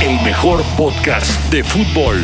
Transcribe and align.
El 0.00 0.20
mejor 0.22 0.62
podcast 0.76 1.50
de 1.50 1.64
fútbol. 1.64 2.22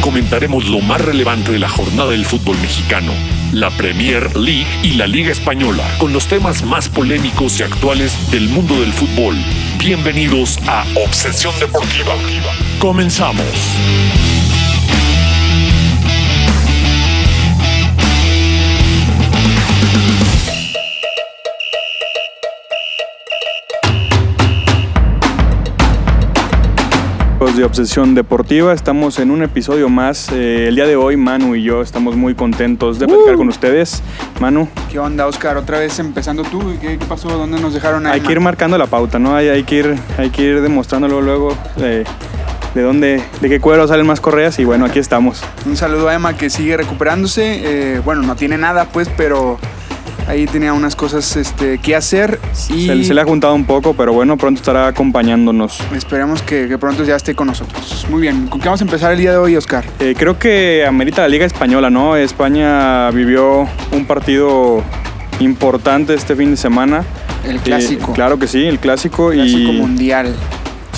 Comentaremos 0.00 0.68
lo 0.68 0.80
más 0.80 1.00
relevante 1.00 1.52
de 1.52 1.58
la 1.58 1.68
jornada 1.68 2.10
del 2.10 2.24
fútbol 2.24 2.56
mexicano, 2.58 3.12
la 3.52 3.70
Premier 3.70 4.36
League 4.36 4.66
y 4.82 4.94
la 4.94 5.06
Liga 5.06 5.30
Española, 5.30 5.84
con 5.98 6.12
los 6.12 6.26
temas 6.26 6.62
más 6.62 6.88
polémicos 6.88 7.60
y 7.60 7.62
actuales 7.62 8.30
del 8.30 8.48
mundo 8.48 8.80
del 8.80 8.92
fútbol. 8.92 9.36
Bienvenidos 9.78 10.58
a 10.66 10.84
Obsesión 10.96 11.52
Deportiva. 11.58 12.14
Comenzamos. 12.80 13.78
de 27.58 27.64
Obsesión 27.64 28.14
Deportiva, 28.14 28.72
estamos 28.72 29.18
en 29.18 29.32
un 29.32 29.42
episodio 29.42 29.88
más. 29.88 30.30
Eh, 30.30 30.68
el 30.68 30.76
día 30.76 30.86
de 30.86 30.94
hoy, 30.94 31.16
Manu 31.16 31.56
y 31.56 31.64
yo 31.64 31.82
estamos 31.82 32.14
muy 32.14 32.36
contentos 32.36 33.00
de 33.00 33.08
platicar 33.08 33.34
con 33.34 33.48
ustedes. 33.48 34.00
Manu, 34.38 34.68
¿Qué 34.88 35.00
onda, 35.00 35.26
Oscar? 35.26 35.56
Otra 35.56 35.80
vez 35.80 35.98
empezando 35.98 36.44
tú. 36.44 36.60
¿Qué, 36.80 36.98
qué 36.98 37.04
pasó? 37.06 37.28
¿Dónde 37.28 37.60
nos 37.60 37.74
dejaron 37.74 38.06
ahí? 38.06 38.12
hay 38.12 38.20
que 38.20 38.30
ir 38.30 38.38
marcando 38.38 38.78
la 38.78 38.86
pauta, 38.86 39.18
¿no? 39.18 39.34
Hay, 39.34 39.48
hay 39.48 39.64
que 39.64 39.74
ir, 39.74 39.96
hay 40.18 40.30
que 40.30 40.42
ir 40.42 40.60
demostrándolo 40.60 41.20
luego 41.20 41.56
eh, 41.78 42.04
de 42.74 42.82
dónde, 42.82 43.22
de 43.40 43.48
qué 43.48 43.60
cuero 43.60 43.86
salen 43.88 44.06
más 44.06 44.20
correas 44.20 44.58
y 44.58 44.64
bueno, 44.64 44.84
aquí 44.84 44.98
estamos. 44.98 45.42
Un 45.66 45.76
saludo 45.76 46.08
a 46.08 46.14
Emma 46.14 46.36
que 46.36 46.50
sigue 46.50 46.76
recuperándose. 46.76 47.60
Eh, 47.96 48.00
bueno, 48.04 48.22
no 48.22 48.36
tiene 48.36 48.58
nada, 48.58 48.86
pues, 48.86 49.08
pero 49.16 49.58
ahí 50.28 50.46
tenía 50.46 50.72
unas 50.74 50.94
cosas 50.94 51.36
este, 51.36 51.78
que 51.78 51.96
hacer. 51.96 52.38
Y 52.68 52.86
Se, 52.86 53.04
se 53.04 53.14
le 53.14 53.20
ha 53.20 53.24
juntado 53.24 53.54
un 53.54 53.64
poco, 53.64 53.94
pero 53.94 54.12
bueno, 54.12 54.36
pronto 54.36 54.60
estará 54.60 54.86
acompañándonos. 54.86 55.80
esperemos 55.94 56.42
que, 56.42 56.68
que 56.68 56.78
pronto 56.78 57.04
ya 57.04 57.16
esté 57.16 57.34
con 57.34 57.46
nosotros. 57.46 58.06
Muy 58.10 58.20
bien. 58.20 58.46
¿Con 58.48 58.60
qué 58.60 58.66
vamos 58.66 58.80
a 58.80 58.84
empezar 58.84 59.12
el 59.12 59.18
día 59.18 59.32
de 59.32 59.38
hoy, 59.38 59.56
Oscar? 59.56 59.84
Eh, 60.00 60.14
creo 60.16 60.38
que 60.38 60.84
amerita 60.86 61.22
la 61.22 61.28
Liga 61.28 61.46
Española, 61.46 61.88
¿no? 61.90 62.16
España 62.16 63.10
vivió 63.10 63.66
un 63.92 64.04
partido 64.06 64.82
importante 65.40 66.14
este 66.14 66.36
fin 66.36 66.50
de 66.50 66.56
semana. 66.56 67.04
El 67.46 67.58
clásico. 67.60 68.10
Eh, 68.10 68.14
claro 68.14 68.38
que 68.38 68.46
sí, 68.46 68.64
el 68.66 68.78
clásico. 68.78 69.30
Clásico 69.30 69.72
y 69.72 69.76
mundial. 69.78 70.34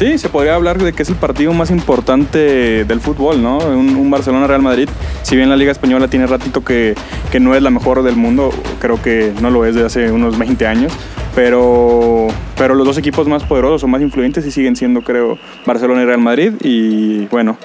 Sí, 0.01 0.17
se 0.17 0.31
podría 0.31 0.55
hablar 0.55 0.83
de 0.83 0.95
que 0.95 1.03
es 1.03 1.11
el 1.11 1.17
partido 1.17 1.53
más 1.53 1.71
importante 1.71 2.87
del 2.87 3.03
fútbol, 3.03 3.43
¿no? 3.43 3.59
Un, 3.59 3.97
un 3.97 4.11
Barcelona-Real 4.11 4.63
Madrid. 4.63 4.89
Si 5.21 5.37
bien 5.37 5.51
la 5.51 5.57
Liga 5.57 5.73
Española 5.73 6.09
tiene 6.09 6.27
ratito 6.27 6.65
que, 6.65 6.95
que 7.31 7.39
no 7.39 7.55
es 7.55 7.61
la 7.61 7.69
mejor 7.69 8.03
del 8.03 8.17
mundo, 8.17 8.49
creo 8.81 9.03
que 9.03 9.35
no 9.43 9.51
lo 9.51 9.67
es 9.67 9.75
de 9.75 9.85
hace 9.85 10.11
unos 10.11 10.39
20 10.39 10.67
años, 10.67 10.91
pero, 11.35 12.29
pero 12.57 12.75
los 12.75 12.87
dos 12.87 12.97
equipos 12.97 13.29
más 13.29 13.45
poderosos 13.45 13.85
o 13.85 13.89
más 13.89 14.01
influyentes 14.01 14.43
sí 14.43 14.51
siguen 14.51 14.75
siendo, 14.75 15.03
creo, 15.03 15.37
Barcelona 15.67 16.01
y 16.01 16.07
Real 16.07 16.21
Madrid. 16.21 16.55
Y 16.63 17.27
bueno, 17.27 17.59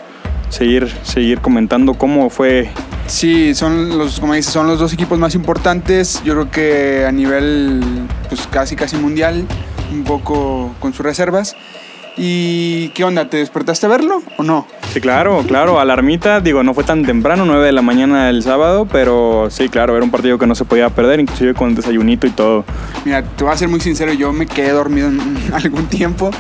seguir, 0.50 0.90
seguir 1.04 1.40
comentando 1.40 1.94
cómo 1.94 2.30
fue 2.30 2.70
Sí, 3.08 3.56
son 3.56 3.98
los, 3.98 4.20
como 4.20 4.34
dices, 4.34 4.52
son 4.52 4.68
los 4.68 4.78
dos 4.78 4.92
equipos 4.92 5.18
más 5.18 5.36
importantes. 5.36 6.22
Yo 6.26 6.34
creo 6.34 6.52
que 6.52 7.06
a 7.06 7.14
nivel, 7.14 7.82
pues 8.28 8.46
casi, 8.48 8.76
casi 8.76 8.98
mundial, 8.98 9.48
un 9.94 10.04
poco 10.04 10.76
con 10.82 10.92
sus 10.92 11.06
reservas. 11.06 11.56
¿Y 12.18 12.90
qué 12.90 13.04
onda? 13.04 13.30
¿Te 13.30 13.38
despertaste 13.38 13.86
a 13.88 13.90
verlo 13.90 14.24
o 14.38 14.44
no? 14.44 14.66
Sí, 14.94 15.02
claro, 15.02 15.44
claro, 15.46 15.80
alarmita, 15.80 16.40
digo, 16.40 16.64
no 16.64 16.74
fue 16.74 16.86
tan 16.86 17.04
temprano, 17.04 17.44
9 17.46 17.66
de 17.66 17.72
la 17.74 17.82
mañana 17.82 18.28
del 18.28 18.42
sábado, 18.42 18.88
pero 18.90 19.48
sí, 19.50 19.68
claro, 19.68 19.96
era 19.96 20.06
un 20.06 20.12
partido 20.12 20.38
que 20.38 20.48
no 20.48 20.56
se 20.56 20.64
podía 20.64 20.90
perder, 20.90 21.20
inclusive 21.20 21.54
con 21.54 21.76
desayunito 21.76 22.26
y 22.26 22.32
todo. 22.32 22.64
Mira, 23.04 23.22
te 23.22 23.44
voy 23.44 23.52
a 23.52 23.58
ser 23.58 23.68
muy 23.68 23.82
sincero, 23.82 24.14
yo 24.14 24.32
me 24.32 24.46
quedé 24.46 24.72
dormido 24.72 25.10
en 25.10 25.36
algún 25.54 25.88
tiempo 25.88 26.32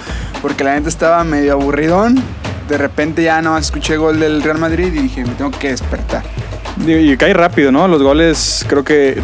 porque 0.42 0.64
la 0.64 0.76
gente 0.76 0.90
estaba 0.90 1.24
medio 1.24 1.54
aburridón. 1.54 2.22
De 2.70 2.78
repente 2.78 3.22
ya 3.22 3.42
no 3.42 3.58
escuché 3.58 3.98
gol 3.98 4.20
del 4.20 4.42
Real 4.42 4.58
Madrid 4.58 4.88
y 4.88 5.02
dije, 5.02 5.24
me 5.24 5.34
tengo 5.34 5.52
que 5.52 5.70
despertar. 5.70 6.24
Y 6.86 7.16
cae 7.18 7.34
rápido, 7.34 7.72
¿no? 7.72 7.88
Los 7.88 8.02
goles, 8.02 8.66
creo 8.68 8.84
que 8.84 9.22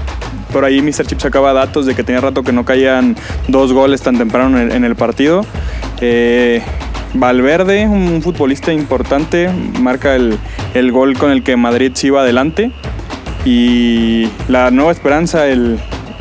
por 0.52 0.66
ahí 0.66 0.82
Mr. 0.82 1.06
Chip 1.08 1.20
sacaba 1.20 1.54
datos 1.54 1.86
de 1.86 1.96
que 1.96 2.04
tenía 2.04 2.22
rato 2.22 2.44
que 2.44 2.52
no 2.52 2.66
caían 2.66 3.16
dos 3.48 3.74
goles 3.74 4.02
tan 4.02 4.18
temprano 4.18 4.60
en 4.60 4.70
el, 4.70 4.76
en 4.76 4.84
el 4.84 4.96
partido. 4.96 5.46
Eh, 6.02 6.62
Valverde, 7.14 7.88
un 7.88 8.22
futbolista 8.22 8.72
importante, 8.72 9.50
marca 9.80 10.16
el, 10.16 10.38
el 10.74 10.92
gol 10.92 11.18
con 11.18 11.32
el 11.32 11.44
que 11.44 11.56
Madrid 11.58 11.92
se 11.94 12.08
iba 12.08 12.22
adelante. 12.22 12.72
Y 13.44 14.30
la 14.48 14.72
nueva 14.72 14.92
esperanza, 14.92 15.48
el, 15.48 15.80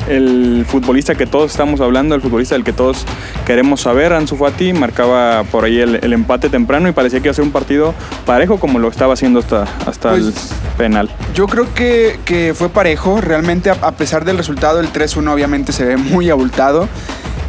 el 0.08 0.64
futbolista 0.66 1.14
que 1.14 1.26
todos 1.26 1.50
estamos 1.50 1.80
hablando, 1.80 2.14
el 2.14 2.20
futbolista 2.20 2.54
del 2.56 2.64
que 2.64 2.72
todos 2.72 3.04
queremos 3.46 3.82
saber, 3.82 4.12
Ansu 4.12 4.36
Fati, 4.36 4.72
marcaba 4.72 5.44
por 5.44 5.64
ahí 5.64 5.78
el, 5.78 6.00
el 6.02 6.12
empate 6.12 6.48
temprano 6.48 6.88
y 6.88 6.92
parecía 6.92 7.20
que 7.20 7.26
iba 7.28 7.32
a 7.32 7.34
ser 7.34 7.44
un 7.44 7.52
partido 7.52 7.94
parejo 8.26 8.58
como 8.58 8.78
lo 8.78 8.88
estaba 8.88 9.12
haciendo 9.14 9.38
hasta, 9.40 9.64
hasta 9.86 10.10
Pues, 10.10 10.26
el 10.26 10.32
penal. 10.76 11.10
Yo 11.34 11.46
creo 11.46 11.72
que, 11.74 12.18
que 12.24 12.54
fue 12.54 12.68
parejo. 12.70 13.20
Realmente, 13.20 13.70
a, 13.70 13.74
a 13.82 13.92
pesar 13.92 14.24
del 14.24 14.38
resultado, 14.38 14.80
el 14.80 14.92
3-1 14.92 15.30
obviamente 15.32 15.72
se 15.72 15.84
ve 15.84 15.96
muy 15.98 16.30
abultado. 16.30 16.88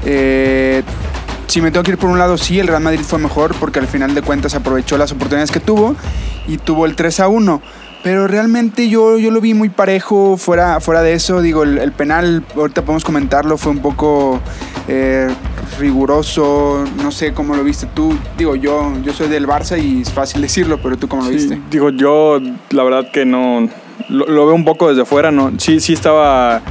Eh, 0.05 0.83
si 1.51 1.61
me 1.61 1.69
tengo 1.71 1.83
que 1.83 1.91
ir 1.91 1.97
por 1.97 2.09
un 2.09 2.17
lado, 2.17 2.37
sí, 2.37 2.59
el 2.59 2.67
Real 2.67 2.81
Madrid 2.81 3.01
fue 3.01 3.19
mejor 3.19 3.53
porque 3.59 3.79
al 3.79 3.87
final 3.87 4.15
de 4.15 4.21
cuentas 4.21 4.55
aprovechó 4.55 4.97
las 4.97 5.11
oportunidades 5.11 5.51
que 5.51 5.59
tuvo 5.59 5.95
y 6.47 6.57
tuvo 6.57 6.85
el 6.85 6.95
3-1. 6.95 7.59
Pero 8.03 8.25
realmente 8.27 8.87
yo, 8.87 9.17
yo 9.17 9.29
lo 9.31 9.41
vi 9.41 9.53
muy 9.53 9.67
parejo. 9.69 10.37
Fuera, 10.37 10.79
fuera 10.79 11.01
de 11.03 11.13
eso, 11.13 11.41
digo, 11.41 11.63
el, 11.63 11.77
el 11.77 11.91
penal, 11.91 12.43
ahorita 12.55 12.83
podemos 12.83 13.03
comentarlo, 13.03 13.57
fue 13.57 13.73
un 13.73 13.79
poco 13.79 14.39
eh, 14.87 15.27
riguroso. 15.77 16.83
No 17.03 17.11
sé 17.11 17.33
cómo 17.33 17.55
lo 17.55 17.63
viste 17.63 17.85
tú. 17.93 18.17
Digo, 18.37 18.55
yo, 18.55 18.91
yo 19.03 19.13
soy 19.13 19.27
del 19.27 19.45
Barça 19.45 19.77
y 19.77 20.01
es 20.01 20.11
fácil 20.11 20.41
decirlo, 20.47 20.79
pero 20.81 20.97
tú 20.97 21.07
cómo 21.07 21.23
lo 21.23 21.29
Sí, 21.29 21.35
viste. 21.35 21.61
digo, 21.69 21.89
yo 21.89 22.39
la 22.71 22.83
verdad 22.83 23.11
que 23.11 23.25
no 23.25 23.67
lo, 24.09 24.25
lo 24.27 24.45
veo 24.47 24.55
un 24.55 24.65
poco 24.65 24.87
desde 24.89 25.01
afuera, 25.03 25.29
no, 25.31 25.51
sí, 25.57 25.79
sí 25.79 25.93
estaba 25.93 26.61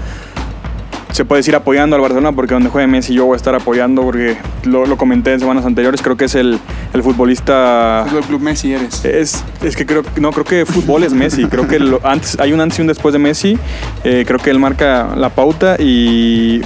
se 1.13 1.25
puede 1.25 1.41
decir 1.41 1.55
apoyando 1.57 1.97
al 1.97 2.03
Barcelona 2.03 2.33
porque 2.33 2.55
donde 2.55 2.69
juegue 2.71 2.87
Messi 2.87 3.15
yo 3.15 3.27
voy 3.27 3.35
a 3.35 3.37
estar 3.37 3.55
apoyando 3.55 4.03
porque 4.03 4.37
lo, 4.65 4.87
lo 4.87 4.97
comenté 4.97 5.33
en 5.33 5.41
semanas 5.41 5.65
anteriores, 5.67 6.03
creo 6.03 6.17
que 6.17 6.27
es 6.27 6.35
el, 6.35 6.59
el 6.93 7.03
futbolista 7.03 8.05
Fútbol 8.09 8.25
Club 8.25 8.41
Messi 8.43 8.73
eres. 8.73 9.05
es, 9.05 9.45
es 9.63 9.77
que 9.77 9.87
creo 9.87 10.03
no 10.17 10.31
creo 10.33 10.45
que 10.45 10.65
fútbol 10.67 11.03
es 11.05 11.13
Messi 11.13 11.47
creo 11.47 11.67
que 11.69 11.79
lo- 11.81 12.01
antes 12.05 12.39
hay 12.41 12.53
un 12.53 12.61
antes 12.61 12.79
y 12.79 12.83
un 12.83 12.89
después 12.89 13.13
de 13.13 13.19
Messi 13.19 13.59
eh, 14.05 14.25
creo 14.27 14.39
que 14.39 14.51
él 14.51 14.59
marca 14.59 15.15
la 15.17 15.31
pauta 15.31 15.77
y 15.79 16.61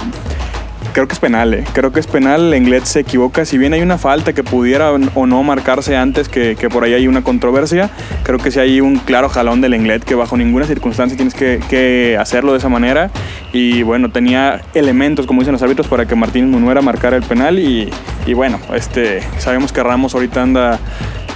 creo 0.95 1.07
que 1.09 1.13
es 1.13 1.19
penal 1.19 1.53
eh. 1.53 1.63
creo 1.73 1.91
que 1.91 1.99
es 1.99 2.07
penal 2.07 2.49
Lenglet 2.51 2.85
se 2.85 3.01
equivoca 3.01 3.43
si 3.43 3.57
bien 3.57 3.73
hay 3.73 3.81
una 3.81 3.97
falta 3.97 4.31
que 4.31 4.43
pudiera 4.43 4.91
o 4.93 5.25
no 5.27 5.43
marcarse 5.43 5.97
antes 5.97 6.29
que, 6.29 6.55
que 6.55 6.69
por 6.69 6.85
ahí 6.85 6.93
hay 6.93 7.07
una 7.09 7.21
controversia 7.21 7.89
creo 8.23 8.39
que 8.39 8.49
sí 8.49 8.59
hay 8.59 8.79
un 8.79 8.95
claro 8.99 9.27
jalón 9.27 9.59
del 9.59 9.71
Lenglet 9.71 10.05
que 10.05 10.15
bajo 10.15 10.37
ninguna 10.37 10.65
circunstancia 10.65 11.17
tienes 11.17 11.33
que, 11.35 11.59
que 11.69 12.17
hacerlo 12.17 12.53
de 12.53 12.59
esa 12.59 12.69
manera 12.69 13.11
y 13.51 13.83
bueno 13.83 14.09
tenía 14.09 14.61
elementos 14.73 15.25
como 15.27 15.41
dicen 15.41 15.51
los 15.51 15.61
árbitros 15.61 15.87
para 15.87 16.05
que 16.05 16.15
Martínez 16.15 16.49
Munuera 16.49 16.81
marcara 16.81 17.17
el 17.17 17.23
penal 17.23 17.59
y, 17.59 17.89
y 18.25 18.33
bueno 18.33 18.57
este 18.73 19.19
sabemos 19.37 19.73
que 19.73 19.83
Ramos 19.83 20.13
ahorita 20.15 20.41
anda 20.41 20.79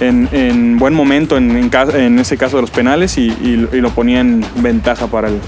en, 0.00 0.26
en 0.32 0.78
buen 0.78 0.94
momento 0.94 1.36
en, 1.36 1.50
en, 1.70 2.18
ese 2.18 2.38
caso 2.38 2.56
de 2.56 2.62
los 2.62 2.70
penales 2.70 3.18
y- 3.18 3.36
y 3.42 3.56
lo 3.82 3.90
ponía 3.90 4.20
en 4.20 4.42
ventaja 4.56 5.06
para 5.08 5.28
el, 5.28 5.38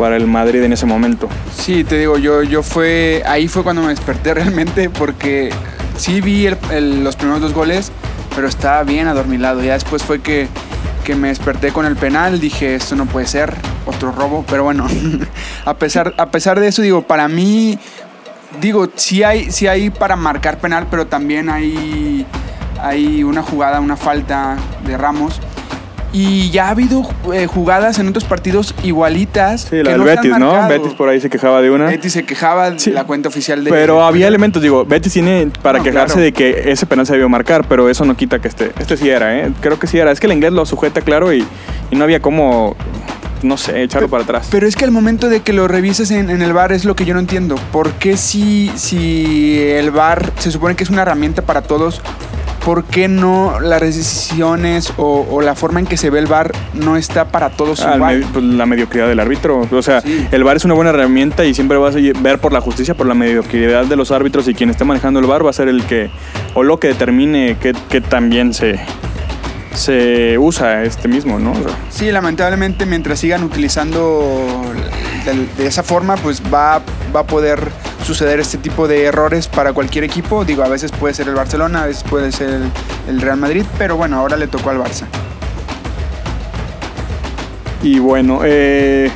para 0.00 0.16
el 0.16 0.26
Madrid 0.26 0.62
en 0.62 0.72
ese 0.72 0.86
momento. 0.86 1.28
Sí, 1.54 1.84
te 1.84 1.98
digo, 1.98 2.16
yo, 2.16 2.42
yo 2.42 2.62
fue. 2.62 3.22
Ahí 3.26 3.48
fue 3.48 3.62
cuando 3.62 3.82
me 3.82 3.88
desperté 3.88 4.32
realmente 4.34 4.88
porque 4.88 5.50
sí 5.98 6.22
vi 6.22 6.48
los 6.48 7.16
primeros 7.16 7.42
dos 7.42 7.52
goles, 7.52 7.92
pero 8.34 8.48
estaba 8.48 8.82
bien 8.82 9.08
adormilado. 9.08 9.62
Ya 9.62 9.74
después 9.74 10.02
fue 10.02 10.20
que, 10.20 10.48
que 11.04 11.14
me 11.14 11.28
desperté 11.28 11.70
con 11.70 11.84
el 11.84 11.96
penal. 11.96 12.40
Dije, 12.40 12.76
esto 12.76 12.96
no 12.96 13.04
puede 13.04 13.26
ser, 13.26 13.54
otro 13.84 14.10
robo. 14.10 14.42
Pero 14.48 14.64
bueno, 14.64 14.86
a, 15.66 15.74
pesar, 15.74 16.14
a 16.16 16.30
pesar 16.30 16.58
de 16.58 16.68
eso, 16.68 16.80
digo, 16.80 17.02
para 17.02 17.28
mí, 17.28 17.78
digo, 18.58 18.88
sí 18.94 19.22
hay, 19.22 19.50
sí 19.50 19.66
hay 19.66 19.90
para 19.90 20.16
marcar 20.16 20.60
penal, 20.60 20.86
pero 20.90 21.08
también 21.08 21.50
hay, 21.50 22.24
hay 22.80 23.22
una 23.22 23.42
jugada, 23.42 23.80
una 23.80 23.98
falta 23.98 24.56
de 24.86 24.96
Ramos. 24.96 25.38
Y 26.12 26.50
ya 26.50 26.66
ha 26.66 26.70
habido 26.70 27.08
eh, 27.32 27.46
jugadas 27.46 27.98
en 28.00 28.08
otros 28.08 28.24
partidos 28.24 28.74
igualitas. 28.82 29.68
Sí, 29.70 29.76
la 29.76 29.82
que 29.84 29.88
del 29.90 29.98
no 29.98 30.04
Betis, 30.04 30.30
¿no? 30.38 30.52
marcado. 30.52 30.68
Betis 30.68 30.92
por 30.94 31.08
ahí 31.08 31.20
se 31.20 31.30
quejaba 31.30 31.60
de 31.62 31.70
una. 31.70 31.86
Betis 31.86 32.12
se 32.12 32.24
quejaba 32.24 32.76
Sí. 32.78 32.90
de 32.90 32.94
la 32.94 33.04
cuenta 33.04 33.28
oficial 33.28 33.62
de. 33.62 33.70
Pero 33.70 34.02
había 34.02 34.26
elementos, 34.26 34.60
digo, 34.60 34.84
Betis 34.84 35.12
tiene 35.12 35.48
para 35.62 35.78
No, 35.78 35.84
quejarse 35.84 36.14
claro. 36.14 36.24
de 36.24 36.32
que 36.32 36.72
ese 36.72 36.86
penal 36.86 37.06
se 37.06 37.12
debió 37.12 37.28
marcar, 37.28 37.64
pero 37.68 37.88
eso 37.88 38.04
no 38.04 38.16
quita 38.16 38.40
que 38.40 38.48
este, 38.48 38.72
este 38.80 38.96
sí 38.96 39.08
era, 39.08 39.38
¿eh? 39.38 39.52
Creo 39.60 39.78
que 39.78 39.86
sí 39.86 39.98
era. 39.98 40.10
Es 40.10 40.18
que 40.18 40.26
el 40.26 40.32
inglés 40.32 40.52
lo 40.52 40.66
sujeta, 40.66 41.00
claro, 41.00 41.32
y, 41.32 41.46
y 41.92 41.96
no 41.96 42.02
había 42.02 42.20
como, 42.20 42.74
no 43.44 43.56
sé, 43.56 43.80
echarlo 43.82 44.08
para 44.08 44.24
atrás. 44.24 44.48
Pero 44.50 44.66
es 44.66 44.74
que 44.74 44.84
al 44.84 44.90
momento 44.90 45.28
de 45.28 45.40
que 45.42 45.52
lo 45.52 45.68
revises 45.68 46.10
en, 46.10 46.28
en 46.28 46.42
el 46.42 46.52
bar 46.52 46.72
es 46.72 46.84
lo 46.84 46.96
que 46.96 47.04
yo 47.04 47.14
no 47.14 47.20
entiendo. 47.20 47.54
¿Por 47.70 47.92
qué 47.92 48.16
si, 48.16 48.72
si 48.74 49.60
el 49.60 49.92
bar 49.92 50.32
se 50.38 50.50
supone 50.50 50.74
que 50.74 50.82
es 50.82 50.90
una 50.90 51.02
herramienta 51.02 51.42
para 51.42 51.62
todos, 51.62 52.00
¿por 52.64 52.84
qué 52.84 53.08
no 53.08 53.58
las 53.60 53.80
decisiones 53.80 54.92
o, 54.96 55.26
o 55.30 55.40
la 55.40 55.54
forma 55.54 55.80
en 55.80 55.86
que 55.86 55.96
se 55.96 56.10
ve 56.10 56.18
el 56.18 56.26
VAR 56.26 56.52
no 56.74 56.96
está 56.96 57.26
para 57.26 57.50
todos 57.50 57.80
igual? 57.94 58.20
me- 58.20 58.26
pues, 58.26 58.44
la 58.44 58.66
mediocridad 58.66 59.08
del 59.08 59.18
árbitro. 59.20 59.66
O 59.70 59.82
sea, 59.82 60.00
Sí. 60.00 60.26
el 60.30 60.44
VAR 60.44 60.56
es 60.56 60.64
una 60.64 60.74
buena 60.74 60.90
herramienta 60.90 61.44
y 61.44 61.54
siempre 61.54 61.78
vas 61.78 61.96
a 61.96 61.98
ver 62.20 62.38
por 62.38 62.52
la 62.52 62.60
justicia, 62.60 62.94
por 62.94 63.06
la 63.06 63.14
mediocridad 63.14 63.86
de 63.86 63.96
los 63.96 64.10
árbitros 64.10 64.46
y 64.48 64.54
quien 64.54 64.70
esté 64.70 64.84
manejando 64.84 65.20
el 65.20 65.26
VAR 65.26 65.44
va 65.44 65.50
a 65.50 65.54
ser 65.54 65.68
el 65.68 65.82
que, 65.84 66.10
o 66.54 66.62
lo 66.62 66.78
que 66.78 66.88
determine 66.88 67.56
que, 67.60 67.72
que 67.88 68.00
también 68.00 68.52
se, 68.54 68.78
se 69.74 70.38
usa 70.38 70.82
este 70.82 71.08
mismo, 71.08 71.38
¿no? 71.38 71.52
Sí, 71.90 72.10
lamentablemente 72.10 72.86
mientras 72.86 73.20
sigan 73.20 73.44
utilizando 73.44 74.62
de, 75.24 75.62
de 75.62 75.68
esa 75.68 75.82
forma, 75.82 76.16
pues 76.16 76.42
va, 76.42 76.82
va 77.14 77.20
a 77.20 77.26
poder 77.26 77.70
suceder 78.04 78.40
este 78.40 78.58
tipo 78.58 78.88
de 78.88 79.04
errores 79.04 79.46
para 79.46 79.72
cualquier 79.72 80.04
equipo. 80.04 80.44
Digo, 80.44 80.64
a 80.64 80.68
veces 80.68 80.90
puede 80.92 81.14
ser 81.14 81.28
el 81.28 81.34
Barcelona, 81.34 81.84
a 81.84 81.86
veces 81.86 82.02
puede 82.04 82.32
ser 82.32 82.50
el, 82.50 82.70
el 83.08 83.20
Real 83.20 83.36
Madrid, 83.36 83.64
pero 83.78 83.96
bueno, 83.96 84.18
ahora 84.18 84.36
le 84.36 84.48
tocó 84.48 84.70
al 84.70 84.78
Barça. 84.78 85.04
Y 87.82 87.98
bueno, 87.98 88.40
eh, 88.44 89.10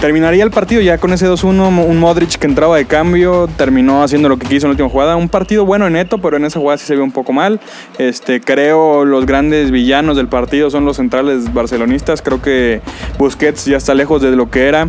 terminaría 0.00 0.44
el 0.44 0.50
partido 0.50 0.80
ya 0.80 0.98
con 0.98 1.12
ese 1.12 1.28
2-1. 1.28 1.86
Un 1.86 1.98
Modric 1.98 2.36
que 2.36 2.46
entraba 2.46 2.76
de 2.76 2.84
cambio, 2.84 3.48
terminó 3.56 4.02
haciendo 4.02 4.28
lo 4.28 4.38
que 4.38 4.46
quiso 4.46 4.66
en 4.66 4.70
la 4.70 4.72
última 4.72 4.88
jugada. 4.88 5.16
Un 5.16 5.28
partido 5.28 5.64
bueno 5.64 5.86
en 5.86 5.94
neto, 5.94 6.18
pero 6.18 6.36
en 6.36 6.44
esa 6.44 6.60
jugada 6.60 6.78
sí 6.78 6.86
se 6.86 6.94
vio 6.94 7.04
un 7.04 7.12
poco 7.12 7.32
mal. 7.32 7.60
Este, 7.98 8.40
creo 8.40 9.04
los 9.04 9.26
grandes 9.26 9.70
villanos 9.70 10.16
del 10.16 10.28
partido 10.28 10.70
son 10.70 10.84
los 10.84 10.96
centrales 10.96 11.52
barcelonistas. 11.52 12.22
Creo 12.22 12.42
que 12.42 12.80
Busquets 13.18 13.64
ya 13.66 13.76
está 13.76 13.94
lejos 13.94 14.22
de 14.22 14.34
lo 14.36 14.50
que 14.50 14.68
era. 14.68 14.88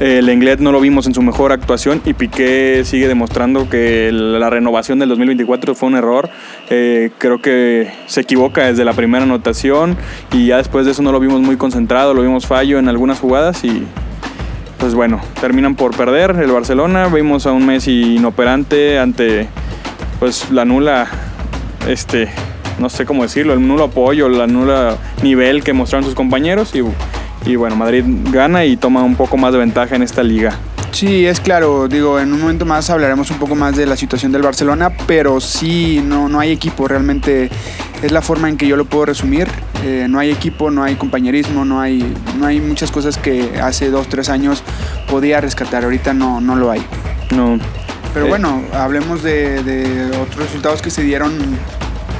El 0.00 0.30
Inglés 0.30 0.60
no 0.60 0.72
lo 0.72 0.80
vimos 0.80 1.06
en 1.06 1.12
su 1.12 1.20
mejor 1.20 1.52
actuación 1.52 2.00
y 2.06 2.14
Piqué 2.14 2.84
sigue 2.86 3.06
demostrando 3.06 3.68
que 3.68 4.10
la 4.10 4.48
renovación 4.48 4.98
del 4.98 5.10
2024 5.10 5.74
fue 5.74 5.90
un 5.90 5.94
error. 5.94 6.30
Eh, 6.70 7.10
creo 7.18 7.42
que 7.42 7.90
se 8.06 8.22
equivoca 8.22 8.64
desde 8.64 8.86
la 8.86 8.94
primera 8.94 9.24
anotación 9.24 9.98
y 10.32 10.46
ya 10.46 10.56
después 10.56 10.86
de 10.86 10.92
eso 10.92 11.02
no 11.02 11.12
lo 11.12 11.20
vimos 11.20 11.42
muy 11.42 11.58
concentrado, 11.58 12.14
lo 12.14 12.22
vimos 12.22 12.46
fallo 12.46 12.78
en 12.78 12.88
algunas 12.88 13.20
jugadas 13.20 13.62
y 13.62 13.84
pues 14.80 14.94
bueno, 14.94 15.20
terminan 15.40 15.76
por 15.76 15.94
perder 15.94 16.30
el 16.42 16.50
Barcelona. 16.50 17.08
Vimos 17.08 17.46
a 17.46 17.52
un 17.52 17.66
Messi 17.66 18.16
inoperante 18.16 18.98
ante 18.98 19.46
pues 20.18 20.50
la 20.50 20.64
nula, 20.64 21.06
este, 21.86 22.30
no 22.78 22.88
sé 22.88 23.04
cómo 23.04 23.22
decirlo, 23.22 23.52
el 23.52 23.66
nulo 23.66 23.84
apoyo, 23.84 24.28
la 24.28 24.46
nula 24.46 24.96
nivel 25.22 25.62
que 25.62 25.74
mostraron 25.74 26.04
sus 26.04 26.14
compañeros 26.14 26.74
y, 26.74 26.82
y 27.48 27.56
bueno, 27.56 27.76
Madrid 27.76 28.04
gana 28.32 28.64
y 28.64 28.76
toma 28.76 29.02
un 29.02 29.16
poco 29.16 29.36
más 29.36 29.52
de 29.52 29.58
ventaja 29.58 29.96
en 29.96 30.02
esta 30.02 30.22
liga. 30.22 30.54
Sí, 30.92 31.24
es 31.24 31.40
claro, 31.40 31.88
digo, 31.88 32.18
en 32.20 32.32
un 32.32 32.40
momento 32.40 32.66
más 32.66 32.90
hablaremos 32.90 33.30
un 33.30 33.38
poco 33.38 33.54
más 33.54 33.76
de 33.76 33.86
la 33.86 33.96
situación 33.96 34.32
del 34.32 34.42
Barcelona, 34.42 34.90
pero 35.06 35.40
sí, 35.40 36.02
no, 36.04 36.28
no 36.28 36.40
hay 36.40 36.50
equipo, 36.50 36.86
realmente 36.88 37.48
es 38.02 38.12
la 38.12 38.20
forma 38.20 38.48
en 38.48 38.56
que 38.56 38.66
yo 38.66 38.76
lo 38.76 38.84
puedo 38.84 39.06
resumir. 39.06 39.48
Eh, 39.84 40.06
no 40.10 40.18
hay 40.18 40.30
equipo, 40.30 40.70
no 40.70 40.82
hay 40.82 40.96
compañerismo, 40.96 41.64
no 41.64 41.80
hay, 41.80 42.14
no 42.38 42.44
hay 42.46 42.60
muchas 42.60 42.90
cosas 42.90 43.16
que 43.16 43.58
hace 43.62 43.88
dos, 43.90 44.08
tres 44.08 44.28
años 44.28 44.62
podía 45.08 45.40
rescatar, 45.40 45.84
ahorita 45.84 46.12
no, 46.12 46.40
no 46.40 46.54
lo 46.56 46.70
hay. 46.70 46.82
No, 47.34 47.58
Pero 48.12 48.26
Eh. 48.26 48.28
bueno, 48.28 48.62
hablemos 48.74 49.22
de, 49.22 49.62
de 49.62 50.04
otros 50.18 50.36
resultados 50.46 50.82
que 50.82 50.90
se 50.90 51.02
dieron 51.02 51.32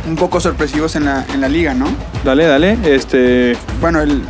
un 0.08 0.16
poco 0.16 0.40
sorpresivos 0.40 0.96
en 0.96 1.04
la, 1.04 1.26
en 1.34 1.40
la 1.42 1.48
liga, 1.48 1.74
¿no? 1.74 1.86
dale, 2.24 2.46
dale, 2.46 2.78
este, 2.84 3.56
Bueno, 3.80 4.00
el, 4.00 4.22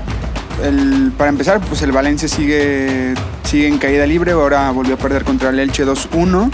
el- 0.64 1.12
para 1.16 1.30
empezar, 1.30 1.60
pues 1.60 1.82
el 1.82 1.92
Valencia 1.92 2.28
sigue, 2.28 3.14
sigue 3.44 3.68
en 3.68 3.78
caída 3.78 4.06
libre, 4.06 4.32
ahora 4.32 4.70
volvió 4.70 4.94
a 4.94 4.98
perder 4.98 5.24
contra 5.24 5.50
el 5.50 5.58
Elche 5.58 5.84
2-1. 5.84 6.50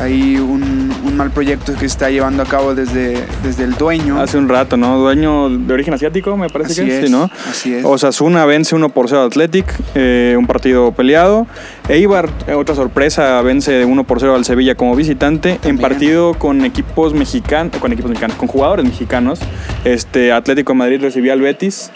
Hay 0.00 0.36
un, 0.38 0.90
un 1.04 1.16
mal 1.18 1.30
proyecto 1.30 1.74
que 1.74 1.80
se 1.80 1.86
está 1.86 2.08
llevando 2.08 2.42
a 2.42 2.46
cabo 2.46 2.74
desde, 2.74 3.22
desde 3.42 3.64
el 3.64 3.74
dueño. 3.74 4.18
hace 4.18 4.38
un 4.38 4.48
rato, 4.48 4.78
¿no? 4.78 4.96
Dueño 4.96 5.50
de 5.50 5.74
origen 5.74 5.92
asiático, 5.92 6.38
me 6.38 6.48
parece 6.48 6.72
Así 6.72 6.84
que 6.86 7.00
es, 7.00 7.04
sí, 7.06 7.12
¿no? 7.12 7.28
así 7.50 7.74
es. 7.74 7.84
Osasuna 7.84 8.46
vence 8.46 8.74
1 8.74 8.88
por 8.88 9.08
0 9.10 9.20
al 9.20 9.26
Athletic, 9.26 9.66
eh, 9.94 10.36
un 10.38 10.46
partido 10.46 10.92
peleado. 10.92 11.46
Eibar, 11.86 12.30
eh, 12.46 12.54
otra 12.54 12.74
sorpresa, 12.74 13.42
vence 13.42 13.84
1 13.84 14.04
por 14.04 14.20
0 14.20 14.36
al 14.36 14.46
Sevilla 14.46 14.74
como 14.74 14.96
visitante. 14.96 15.50
En 15.50 15.58
También. 15.58 15.82
partido 15.82 16.32
con 16.32 16.64
equipos 16.64 17.12
mexicanos, 17.12 17.76
con 17.76 17.92
equipos 17.92 18.08
mexicanos, 18.08 18.38
con 18.38 18.48
jugadores 18.48 18.86
mexicanos. 18.86 19.38
Este 19.84 20.32
Atlético 20.32 20.72
de 20.72 20.78
Madrid 20.78 21.02
recibía 21.02 21.34
al 21.34 21.42
Betis. 21.42 21.90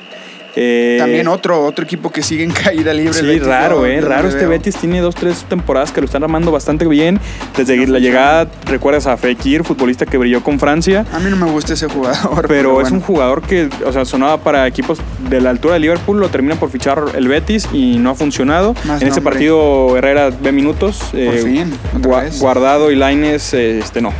Eh, 0.57 0.97
También 1.01 1.27
otro, 1.29 1.65
otro 1.65 1.85
equipo 1.85 2.11
que 2.11 2.23
sigue 2.23 2.45
en 2.45 2.53
caída 2.53 2.93
libre. 2.95 3.13
Sí, 3.15 3.27
Betis, 3.27 3.47
raro, 3.47 3.87
eh. 3.87 4.01
no 4.01 4.09
Raro 4.09 4.29
este 4.29 4.41
veo. 4.41 4.51
Betis 4.51 4.77
tiene 4.77 5.01
dos, 5.01 5.15
tres 5.15 5.45
temporadas 5.49 5.91
que 5.91 6.01
lo 6.01 6.07
están 6.07 6.23
armando 6.23 6.53
bastante 6.53 6.87
bien. 6.87 7.19
Desde 7.57 7.77
No 7.77 7.93
la 7.93 7.99
llegada, 7.99 8.49
recuerdas 8.67 9.07
a 9.07 9.17
Fekir, 9.17 9.65
futbolista 9.65 10.07
que 10.07 10.17
brilló 10.17 10.43
con 10.43 10.61
Francia. 10.61 11.05
A 11.13 11.19
mí 11.19 11.29
no 11.31 11.37
me 11.37 11.51
gusta 11.51 11.75
ese 11.75 11.89
jugador. 11.89 12.47
Pero 12.49 12.81
es 12.81 12.91
bueno. 12.91 12.97
un 12.97 13.01
jugador 13.03 13.43
que, 13.43 13.69
o 13.85 13.93
sea, 13.93 14.05
sonaba 14.05 14.39
para 14.39 14.67
equipos 14.67 14.99
de 15.29 15.41
la 15.41 15.51
altura 15.51 15.75
de 15.75 15.81
Liverpool, 15.81 16.21
lo 16.21 16.29
termina 16.29 16.55
por 16.57 16.71
fichar 16.71 17.03
el 17.15 17.29
Betis 17.29 17.69
y 17.73 17.99
no 17.99 18.11
ha 18.11 18.15
funcionado. 18.15 18.75
Más 18.85 19.03
en 19.03 19.09
este 19.09 19.21
partido 19.21 19.97
Herrera 19.97 20.31
ve 20.31 20.53
minutos. 20.53 21.01
eh, 21.15 21.41
fin, 21.45 21.73
Gua-. 22.01 22.31
Guardado 22.39 22.91
y 22.91 22.97
Laines, 22.97 23.55
este 23.55 24.01
no. 24.01 24.13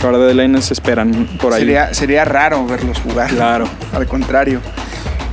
Guardado 0.00 0.30
y 0.30 0.34
Laines 0.34 0.70
esperan 0.70 1.28
por 1.40 1.52
ahí. 1.52 1.60
Sería, 1.60 1.92
sería 1.94 2.24
raro 2.24 2.64
verlos 2.64 2.98
jugar. 3.00 3.28
Claro. 3.30 3.66
Al 3.92 4.06
contrario. 4.06 4.60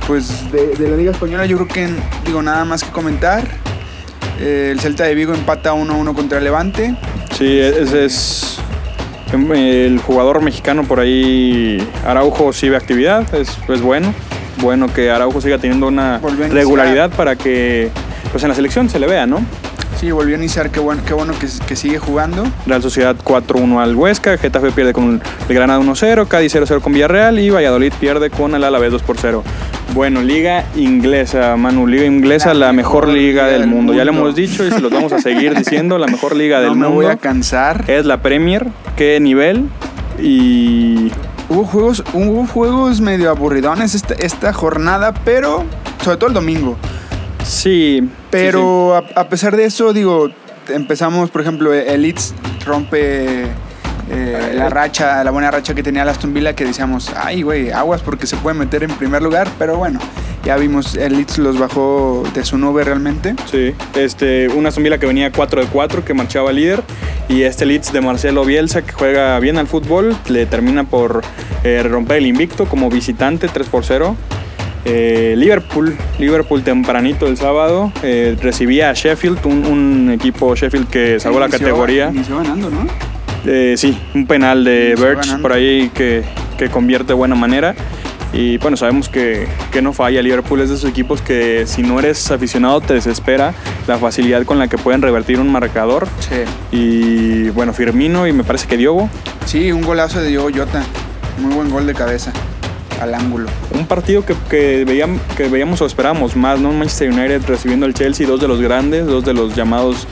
Pues 0.08 0.50
de, 0.50 0.68
de 0.68 0.88
la 0.88 0.96
Liga 0.96 1.12
Española 1.12 1.44
yo 1.44 1.58
creo 1.58 1.68
que, 1.68 1.88
digo, 2.24 2.40
nada 2.40 2.64
más 2.64 2.82
que 2.82 2.90
comentar. 2.90 3.44
Eh, 4.40 4.70
el 4.72 4.80
Celta 4.80 5.04
de 5.04 5.14
Vigo 5.14 5.34
empata 5.34 5.74
1-1 5.74 6.14
contra 6.14 6.38
el 6.38 6.44
Levante. 6.44 6.96
Sí, 7.36 7.58
ese 7.58 8.06
es 8.06 8.58
em, 9.34 9.52
el 9.52 9.98
jugador 9.98 10.40
mexicano 10.42 10.84
por 10.84 10.98
ahí. 10.98 11.86
Araujo 12.06 12.54
sí 12.54 12.70
ve 12.70 12.76
actividad, 12.78 13.34
es, 13.34 13.58
es 13.68 13.82
bueno. 13.82 14.14
Bueno 14.62 14.92
que 14.92 15.10
Araujo 15.10 15.42
siga 15.42 15.58
teniendo 15.58 15.88
una 15.88 16.18
regularidad 16.18 17.10
para 17.10 17.36
que 17.36 17.90
pues 18.32 18.42
en 18.42 18.48
la 18.48 18.54
selección 18.54 18.88
se 18.88 18.98
le 18.98 19.06
vea, 19.06 19.26
¿no? 19.26 19.44
Sí, 19.98 20.12
volvió 20.12 20.36
a 20.36 20.38
iniciar, 20.38 20.70
qué 20.70 20.78
bueno, 20.78 21.02
qué 21.04 21.12
bueno 21.12 21.32
que, 21.38 21.48
que 21.66 21.74
sigue 21.74 21.98
jugando. 21.98 22.44
Real 22.66 22.82
Sociedad 22.82 23.16
4-1 23.16 23.82
al 23.82 23.96
Huesca, 23.96 24.38
Getafe 24.38 24.70
pierde 24.70 24.92
con 24.92 25.20
el 25.48 25.54
Granada 25.54 25.80
1-0, 25.80 26.28
Cádiz 26.28 26.54
0-0 26.54 26.80
con 26.80 26.92
Villarreal 26.92 27.40
y 27.40 27.50
Valladolid 27.50 27.92
pierde 27.98 28.30
con 28.30 28.54
el 28.54 28.62
Alavés 28.62 28.92
2-0. 28.92 29.42
Bueno, 29.94 30.22
liga 30.22 30.66
inglesa, 30.76 31.56
Manu, 31.56 31.86
liga 31.86 32.04
inglesa, 32.04 32.54
la, 32.54 32.72
mejor, 32.72 33.08
liga, 33.08 33.46
del, 33.46 33.66
mundo. 33.66 33.92
Ya 33.92 34.04
lo 34.04 34.12
hemos 34.12 34.36
dicho 34.36 34.64
y 34.64 34.70
se 34.70 34.80
los 34.80 34.92
vamos 34.92 35.12
a 35.12 35.20
seguir 35.20 35.54
diciendo, 35.58 35.98
la 35.98 36.06
mejor 36.06 36.36
liga 36.36 36.58
no 36.58 36.62
del 36.62 36.76
me 36.76 36.86
mundo 36.86 36.94
voy 36.94 37.06
a 37.06 37.16
cansar. 37.16 37.84
es 37.88 38.06
la 38.06 38.22
Premier, 38.22 38.66
qué 38.96 39.18
nivel 39.18 39.68
y 40.20 41.10
Hubo 41.50 41.64
juegos, 41.64 42.04
hubo 42.12 42.46
juegos 42.46 43.00
medio 43.00 43.30
aburridones 43.30 43.94
esta, 43.94 44.12
esta 44.14 44.52
jornada, 44.52 45.14
pero 45.24 45.64
sobre 46.04 46.18
todo 46.18 46.28
el 46.28 46.34
domingo. 46.34 46.76
sí, 47.42 48.06
Pero 48.30 48.96
A, 48.96 49.04
a 49.14 49.28
pesar 49.28 49.56
de 49.56 49.64
eso, 49.64 49.92
digo, 49.92 50.30
empezamos, 50.68 51.30
por 51.30 51.40
ejemplo, 51.40 51.72
el 51.72 52.02
Leeds 52.02 52.34
rompe 52.64 53.46
eh, 54.10 54.52
la 54.54 54.70
racha, 54.70 55.22
la 55.22 55.30
buena 55.30 55.50
racha 55.50 55.74
que 55.74 55.82
tenía 55.82 56.02
el 56.02 56.08
Aston 56.08 56.32
Villa, 56.32 56.54
que 56.54 56.64
decíamos, 56.64 57.12
ay, 57.16 57.42
güey, 57.42 57.70
aguas 57.70 58.00
porque 58.02 58.26
se 58.26 58.36
puede 58.36 58.56
meter 58.56 58.82
en 58.82 58.90
primer 58.90 59.22
lugar, 59.22 59.48
pero 59.58 59.76
bueno, 59.76 60.00
ya 60.44 60.56
vimos, 60.56 60.94
el 60.94 61.14
Leeds 61.14 61.38
los 61.38 61.58
bajó 61.58 62.24
de 62.32 62.44
su 62.44 62.56
nube 62.56 62.84
realmente. 62.84 63.34
Sí, 63.50 63.74
este, 63.94 64.48
una 64.48 64.70
Aston 64.70 64.84
Villa 64.84 64.98
que 64.98 65.06
venía 65.06 65.30
4 65.30 65.62
de 65.62 65.66
4, 65.66 66.04
que 66.04 66.14
marchaba 66.14 66.52
líder, 66.52 66.82
y 67.28 67.42
este 67.42 67.66
Leeds 67.66 67.92
de 67.92 68.00
Marcelo 68.00 68.44
Bielsa, 68.44 68.82
que 68.82 68.92
juega 68.92 69.38
bien 69.40 69.58
al 69.58 69.66
fútbol, 69.66 70.16
le 70.28 70.46
termina 70.46 70.84
por 70.84 71.22
eh, 71.64 71.82
romper 71.82 72.18
el 72.18 72.26
invicto 72.26 72.64
como 72.66 72.88
visitante 72.88 73.48
3 73.48 73.68
por 73.68 73.84
0. 73.84 74.16
Eh, 74.84 75.34
Liverpool, 75.36 75.96
Liverpool 76.18 76.62
tempranito 76.62 77.26
el 77.26 77.36
sábado, 77.36 77.92
eh, 78.02 78.36
recibía 78.40 78.90
a 78.90 78.94
Sheffield, 78.94 79.44
un, 79.44 79.66
un 79.66 80.10
equipo 80.10 80.54
Sheffield 80.54 80.88
que 80.88 81.20
salvó 81.20 81.40
la 81.40 81.48
categoría. 81.48 82.10
Inició 82.10 82.38
ganando, 82.38 82.70
¿no? 82.70 82.86
Eh, 83.46 83.74
sí, 83.76 83.98
un 84.14 84.26
penal 84.26 84.64
de 84.64 84.94
Birch 84.96 85.40
por 85.40 85.52
ahí 85.52 85.90
que, 85.94 86.22
que 86.56 86.68
convierte 86.68 87.08
de 87.08 87.14
buena 87.14 87.34
manera. 87.34 87.74
Y 88.32 88.58
bueno, 88.58 88.76
sabemos 88.76 89.08
que, 89.08 89.46
que 89.72 89.80
no 89.80 89.94
falla. 89.94 90.20
Liverpool 90.20 90.60
es 90.60 90.68
de 90.68 90.74
esos 90.74 90.90
equipos 90.90 91.22
que 91.22 91.66
si 91.66 91.82
no 91.82 91.98
eres 91.98 92.30
aficionado 92.30 92.80
te 92.82 92.92
desespera 92.92 93.54
la 93.86 93.96
facilidad 93.96 94.44
con 94.44 94.58
la 94.58 94.68
que 94.68 94.76
pueden 94.76 95.00
revertir 95.00 95.40
un 95.40 95.50
marcador. 95.50 96.06
Sí. 96.20 96.36
Y 96.70 97.48
bueno, 97.50 97.72
Firmino 97.72 98.26
y 98.26 98.32
me 98.32 98.44
parece 98.44 98.66
que 98.66 98.76
Diogo. 98.76 99.08
Sí, 99.46 99.72
un 99.72 99.82
golazo 99.82 100.20
de 100.20 100.28
Diogo 100.28 100.50
Jota. 100.54 100.84
Muy 101.38 101.54
buen 101.54 101.70
gol 101.70 101.86
de 101.86 101.94
cabeza 101.94 102.32
al 103.00 103.14
ángulo. 103.14 103.48
Un 103.74 103.86
partido 103.86 104.24
que, 104.24 104.34
que, 104.50 104.84
veíamos, 104.84 105.20
que 105.36 105.48
veíamos 105.48 105.80
o 105.82 105.86
esperábamos 105.86 106.36
más, 106.36 106.58
¿no? 106.60 106.72
Manchester 106.72 107.10
United 107.10 107.42
recibiendo 107.46 107.86
al 107.86 107.94
Chelsea, 107.94 108.26
dos 108.26 108.40
de 108.40 108.48
los 108.48 108.60
grandes, 108.60 109.06
dos 109.06 109.24
de 109.24 109.34
los 109.34 109.54
llamados 109.54 110.06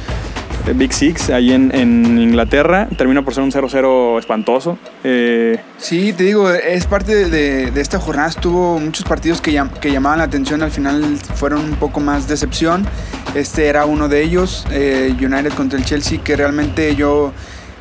eh, 0.66 0.72
Big 0.74 0.92
Six 0.92 1.30
ahí 1.30 1.52
en, 1.52 1.74
en 1.74 2.18
Inglaterra. 2.18 2.88
Termina 2.96 3.22
por 3.24 3.34
ser 3.34 3.42
un 3.44 3.52
0-0 3.52 4.18
espantoso. 4.18 4.78
Eh, 5.04 5.58
Sí, 5.78 6.12
te 6.12 6.24
digo, 6.24 6.50
es 6.50 6.86
parte 6.86 7.14
de, 7.14 7.28
de- 7.30 7.70
de 7.70 7.80
esta 7.80 7.98
jornada. 7.98 8.28
Estuvo 8.28 8.78
muchos 8.80 9.04
partidos 9.04 9.40
que, 9.40 9.52
llam- 9.52 9.70
que 9.78 9.90
llamaban 9.92 10.18
la 10.18 10.24
atención. 10.24 10.62
Al 10.62 10.70
final 10.70 11.02
fueron 11.34 11.60
un 11.64 11.74
poco 11.76 12.00
más 12.00 12.26
decepción. 12.28 12.86
Este 13.34 13.66
era 13.66 13.84
uno 13.84 14.08
de 14.08 14.22
ellos. 14.22 14.64
eh, 14.70 15.14
United 15.20 15.52
contra 15.52 15.78
el 15.78 15.84
Chelsea, 15.84 16.18
que 16.24 16.34
realmente 16.34 16.96
yo 16.96 17.32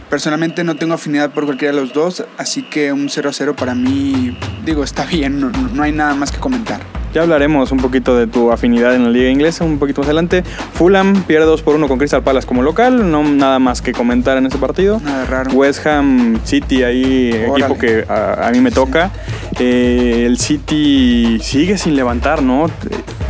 Personalmente 0.09 0.63
no 0.63 0.75
tengo 0.75 0.93
afinidad 0.93 1.31
por 1.31 1.45
cualquiera 1.45 1.73
de 1.73 1.81
los 1.81 1.93
dos, 1.93 2.23
así 2.37 2.61
que 2.63 2.93
un 2.93 3.07
0-0 3.09 3.55
para 3.55 3.73
mí, 3.75 4.37
digo, 4.63 4.83
está 4.83 5.05
bien, 5.05 5.39
no, 5.39 5.49
no 5.49 5.83
hay 5.83 5.91
nada 5.91 6.13
más 6.15 6.31
que 6.31 6.37
comentar. 6.37 6.79
Ya 7.13 7.21
hablaremos 7.21 7.71
un 7.71 7.77
poquito 7.79 8.17
de 8.17 8.27
tu 8.27 8.51
afinidad 8.51 8.93
en 8.93 9.05
la 9.05 9.09
liga 9.09 9.29
inglesa 9.29 9.63
un 9.63 9.79
poquito 9.79 10.01
más 10.01 10.07
adelante. 10.09 10.43
Fulham 10.73 11.23
pierde 11.23 11.45
2 11.45 11.61
por 11.61 11.75
1 11.75 11.87
con 11.87 11.97
Crystal 11.97 12.21
Palace 12.21 12.45
como 12.45 12.61
local, 12.61 13.09
no 13.09 13.23
nada 13.23 13.57
más 13.57 13.81
que 13.81 13.93
comentar 13.93 14.37
en 14.37 14.45
ese 14.47 14.57
partido. 14.57 14.99
Nada 15.01 15.25
raro. 15.25 15.51
West 15.51 15.87
Ham 15.87 16.37
City 16.43 16.83
ahí, 16.83 17.31
Órale. 17.47 17.65
equipo 17.65 17.79
que 17.79 18.05
a, 18.09 18.47
a 18.47 18.51
mí 18.51 18.59
me 18.59 18.69
toca. 18.69 19.11
Eh, 19.59 20.23
el 20.25 20.37
City 20.39 21.39
sigue 21.41 21.77
sin 21.77 21.95
levantar, 21.95 22.43
¿no? 22.43 22.69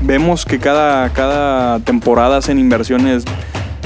Vemos 0.02 0.46
que 0.46 0.58
cada, 0.58 1.08
cada 1.14 1.80
temporada 1.80 2.38
hacen 2.38 2.58
inversiones 2.58 3.24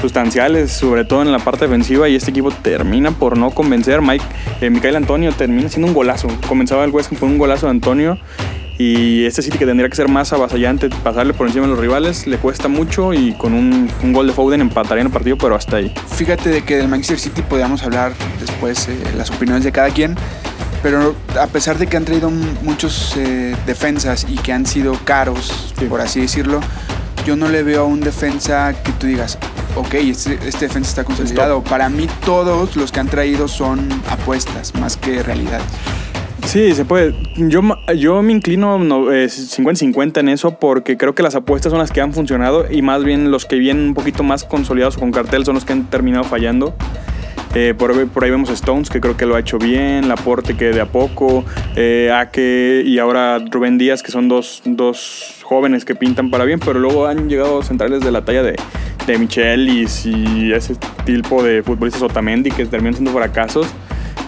sustanciales, 0.00 0.70
sobre 0.72 1.04
todo 1.04 1.22
en 1.22 1.32
la 1.32 1.38
parte 1.38 1.66
defensiva, 1.66 2.08
y 2.08 2.16
este 2.16 2.30
equipo 2.30 2.50
termina 2.50 3.10
por 3.10 3.36
no 3.36 3.50
convencer. 3.50 4.00
Mike, 4.02 4.24
eh, 4.60 4.70
Micael 4.70 4.96
Antonio 4.96 5.32
termina 5.32 5.68
siendo 5.68 5.88
un 5.88 5.94
golazo. 5.94 6.28
Comenzaba 6.48 6.84
el 6.84 6.90
West 6.90 7.12
Ham 7.12 7.18
con 7.18 7.30
un 7.30 7.38
golazo 7.38 7.66
de 7.66 7.70
Antonio. 7.70 8.18
Y 8.78 9.26
este 9.26 9.42
City 9.42 9.58
que 9.58 9.66
tendría 9.66 9.90
que 9.90 9.94
ser 9.96 10.08
más 10.08 10.32
avasallante, 10.32 10.88
pasarle 10.88 11.34
por 11.34 11.46
encima 11.46 11.66
de 11.66 11.72
los 11.72 11.78
rivales, 11.78 12.26
le 12.26 12.38
cuesta 12.38 12.66
mucho 12.68 13.12
y 13.12 13.34
con 13.34 13.52
un, 13.52 13.90
un 14.02 14.12
gol 14.14 14.26
de 14.26 14.32
Foden 14.32 14.62
empatarían 14.62 15.08
el 15.08 15.12
partido, 15.12 15.36
pero 15.36 15.54
hasta 15.54 15.76
ahí. 15.76 15.92
Fíjate 16.16 16.48
de 16.48 16.62
que 16.62 16.78
del 16.78 16.88
Manchester 16.88 17.18
City 17.18 17.42
podíamos 17.42 17.82
hablar 17.82 18.12
después 18.40 18.88
eh, 18.88 18.96
las 19.18 19.30
opiniones 19.30 19.64
de 19.64 19.72
cada 19.72 19.90
quien, 19.90 20.16
pero 20.82 21.14
a 21.38 21.46
pesar 21.48 21.76
de 21.76 21.88
que 21.88 21.98
han 21.98 22.06
traído 22.06 22.30
muchos 22.30 23.14
eh, 23.18 23.54
defensas 23.66 24.26
y 24.26 24.36
que 24.36 24.54
han 24.54 24.64
sido 24.64 24.94
caros, 25.04 25.74
Sí. 25.78 25.84
por 25.84 26.00
así 26.00 26.22
decirlo, 26.22 26.60
yo 27.26 27.36
no 27.36 27.50
le 27.50 27.62
veo 27.62 27.82
a 27.82 27.84
un 27.84 28.00
defensa 28.00 28.72
que 28.82 28.92
tú 28.92 29.06
digas, 29.06 29.36
ok, 29.76 29.94
este, 29.94 30.38
este 30.46 30.66
defensa 30.66 30.90
está 30.90 31.04
consolidado. 31.04 31.62
Para 31.62 31.88
mí 31.88 32.08
todos 32.24 32.76
los 32.76 32.92
que 32.92 33.00
han 33.00 33.08
traído 33.08 33.48
son 33.48 33.88
apuestas 34.08 34.74
más 34.74 34.96
que 34.96 35.22
realidad. 35.22 35.60
Sí, 36.46 36.74
se 36.74 36.84
puede. 36.84 37.14
Yo, 37.36 37.60
yo 37.96 38.22
me 38.22 38.32
inclino 38.32 38.78
no, 38.78 39.12
eh, 39.12 39.26
50-50 39.26 40.18
en 40.20 40.28
eso 40.30 40.58
porque 40.58 40.96
creo 40.96 41.14
que 41.14 41.22
las 41.22 41.34
apuestas 41.34 41.70
son 41.70 41.78
las 41.78 41.92
que 41.92 42.00
han 42.00 42.12
funcionado 42.12 42.66
y 42.70 42.82
más 42.82 43.04
bien 43.04 43.30
los 43.30 43.46
que 43.46 43.56
vienen 43.56 43.88
un 43.88 43.94
poquito 43.94 44.22
más 44.22 44.44
consolidados 44.44 44.96
con 44.96 45.12
cartel 45.12 45.44
son 45.44 45.54
los 45.54 45.64
que 45.64 45.74
han 45.74 45.88
terminado 45.90 46.24
fallando. 46.24 46.74
Eh, 47.54 47.74
por, 47.76 47.90
ahí- 47.90 48.04
por 48.04 48.22
ahí 48.24 48.30
vemos 48.30 48.48
Stones, 48.50 48.88
que 48.90 49.00
creo 49.00 49.16
que 49.16 49.26
lo 49.26 49.34
ha 49.34 49.40
hecho 49.40 49.58
bien, 49.58 50.08
Laporte, 50.08 50.56
que 50.56 50.66
de 50.66 50.80
a 50.80 50.86
poco, 50.86 51.44
eh, 51.74 52.10
Ake 52.14 52.82
y 52.86 52.98
ahora 53.00 53.38
Rubén 53.50 53.76
Díaz, 53.76 54.02
que 54.04 54.12
son 54.12 54.28
dos, 54.28 54.62
dos 54.64 55.34
jóvenes 55.42 55.84
que 55.84 55.96
pintan 55.96 56.30
para 56.30 56.44
bien, 56.44 56.60
pero 56.60 56.78
luego 56.78 57.06
han 57.08 57.28
llegado 57.28 57.62
centrales 57.64 58.02
de 58.02 58.12
la 58.12 58.24
talla 58.24 58.44
de, 58.44 58.54
de 59.06 59.18
Michelis 59.18 60.06
y 60.06 60.52
ese 60.52 60.76
tipo 61.04 61.42
de 61.42 61.64
futbolistas 61.64 62.02
Otamendi 62.02 62.50
que 62.52 62.64
terminan 62.66 62.94
siendo 62.94 63.10
fracasos, 63.10 63.66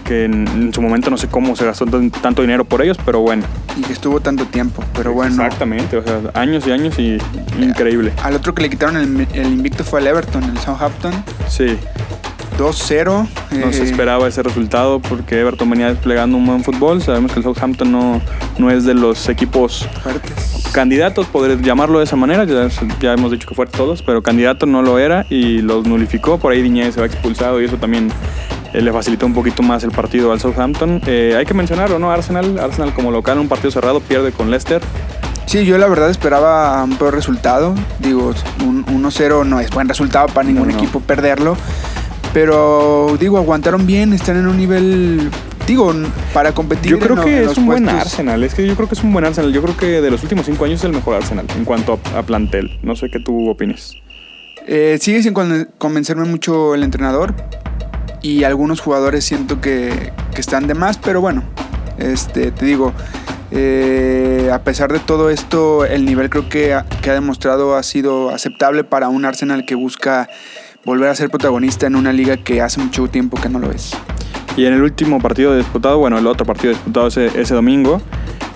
que 0.05 0.25
en, 0.25 0.75
su 0.75 0.83
momento 0.83 1.09
no 1.09 1.17
sé 1.17 1.29
cómo 1.29 1.55
se 1.55 1.65
gastó 1.65 1.87
tan- 1.87 2.11
tanto 2.11 2.43
dinero 2.43 2.65
por 2.65 2.83
ellos, 2.83 2.99
pero 3.07 3.21
bueno. 3.21 3.45
Y 3.77 3.83
que 3.83 3.93
estuvo 3.93 4.19
tanto 4.19 4.47
tiempo, 4.47 4.83
pero 4.97 5.13
bueno. 5.13 5.31
Exactamente, 5.31 5.97
o 5.97 6.03
sea, 6.03 6.21
años 6.35 6.67
y 6.67 6.73
años 6.73 6.99
y 6.99 7.19
increíble. 7.61 8.13
Al 8.21 8.35
otro 8.35 8.53
que 8.53 8.63
le 8.63 8.69
quitaron 8.71 8.97
el, 8.97 9.29
el 9.33 9.47
invicto 9.47 9.85
fue 9.85 10.01
el 10.01 10.09
Everton, 10.09 10.43
el 10.43 10.59
Southampton. 10.59 11.13
Sí, 11.49 11.79
2-0. 12.57 13.27
no 13.53 13.73
se 13.73 13.83
eh, 13.83 13.85
esperaba 13.85 14.27
ese 14.29 14.43
resultado 14.43 15.01
porque 15.01 15.41
Everton 15.41 15.69
venía 15.71 15.89
desplegando 15.89 16.37
un 16.37 16.47
buen 16.47 16.63
fútbol. 16.65 17.03
Sabemos 17.03 17.33
que 17.33 17.39
el 17.41 17.45
Southampton 17.45 17.91
no, 17.91 18.21
no 18.59 18.71
es 18.71 18.85
de 18.85 18.95
los 18.95 19.29
equipos 19.29 19.89
fuertes. 20.03 20.69
candidatos, 20.73 21.27
poder 21.27 21.61
llamarlo 21.63 21.99
de 21.99 22.05
esa 22.05 22.17
manera. 22.17 22.45
Ya, 22.45 22.69
ya 23.01 23.13
hemos 23.13 23.31
dicho 23.33 23.49
que 23.49 23.55
fuertes 23.55 23.77
todos, 23.79 24.03
pero 24.03 24.23
candidato 24.23 24.67
no 24.67 24.83
lo 24.83 24.99
era 24.99 25.27
y 25.29 25.59
los 25.63 25.87
nulificó. 25.87 26.39
Por 26.39 26.53
ahí 26.53 26.63
Diñez 26.63 26.95
se 26.95 27.01
va 27.01 27.07
expulsado 27.07 27.61
y 27.61 27.65
eso 27.65 27.77
también 27.77 28.11
eh, 28.73 28.81
le 28.81 28.93
facilitó 28.93 29.27
un 29.27 29.35
poquito 29.35 29.63
más 29.63 29.85
el 29.85 29.91
partido 29.91 30.33
al 30.33 30.41
Southampton. 30.41 31.01
Eh, 31.07 31.35
hay 31.39 31.45
que 31.45 31.55
mencionarlo, 31.55 31.99
¿no? 31.99 32.11
Arsenal, 32.11 32.59
Arsenal 32.59 32.95
como 32.95 33.11
local, 33.11 33.39
un 33.39 33.49
partido 33.49 33.71
cerrado, 33.71 34.01
pierde 34.01 34.33
con 34.33 34.51
Leicester. 34.51 34.81
Sí, 35.45 35.67
yo 35.67 35.77
la 35.77 35.89
verdad 35.89 36.09
esperaba 36.09 36.83
un 36.85 36.97
peor 36.97 37.13
resultado. 37.15 37.75
Digo, 37.99 38.33
un 38.65 38.87
1-0 38.87 39.45
no 39.45 39.61
es 39.61 39.71
buen 39.71 39.87
resultado 39.89 40.29
para 40.29 40.47
ningún 40.47 40.69
No, 40.69 40.73
no. 40.75 40.79
equipo 40.79 41.01
perderlo. 41.01 41.57
Pero 42.33 43.17
digo, 43.21 43.37
aguantaron 43.39 43.87
bien, 43.87 44.13
están 44.13 44.37
en 44.39 44.47
un 44.47 44.57
nivel, 44.57 45.29
digo, 45.67 45.93
para 46.33 46.53
competir. 46.53 46.93
Yo 46.93 46.99
creo 46.99 47.17
en 47.19 47.25
que 47.25 47.43
en 47.45 47.49
es 47.51 47.59
un 47.59 47.67
buen. 47.67 47.89
Arsenal. 47.89 48.43
Es 48.43 48.55
que 48.55 48.67
yo 48.67 48.75
creo 48.75 48.89
que 48.89 48.95
es 48.95 49.03
un 49.05 49.13
buen 49.13 49.25
Arsenal. 49.25 49.53
Yo 49.53 49.63
creo 49.63 49.77
que 49.77 50.01
de 50.01 50.11
los 50.11 50.23
últimos 50.23 50.47
cinco 50.47 50.65
años 50.65 50.81
es 50.81 50.85
el 50.85 50.93
mejor 50.93 51.17
Arsenal 51.17 51.47
en 51.57 51.65
cuanto 51.65 51.99
a, 52.15 52.19
a 52.19 52.23
plantel. 52.23 52.79
No 52.83 52.97
sé 52.97 53.11
qué 53.11 53.19
tú 53.21 53.51
opines. 53.51 53.95
Eh, 54.67 54.97
sigue 55.01 55.23
sin 55.23 55.35
con- 55.35 55.69
convencerme 55.79 56.25
mucho 56.25 56.75
el 56.75 56.83
entrenador. 56.83 57.35
Y 58.23 58.45
algunos 58.45 58.81
jugadores 58.81 59.25
siento 59.25 59.61
que, 59.61 60.13
que 60.33 60.41
están 60.41 60.69
de 60.69 60.75
más, 60.75 60.97
pero 60.97 61.21
bueno, 61.21 61.43
este, 61.99 62.53
te 62.53 62.65
digo, 62.65 62.93
eh, 63.51 64.49
a 64.53 64.61
pesar 64.63 64.93
de 64.93 65.01
todo 65.01 65.29
esto, 65.29 65.85
el 65.85 66.05
nivel 66.05 66.31
creo 66.31 66.49
que 66.49 66.73
ha, 66.73 66.85
que 67.03 67.11
ha 67.11 67.15
demostrado 67.15 67.75
ha 67.75 67.83
sido 67.83 68.31
aceptable 68.31 68.85
para 68.85 69.09
un 69.09 69.25
Arsenal 69.25 69.65
que 69.67 69.75
busca 69.75 70.29
volver 70.85 71.09
a 71.09 71.15
ser 71.15 71.31
protagonista 71.31 71.87
en 71.87 71.97
una 71.97 72.13
liga 72.13 72.37
que 72.37 72.61
hace 72.61 72.81
mucho 72.81 73.07
tiempo 73.09 73.41
que 73.41 73.49
no 73.49 73.59
lo 73.59 73.71
es. 73.71 73.93
Y 74.57 74.67
en 74.67 74.75
el 74.75 74.83
último 74.83 75.21
partido 75.21 75.57
disputado, 75.57 75.99
bueno, 75.99 76.19
el 76.19 76.27
otro 76.27 76.45
partido 76.45 76.73
disputado 76.73 77.07
ese, 77.07 77.27
ese 77.41 77.55
domingo, 77.55 78.03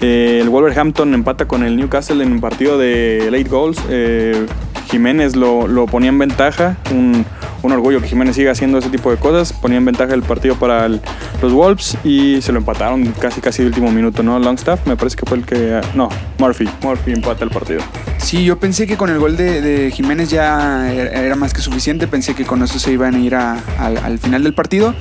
eh, 0.00 0.40
el 0.42 0.48
Wolverhampton 0.50 1.14
empata 1.14 1.46
con 1.46 1.62
el 1.62 1.76
Newcastle 1.76 2.22
en 2.22 2.32
un 2.32 2.40
partido 2.40 2.76
de 2.78 3.28
late 3.30 3.48
goals. 3.48 3.78
Eh, 3.88 4.46
Jiménez 4.90 5.36
lo, 5.36 5.66
lo 5.66 5.86
ponía 5.86 6.10
en 6.10 6.18
ventaja, 6.18 6.76
un, 6.92 7.24
un 7.66 7.72
orgullo 7.72 8.00
que 8.00 8.08
Jiménez 8.08 8.36
siga 8.36 8.52
haciendo 8.52 8.78
ese 8.78 8.88
tipo 8.90 9.10
de 9.10 9.16
cosas. 9.16 9.52
Ponía 9.52 9.78
en 9.78 9.84
ventaja 9.84 10.14
el 10.14 10.22
partido 10.22 10.54
para 10.56 10.86
el- 10.86 11.00
los 11.42 11.52
Wolves 11.52 11.96
y 12.04 12.40
se 12.42 12.52
lo 12.52 12.58
empataron 12.58 13.12
casi 13.20 13.40
casi 13.40 13.62
de 13.62 13.68
último 13.68 13.90
minuto, 13.90 14.22
¿no? 14.22 14.38
Longstaff 14.38 14.86
me 14.86 14.96
parece 14.96 15.16
que 15.16 15.26
fue 15.26 15.38
el 15.38 15.44
que... 15.44 15.80
No, 15.94 16.08
Murphy. 16.38 16.68
Murphy 16.82 17.12
empata 17.12 17.44
el 17.44 17.50
partido. 17.50 17.80
Sí, 18.18 18.44
yo 18.44 18.58
pensé 18.58 18.86
que 18.86 18.96
con 18.96 19.10
el 19.10 19.18
gol 19.18 19.36
de, 19.36 19.60
de 19.60 19.90
Jiménez 19.90 20.30
ya 20.30 20.90
era, 20.92 21.10
era 21.22 21.34
más 21.36 21.52
que 21.52 21.60
suficiente. 21.60 22.06
Pensé 22.06 22.34
que 22.34 22.44
con 22.44 22.62
eso 22.62 22.78
se 22.78 22.92
iban 22.92 23.14
a 23.14 23.18
ir 23.18 23.34
a- 23.34 23.58
al, 23.78 23.96
al 23.98 24.18
final 24.18 24.42
del 24.42 24.54
partido. 24.54 24.94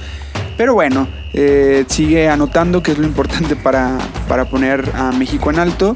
Pero 0.58 0.74
bueno, 0.74 1.08
eh, 1.34 1.84
sigue 1.88 2.30
anotando, 2.30 2.82
que 2.82 2.94
es 2.94 2.98
lo 2.98 3.06
importante 3.06 3.56
para, 3.56 3.98
para 4.30 4.46
poner 4.46 4.90
a 4.96 5.12
México 5.12 5.50
en 5.50 5.60
alto. 5.60 5.96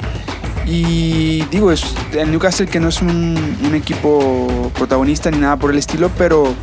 Y 0.70 1.44
digo, 1.50 1.72
es 1.72 1.96
el 2.14 2.30
Newcastle 2.30 2.68
que 2.68 2.80
no 2.80 2.90
es 2.90 3.02
un, 3.02 3.36
equipo 3.74 4.72
protagonista 4.78 5.32
ni 5.32 5.38
nada 5.40 5.58
por 5.58 5.72
el 5.72 5.80
estilo, 5.80 6.12
pero, 6.16 6.54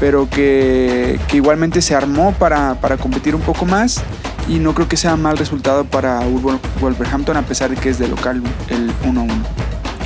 pero 0.00 0.28
que, 0.30 1.18
igualmente 1.32 1.82
se 1.82 1.94
armó 1.94 2.32
para, 2.32 2.76
para 2.76 2.96
competir 2.96 3.34
un 3.34 3.42
poco 3.42 3.66
más. 3.66 4.02
Y 4.48 4.60
no 4.60 4.74
creo 4.74 4.88
que 4.88 4.96
sea 4.96 5.16
mal 5.16 5.36
resultado 5.36 5.84
para 5.84 6.20
Wolver- 6.20 6.58
Wolverhampton, 6.80 7.36
a 7.36 7.42
pesar 7.42 7.70
de 7.70 7.76
que 7.76 7.90
es 7.90 7.98
de 7.98 8.08
local 8.08 8.42
el 8.68 8.90
1-1. 9.04 9.28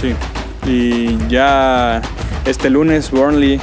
Sí. 0.00 0.14
Y 0.68 1.16
ya 1.28 2.02
este 2.44 2.70
lunes 2.70 3.10
Burnley 3.10 3.60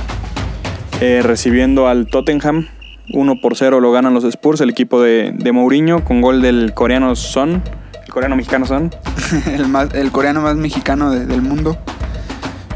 eh, 1.01 1.21
recibiendo 1.21 1.87
al 1.87 2.07
Tottenham. 2.07 2.67
1 3.13 3.41
por 3.41 3.55
0 3.55 3.79
lo 3.81 3.91
ganan 3.91 4.13
los 4.13 4.23
Spurs, 4.23 4.61
el 4.61 4.69
equipo 4.69 5.01
de, 5.01 5.33
de 5.35 5.51
Mourinho, 5.51 6.03
con 6.03 6.21
gol 6.21 6.41
del 6.41 6.73
coreano 6.73 7.15
Son, 7.15 7.61
el 8.03 8.11
coreano 8.11 8.35
mexicano 8.35 8.65
Son. 8.65 8.91
el, 9.53 9.67
más- 9.67 9.93
el 9.93 10.11
coreano 10.11 10.41
más 10.41 10.55
mexicano 10.55 11.11
de- 11.11 11.25
del 11.25 11.41
mundo. 11.41 11.77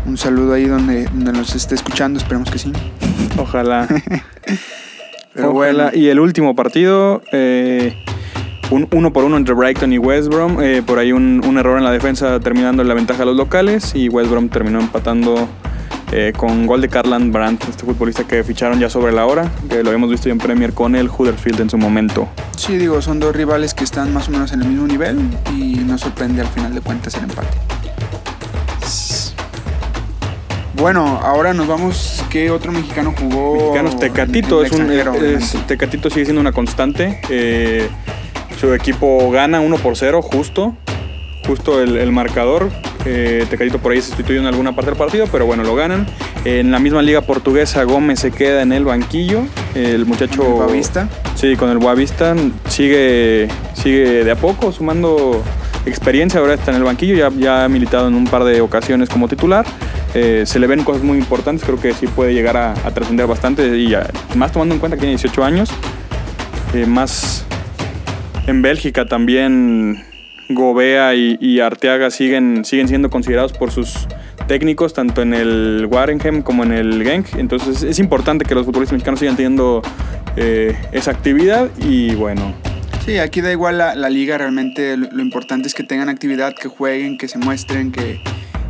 Un 0.05 0.17
saludo 0.17 0.53
ahí 0.53 0.65
donde, 0.65 1.05
donde 1.05 1.31
nos 1.33 1.53
esté 1.55 1.75
escuchando, 1.75 2.19
esperemos 2.19 2.49
que 2.49 2.57
sí. 2.59 2.71
Ojalá. 3.37 3.87
Pero 5.33 5.51
Ojalá. 5.51 5.83
bueno. 5.85 5.89
Y 5.93 6.07
el 6.09 6.19
último 6.19 6.55
partido, 6.55 7.21
eh, 7.31 7.93
un 8.71 8.87
uno 8.91 9.13
por 9.13 9.23
uno 9.23 9.37
entre 9.37 9.53
Brighton 9.53 9.93
y 9.93 9.97
West 9.97 10.29
Brom. 10.29 10.57
eh, 10.61 10.81
por 10.85 10.97
ahí 10.99 11.11
un, 11.11 11.41
un 11.45 11.57
error 11.57 11.77
en 11.77 11.83
la 11.83 11.91
defensa 11.91 12.39
terminando 12.39 12.81
en 12.81 12.87
la 12.87 12.93
ventaja 12.95 13.23
a 13.23 13.25
los 13.25 13.35
locales. 13.37 13.93
Y 13.95 14.09
West 14.09 14.31
Brom 14.31 14.49
terminó 14.49 14.79
empatando 14.79 15.47
eh, 16.11 16.33
con 16.35 16.65
gol 16.65 16.81
de 16.81 16.89
Carland 16.89 17.31
Brandt, 17.31 17.63
este 17.69 17.85
futbolista 17.85 18.23
que 18.23 18.43
ficharon 18.43 18.79
ya 18.79 18.89
sobre 18.89 19.11
la 19.11 19.25
hora. 19.25 19.51
Que 19.69 19.83
lo 19.83 19.89
habíamos 19.89 20.09
visto 20.09 20.27
ya 20.27 20.33
en 20.33 20.39
Premier 20.39 20.73
con 20.73 20.95
el 20.95 21.09
Huddersfield 21.09 21.61
en 21.61 21.69
su 21.69 21.77
momento. 21.77 22.27
Sí, 22.57 22.77
digo, 22.77 23.01
son 23.01 23.19
dos 23.19 23.35
rivales 23.35 23.73
que 23.73 23.83
están 23.83 24.13
más 24.13 24.27
o 24.27 24.31
menos 24.31 24.51
en 24.51 24.61
el 24.61 24.67
mismo 24.69 24.87
nivel 24.87 25.19
y 25.55 25.75
nos 25.77 26.01
sorprende 26.01 26.41
al 26.41 26.47
final 26.47 26.73
de 26.73 26.81
cuentas 26.81 27.15
el 27.15 27.23
empate. 27.23 27.57
Bueno, 30.75 31.19
ahora 31.21 31.53
nos 31.53 31.67
vamos. 31.67 32.23
¿Qué 32.29 32.51
otro 32.51 32.71
mexicano 32.71 33.13
jugó? 33.17 33.55
Mexicanos, 33.55 33.99
Tecatito, 33.99 34.63
es 34.63 34.71
un, 34.71 34.89
es-? 34.91 35.57
Tecatito 35.67 36.09
sigue 36.09 36.25
siendo 36.25 36.39
una 36.39 36.53
constante. 36.53 37.19
eh, 37.29 37.89
su 38.59 38.73
equipo 38.73 39.29
gana 39.31 39.59
1 39.61 39.77
por 39.77 39.95
0, 39.97 40.21
justo. 40.21 40.75
Justo 41.45 41.81
el, 41.81 41.97
el 41.97 42.11
marcador. 42.11 42.69
Eh, 43.05 43.45
Tecatito 43.49 43.79
por 43.79 43.91
ahí 43.93 44.01
se 44.01 44.07
sustituyó 44.09 44.39
en 44.41 44.45
alguna 44.45 44.73
parte 44.75 44.91
del 44.91 44.97
partido, 44.97 45.27
pero 45.31 45.45
bueno, 45.45 45.63
lo 45.63 45.75
ganan. 45.75 46.05
en 46.45 46.71
la 46.71 46.79
misma 46.79 47.01
liga 47.01 47.21
portuguesa, 47.21 47.83
Gómez 47.83 48.19
se 48.19 48.31
queda 48.31 48.61
en 48.61 48.71
el 48.73 48.85
banquillo. 48.85 49.41
El 49.75 50.05
muchacho. 50.05 50.37
Con 50.41 50.47
el 50.47 50.53
Boavista. 50.53 51.09
Sí, 51.35 51.55
con 51.55 51.69
el 51.69 51.77
Boavista 51.77 52.35
sigue, 52.67 53.47
sigue 53.73 54.23
de 54.23 54.31
a 54.31 54.35
poco 54.35 54.71
sumando 54.71 55.41
experiencia. 55.85 56.39
Ahora 56.39 56.53
está 56.55 56.71
en 56.71 56.77
el 56.77 56.83
banquillo, 56.83 57.15
ya, 57.15 57.29
ya 57.37 57.63
ha 57.65 57.69
militado 57.69 58.07
en 58.07 58.15
un 58.15 58.25
par 58.25 58.43
de 58.43 58.61
ocasiones 58.61 59.09
como 59.09 59.27
titular. 59.27 59.65
Eh, 60.13 60.43
se 60.45 60.59
le 60.59 60.67
ven 60.67 60.83
cosas 60.83 61.03
muy 61.03 61.17
importantes, 61.19 61.63
creo 61.63 61.79
que 61.79 61.93
sí 61.93 62.07
puede 62.07 62.33
llegar 62.33 62.57
a, 62.57 62.71
a 62.73 62.91
trascender 62.91 63.27
bastante 63.27 63.77
y 63.77 63.93
a- 63.93 64.09
más 64.35 64.51
tomando 64.51 64.73
en 64.73 64.79
cuenta 64.79 64.97
que 64.97 65.01
tiene 65.01 65.11
18 65.15 65.43
años. 65.43 65.69
Eh, 66.73 66.85
más 66.85 67.45
en 68.47 68.61
Bélgica 68.61 69.05
también 69.05 70.03
Gobea 70.49 71.13
y, 71.15 71.59
Arteaga 71.59 72.09
siguen, 72.09 72.65
siguen 72.65 72.87
siendo 72.87 73.09
considerados 73.09 73.53
por 73.53 73.71
sus 73.71 74.07
técnicos, 74.47 74.93
tanto 74.93 75.21
en 75.21 75.33
el 75.33 75.87
Warenhem 75.89 76.41
como 76.41 76.63
en 76.63 76.71
el 76.71 77.03
Genk. 77.03 77.35
Entonces 77.35 77.83
es 77.83 77.99
importante 77.99 78.45
que 78.45 78.55
los 78.55 78.65
futbolistas 78.65 78.93
mexicanos 78.93 79.19
sigan 79.19 79.35
teniendo 79.35 79.81
eh, 80.35 80.75
esa 80.91 81.11
actividad 81.11 81.69
y 81.79 82.15
bueno, 82.15 82.53
Sí, 83.05 83.17
aquí 83.17 83.41
da 83.41 83.51
igual 83.51 83.77
la, 83.79 83.95
la 83.95 84.09
liga, 84.09 84.37
realmente 84.37 84.95
lo, 84.95 85.09
lo 85.09 85.23
importante 85.23 85.67
es 85.67 85.73
que 85.73 85.83
tengan 85.83 86.09
actividad, 86.09 86.53
que 86.53 86.67
jueguen, 86.67 87.17
que 87.17 87.27
se 87.27 87.39
muestren, 87.39 87.91
que, 87.91 88.21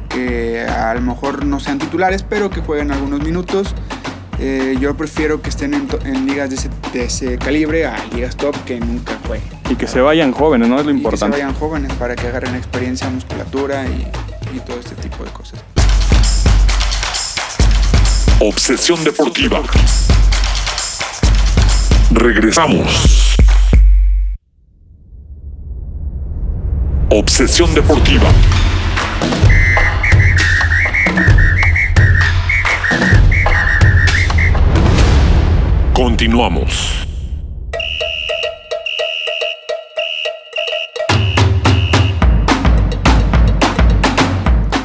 que 0.08 0.62
a 0.62 0.94
lo 0.94 1.02
mejor 1.02 1.46
no 1.46 1.60
sean 1.60 1.78
titulares, 1.78 2.24
pero 2.24 2.50
que 2.50 2.62
jueguen 2.62 2.92
algunos 2.92 3.22
minutos. 3.22 3.76
Eh, 4.42 4.78
yo 4.80 4.96
prefiero 4.96 5.42
que 5.42 5.50
estén 5.50 5.74
en, 5.74 6.26
ligas 6.26 6.50
de 6.50 6.56
ese, 6.56 6.70
de 6.94 7.04
ese 7.04 7.38
calibre 7.38 7.86
a 7.86 7.98
ligas 8.14 8.38
top 8.38 8.56
que 8.64 8.80
nunca 8.80 9.18
jueguen. 9.28 9.48
y 9.70 9.76
que 9.76 9.86
se 9.88 10.00
vayan 10.00 10.32
jóvenes, 10.32 10.70
¿no? 10.70 10.80
Es 10.80 10.86
lo 10.86 10.92
Y 10.92 10.96
que 10.96 11.00
se 11.00 11.04
importante. 11.04 11.38
vayan 11.38 11.54
jóvenes 11.56 11.92
para 11.94 12.16
que 12.16 12.28
agarren 12.28 12.56
experiencia, 12.56 13.10
musculatura 13.10 13.86
y, 13.86 14.08
y 14.56 14.60
todo 14.62 14.80
este 14.80 14.96
tipo 14.96 15.24
de 15.26 15.32
cosas. 15.32 15.60
Obsesión 18.40 19.04
deportiva. 19.04 19.62
Regresamos. 22.12 23.36
Obsesión 27.10 27.74
deportiva. 27.74 28.30
Continuamos. 36.10 37.06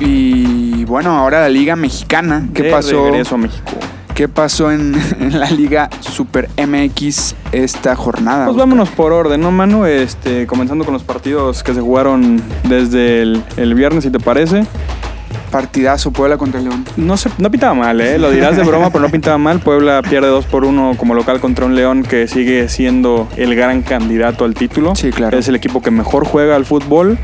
Y 0.01 0.85
bueno, 0.85 1.17
ahora 1.17 1.41
la 1.41 1.49
liga 1.49 1.77
mexicana. 1.77 2.49
¿Qué 2.55 2.65
De 2.65 2.71
pasó? 2.71 3.05
regreso 3.07 3.35
a 3.37 3.39
México. 3.39 3.73
¿Qué 4.15 4.29
pasó 4.29 4.71
en, 4.71 4.95
en 5.21 5.41
la 5.41 5.51
Liga 5.51 5.91
Super 6.01 6.49
MX 6.57 7.35
esta 7.53 7.97
jornada? 7.97 8.45
Pues 8.45 8.51
Oscar? 8.57 8.69
vámonos 8.69 8.89
por 8.91 9.13
orden, 9.13 9.41
¿no, 9.41 9.51
Manu? 9.51 9.87
Este, 9.87 10.47
comenzando 10.47 10.85
con 10.85 10.95
los 10.95 11.03
partidos 11.03 11.63
que 11.65 11.75
se 11.75 11.81
jugaron 11.81 12.41
desde 12.69 13.23
el, 13.23 13.43
el 13.57 13.75
viernes, 13.75 14.05
si 14.05 14.11
te 14.11 14.21
parece. 14.21 14.65
Partidazo 15.55 16.11
Puebla 16.11 16.37
contra 16.37 16.61
León. 16.61 16.85
No, 16.97 17.17
se, 17.17 17.31
no 17.39 17.49
pintaba 17.49 17.75
mal, 17.75 18.01
¿eh? 18.01 18.19
Lo 18.19 18.33
dirás 18.33 18.57
de 18.57 18.65
broma, 18.65 18.91
pero 18.91 19.05
no 19.05 19.09
pintaba 19.09 19.39
mal. 19.39 19.61
Puebla 19.61 20.03
pierde 20.03 20.27
2 20.27 20.47
por 20.47 20.65
1 20.65 20.95
como 20.97 21.15
local 21.15 21.39
contra 21.39 21.65
un 21.65 21.77
León 21.77 22.03
que 22.03 22.27
sigue 22.27 22.69
siendo 22.69 23.29
el 23.37 23.55
gran 23.55 23.83
candidato 23.83 24.45
al 24.45 24.55
título. 24.55 24.97
Sí, 24.97 25.13
claro. 25.13 25.39
Es 25.39 25.47
el 25.47 25.55
equipo 25.55 25.81
que 25.81 25.93
mejor 25.93 26.27
juega 26.27 26.57
al 26.57 26.65
fútbol. 26.65 27.19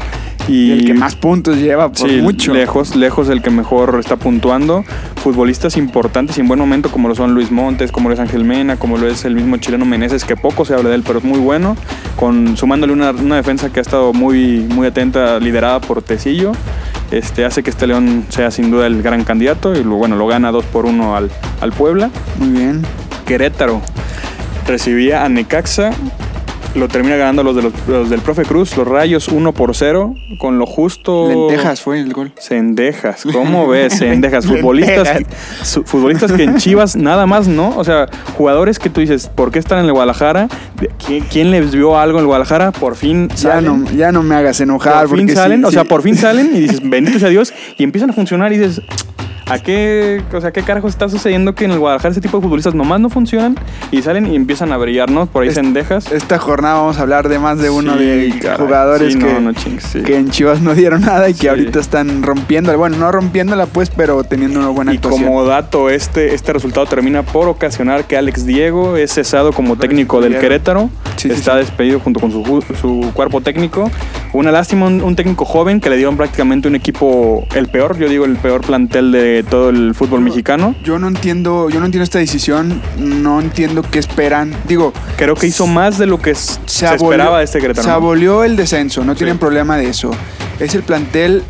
Y, 0.48 0.72
el 0.72 0.84
que 0.84 0.94
más 0.94 1.14
puntos 1.14 1.56
lleva 1.58 1.90
por 1.90 2.08
Sí, 2.08 2.20
mucho. 2.20 2.52
lejos, 2.52 2.96
lejos 2.96 3.28
el 3.28 3.42
que 3.42 3.50
mejor 3.50 3.96
está 4.00 4.16
puntuando. 4.16 4.84
Futbolistas 5.22 5.76
importantes 5.76 6.38
y 6.38 6.40
en 6.40 6.48
buen 6.48 6.58
momento, 6.58 6.90
como 6.90 7.08
lo 7.08 7.14
son 7.14 7.34
Luis 7.34 7.50
Montes, 7.50 7.92
como 7.92 8.08
lo 8.08 8.14
es 8.14 8.20
Ángel 8.20 8.44
Mena, 8.44 8.76
como 8.76 8.96
lo 8.96 9.06
es 9.06 9.24
el 9.24 9.34
mismo 9.34 9.58
chileno 9.58 9.84
Meneses, 9.84 10.24
que 10.24 10.36
poco 10.36 10.64
se 10.64 10.74
habla 10.74 10.88
de 10.90 10.96
él, 10.96 11.02
pero 11.06 11.18
es 11.18 11.24
muy 11.24 11.38
bueno. 11.38 11.76
Con, 12.16 12.56
sumándole 12.56 12.92
una, 12.92 13.10
una 13.10 13.36
defensa 13.36 13.70
que 13.70 13.80
ha 13.80 13.82
estado 13.82 14.12
muy, 14.12 14.66
muy 14.70 14.86
atenta, 14.86 15.38
liderada 15.38 15.80
por 15.80 16.02
Tecillo. 16.02 16.52
Este, 17.10 17.44
hace 17.44 17.62
que 17.62 17.70
este 17.70 17.86
León 17.86 18.24
sea 18.28 18.50
sin 18.50 18.70
duda 18.70 18.86
el 18.86 19.02
gran 19.02 19.24
candidato 19.24 19.74
y 19.74 19.82
lo, 19.82 19.96
bueno, 19.96 20.16
lo 20.16 20.26
gana 20.26 20.52
2 20.52 20.64
por 20.66 20.86
1 20.86 21.16
al, 21.16 21.30
al 21.60 21.72
Puebla. 21.72 22.10
Muy 22.38 22.48
bien. 22.50 22.82
Querétaro 23.26 23.80
recibía 24.66 25.24
a 25.24 25.28
Necaxa. 25.28 25.90
Lo 26.76 26.86
termina 26.86 27.16
ganando 27.16 27.42
los, 27.42 27.56
de 27.56 27.62
los, 27.62 27.72
los 27.88 28.10
del 28.10 28.20
profe 28.20 28.42
Cruz, 28.44 28.76
los 28.76 28.86
Rayos 28.86 29.26
1 29.26 29.52
por 29.52 29.74
0, 29.74 30.14
con 30.38 30.58
lo 30.60 30.66
justo. 30.66 31.28
Lentejas 31.28 31.80
fue 31.80 31.98
el 31.98 32.12
gol. 32.12 32.32
Cendejas, 32.38 33.24
¿cómo 33.32 33.66
ves? 33.68 33.98
Cendejas, 33.98 34.46
futbolistas, 34.46 35.14
Lentejas. 35.16 35.80
futbolistas 35.84 36.30
que 36.30 36.44
en 36.44 36.58
Chivas 36.58 36.94
nada 36.94 37.26
más, 37.26 37.48
¿no? 37.48 37.76
O 37.76 37.82
sea, 37.82 38.06
jugadores 38.36 38.78
que 38.78 38.88
tú 38.88 39.00
dices, 39.00 39.26
¿por 39.34 39.50
qué 39.50 39.58
están 39.58 39.80
en 39.80 39.86
el 39.86 39.92
Guadalajara? 39.92 40.46
¿De- 40.80 40.90
¿Quién, 41.04 41.24
quién 41.28 41.50
les 41.50 41.72
vio 41.72 41.98
algo 41.98 42.18
en 42.18 42.22
el 42.22 42.26
Guadalajara? 42.28 42.70
Por 42.70 42.94
fin 42.94 43.28
Ya 43.30 43.36
salen. 43.36 43.84
no, 43.84 43.90
ya 43.90 44.12
no 44.12 44.22
me 44.22 44.36
hagas 44.36 44.60
enojar. 44.60 44.92
por 45.08 45.08
fin 45.16 45.18
porque 45.26 45.32
sí, 45.32 45.36
salen, 45.36 45.64
o 45.64 45.68
sí. 45.70 45.74
sea, 45.74 45.84
por 45.84 46.02
fin 46.02 46.16
salen 46.16 46.50
y 46.54 46.60
dices, 46.60 46.80
bendito 46.88 47.18
sea 47.18 47.30
Dios, 47.30 47.52
y 47.78 47.82
empiezan 47.82 48.10
a 48.10 48.12
funcionar 48.12 48.52
y 48.52 48.58
dices, 48.58 48.80
¿a 49.50 49.58
qué, 49.58 50.22
o 50.32 50.40
sea, 50.40 50.52
qué 50.52 50.62
carajos 50.62 50.90
está 50.92 51.08
sucediendo 51.08 51.54
que 51.54 51.64
en 51.64 51.72
el 51.72 51.78
Guadalajara 51.78 52.12
ese 52.12 52.20
tipo 52.20 52.38
de 52.38 52.42
futbolistas 52.42 52.74
nomás 52.74 53.00
no 53.00 53.08
funcionan 53.10 53.56
y 53.90 54.02
salen 54.02 54.26
y 54.32 54.36
empiezan 54.36 54.72
a 54.72 54.76
brillar, 54.76 55.10
¿no? 55.10 55.26
Por 55.26 55.42
ahí 55.42 55.48
Es- 55.48 55.54
Cendejas. 55.56 56.10
Esta 56.12 56.38
jornada 56.38 56.76
vamos 56.76 56.98
a 56.98 57.02
hablar 57.02 57.28
de 57.28 57.38
más 57.38 57.58
de 57.58 57.70
uno 57.70 57.96
Sí, 57.98 58.04
de 58.04 58.38
caray. 58.40 58.58
jugadores 58.58 59.12
Sí, 59.14 59.18
que, 59.18 59.32
no, 59.32 59.40
no 59.40 59.52
chingues, 59.52 59.84
sí. 59.84 60.00
que 60.02 60.16
en 60.16 60.30
Chivas 60.30 60.60
no 60.60 60.74
dieron 60.74 61.00
nada 61.02 61.28
y 61.28 61.34
que 61.34 61.48
ahorita 61.48 61.80
están 61.80 62.22
rompiéndola. 62.22 62.76
Bueno, 62.76 62.96
no 62.96 63.10
rompiéndola 63.12 63.66
pues, 63.66 63.90
pero 63.90 64.22
teniendo 64.24 64.58
una 64.60 64.68
buena 64.68 64.92
Y 64.92 64.96
actuación. 64.96 65.24
como 65.24 65.44
dato, 65.44 65.90
este, 65.90 66.34
este 66.34 66.52
resultado 66.52 66.86
termina 66.86 67.22
por 67.22 67.48
ocasionar 67.48 68.04
que 68.04 68.16
Alex 68.16 68.46
Diego 68.46 68.96
es 68.96 69.12
cesado 69.14 69.52
como 69.52 69.76
técnico 69.76 70.20
del. 70.20 70.38
Querétaro. 70.38 70.90
Está 71.22 71.56
despedido 71.56 72.00
junto 72.00 72.18
con 72.18 72.30
su, 72.32 72.64
su 72.80 73.10
cuerpo 73.12 73.40
técnico. 73.42 73.90
Una 74.32 74.50
lástima, 74.52 74.86
un, 74.86 75.02
un 75.02 75.16
técnico 75.16 75.44
joven 75.44 75.80
que 75.80 75.90
le 75.90 75.96
dieron 75.96 76.16
prácticamente 76.16 76.66
un 76.68 76.76
equipo, 76.76 77.46
el 77.54 77.68
peor, 77.68 77.98
yo 77.98 78.08
digo 78.08 78.24
el 78.24 78.36
peor 78.36 78.62
plantel 78.62 79.12
de 79.12 79.39
todo 79.42 79.70
el 79.70 79.94
fútbol 79.94 80.20
mexicano. 80.20 80.74
Yo 80.84 80.98
no 80.98 81.08
entiendo, 81.08 81.68
yo 81.70 81.80
no 81.80 81.86
entiendo 81.86 82.04
esta 82.04 82.18
decisión, 82.18 82.80
no 82.98 83.40
entiendo 83.40 83.82
qué 83.82 83.98
esperan. 83.98 84.54
Digo, 84.66 84.92
Creo 85.16 85.34
que 85.34 85.46
hizo 85.46 85.66
más 85.66 85.98
de 85.98 86.06
lo 86.06 86.18
que 86.20 86.34
se, 86.34 86.86
abolió- 86.86 87.10
esperaba 87.12 87.38
de 87.38 87.44
este 87.44 87.60
Querétaro. 87.60 87.84
Se 87.86 87.90
abolió 87.92 88.44
el 88.44 88.56
descenso, 88.56 89.04
no 89.04 89.14
tienen 89.14 89.38
problema 89.38 89.76
de 89.76 89.88
eso. 89.88 90.10
Es 90.58 90.74
el 90.74 90.82
plantel 90.82 91.42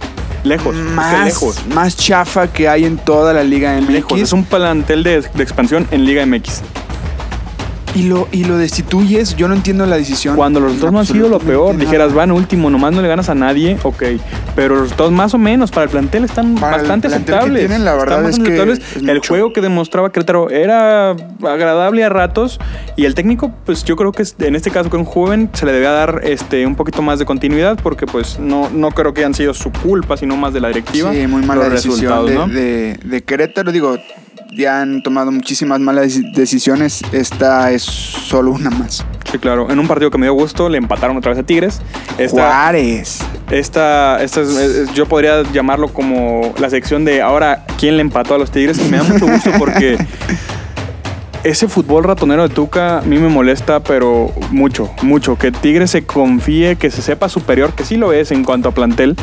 Lejos, 0.42 0.74
es 0.74 0.82
que 0.82 0.88
más, 0.90 1.24
lejos. 1.26 1.66
más 1.74 1.96
chafa 1.96 2.50
que 2.50 2.66
hay 2.68 2.84
en 2.86 2.96
toda 2.96 3.32
la 3.34 3.44
Liga 3.44 3.78
MX. 3.78 3.90
Lejos, 3.90 4.20
es 4.20 4.32
un 4.32 4.44
plantel 4.44 5.02
de, 5.02 5.20
de 5.20 5.42
expansión 5.42 5.86
en 5.90 6.04
Liga 6.06 6.24
MX. 6.24 6.62
Y, 7.94 8.04
lo, 8.04 8.28
y 8.32 8.44
lo 8.44 8.56
destituyes, 8.56 9.34
yo 9.36 9.48
no 9.48 9.54
entiendo 9.54 9.84
la 9.86 9.96
decisión. 9.96 10.36
Cuando 10.36 10.60
los 10.60 10.68
resultados 10.70 10.92
no 10.92 11.00
han 11.00 11.06
sido 11.06 11.28
lo 11.28 11.38
peor, 11.38 11.76
dijeras, 11.76 12.12
van 12.14 12.30
último, 12.30 12.70
nomás 12.70 12.92
no 12.92 13.02
le 13.02 13.08
ganas 13.08 13.28
a 13.28 13.34
nadie, 13.34 13.76
ok. 13.82 14.02
Pero 14.54 14.74
los 14.74 14.82
resultados 14.84 15.12
más 15.12 15.34
o 15.34 15.38
menos 15.38 15.70
para 15.70 15.84
el 15.84 15.90
plantel 15.90 16.24
están 16.24 16.54
Para 16.54 16.76
el 16.76 16.82
bastante 16.82 17.08
plantel 17.08 17.26
que 17.26 17.32
aceptables. 17.32 17.60
tienen, 17.66 17.84
la 17.84 17.92
Están 17.92 18.06
verdad 18.06 18.18
es 18.20 18.24
bastante 18.38 18.50
que 18.50 18.56
aceptables. 18.56 18.96
es 18.96 18.96
El 19.08 19.14
mucho. 19.16 19.28
juego 19.28 19.52
que 19.52 19.60
demostraba 19.60 20.12
Querétaro 20.12 20.50
era 20.50 21.10
agradable 21.10 22.04
a 22.04 22.08
ratos 22.08 22.58
y 22.96 23.04
el 23.04 23.14
técnico, 23.14 23.52
pues 23.64 23.84
yo 23.84 23.96
creo 23.96 24.12
que 24.12 24.24
en 24.40 24.54
este 24.54 24.70
caso 24.70 24.90
que 24.90 24.96
un 24.96 25.04
joven 25.04 25.50
se 25.52 25.66
le 25.66 25.72
debía 25.72 25.90
dar 25.90 26.20
este 26.24 26.66
un 26.66 26.74
poquito 26.76 27.02
más 27.02 27.18
de 27.18 27.24
continuidad 27.24 27.78
porque 27.82 28.06
pues 28.06 28.38
no, 28.38 28.68
no 28.70 28.90
creo 28.90 29.14
que 29.14 29.20
hayan 29.20 29.34
sido 29.34 29.54
su 29.54 29.70
culpa, 29.72 30.16
sino 30.16 30.36
más 30.36 30.52
de 30.52 30.60
la 30.60 30.68
directiva. 30.68 31.12
Sí, 31.12 31.26
muy 31.26 31.42
mala 31.42 31.64
los 31.68 31.72
decisión 31.82 32.26
de, 32.26 32.34
¿no? 32.34 32.46
de- 32.48 32.98
de 33.02 33.22
Querétaro. 33.22 33.72
Digo, 33.72 33.96
ya 34.52 34.80
han 34.82 35.02
tomado 35.02 35.30
muchísimas 35.30 35.80
malas 35.80 36.06
deci- 36.06 36.32
decisiones. 36.34 37.02
Esta 37.12 37.70
es 37.70 37.79
solo 37.82 38.52
una 38.52 38.70
más. 38.70 39.04
Sí, 39.30 39.38
claro. 39.38 39.70
En 39.70 39.78
un 39.78 39.86
partido 39.86 40.10
que 40.10 40.18
me 40.18 40.26
dio 40.26 40.34
gusto, 40.34 40.68
le 40.68 40.78
empataron 40.78 41.16
otra 41.16 41.30
vez 41.30 41.38
a 41.38 41.42
Tigres. 41.44 41.80
Esta, 42.18 42.42
Juárez. 42.48 43.20
Esta, 43.50 44.22
esta 44.22 44.40
es- 44.42 44.48
es- 44.56 44.94
yo 44.94 45.06
podría 45.06 45.42
llamarlo 45.52 45.88
como 45.88 46.52
la 46.58 46.68
sección 46.70 47.04
de 47.04 47.22
ahora 47.22 47.64
quién 47.78 47.96
le 47.96 48.02
empató 48.02 48.34
a 48.34 48.38
los 48.38 48.50
Tigres 48.50 48.78
y 48.78 48.88
me 48.90 48.96
da 48.98 49.02
mucho 49.04 49.26
gusto 49.26 49.50
porque 49.58 49.96
ese 51.44 51.68
fútbol 51.68 52.04
ratonero 52.04 52.46
de 52.46 52.54
Tuca 52.54 52.98
a 52.98 53.02
mí 53.02 53.18
me 53.18 53.28
molesta, 53.28 53.80
pero 53.80 54.30
mucho, 54.50 54.90
mucho. 55.02 55.36
Que 55.36 55.50
Tigres 55.52 55.90
se 55.90 56.04
confíe, 56.04 56.76
que 56.76 56.90
se 56.90 57.00
sepa 57.00 57.28
superior, 57.28 57.72
que 57.72 57.84
sí 57.84 57.96
lo 57.96 58.12
es 58.12 58.30
en 58.30 58.44
cuanto 58.44 58.68
a 58.68 58.72
plantel. 58.72 59.16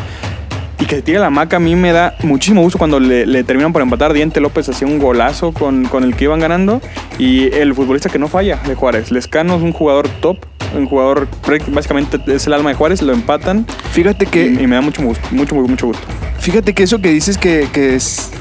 Y 0.79 0.85
que 0.85 0.95
se 0.97 1.01
tire 1.01 1.19
la 1.19 1.29
maca 1.31 1.57
a 1.57 1.59
mí 1.59 1.75
me 1.75 1.91
da 1.91 2.15
muchísimo 2.23 2.61
gusto 2.61 2.77
cuando 2.77 2.99
le, 2.99 3.25
le 3.25 3.43
terminan 3.43 3.73
por 3.73 3.81
empatar. 3.81 4.13
Diente 4.13 4.39
López 4.39 4.69
hacía 4.69 4.87
un 4.87 4.99
golazo 4.99 5.51
con, 5.51 5.85
con 5.85 6.03
el 6.03 6.15
que 6.15 6.25
iban 6.25 6.39
ganando. 6.39 6.81
Y 7.17 7.51
el 7.55 7.73
futbolista 7.73 8.09
que 8.09 8.19
no 8.19 8.27
falla 8.27 8.57
de 8.67 8.75
Juárez. 8.75 9.11
Lescano 9.11 9.55
es 9.55 9.63
un 9.63 9.73
jugador 9.73 10.07
top. 10.21 10.37
Un 10.75 10.85
jugador 10.85 11.27
básicamente 11.69 12.19
es 12.27 12.45
el 12.45 12.53
alma 12.53 12.69
de 12.69 12.75
Juárez. 12.75 13.01
Lo 13.01 13.11
empatan. 13.13 13.65
Fíjate 13.91 14.25
Y, 14.25 14.27
que, 14.27 14.45
y 14.45 14.67
me 14.67 14.75
da 14.75 14.81
mucho 14.81 15.01
gusto, 15.01 15.27
mucho, 15.31 15.55
mucho 15.55 15.87
gusto. 15.87 16.03
fíjate 16.39 16.73
que 16.75 16.83
eso 16.83 16.99
que 17.01 17.09
dices 17.09 17.37
que, 17.37 17.67
que 17.73 17.95
es. 17.95 18.31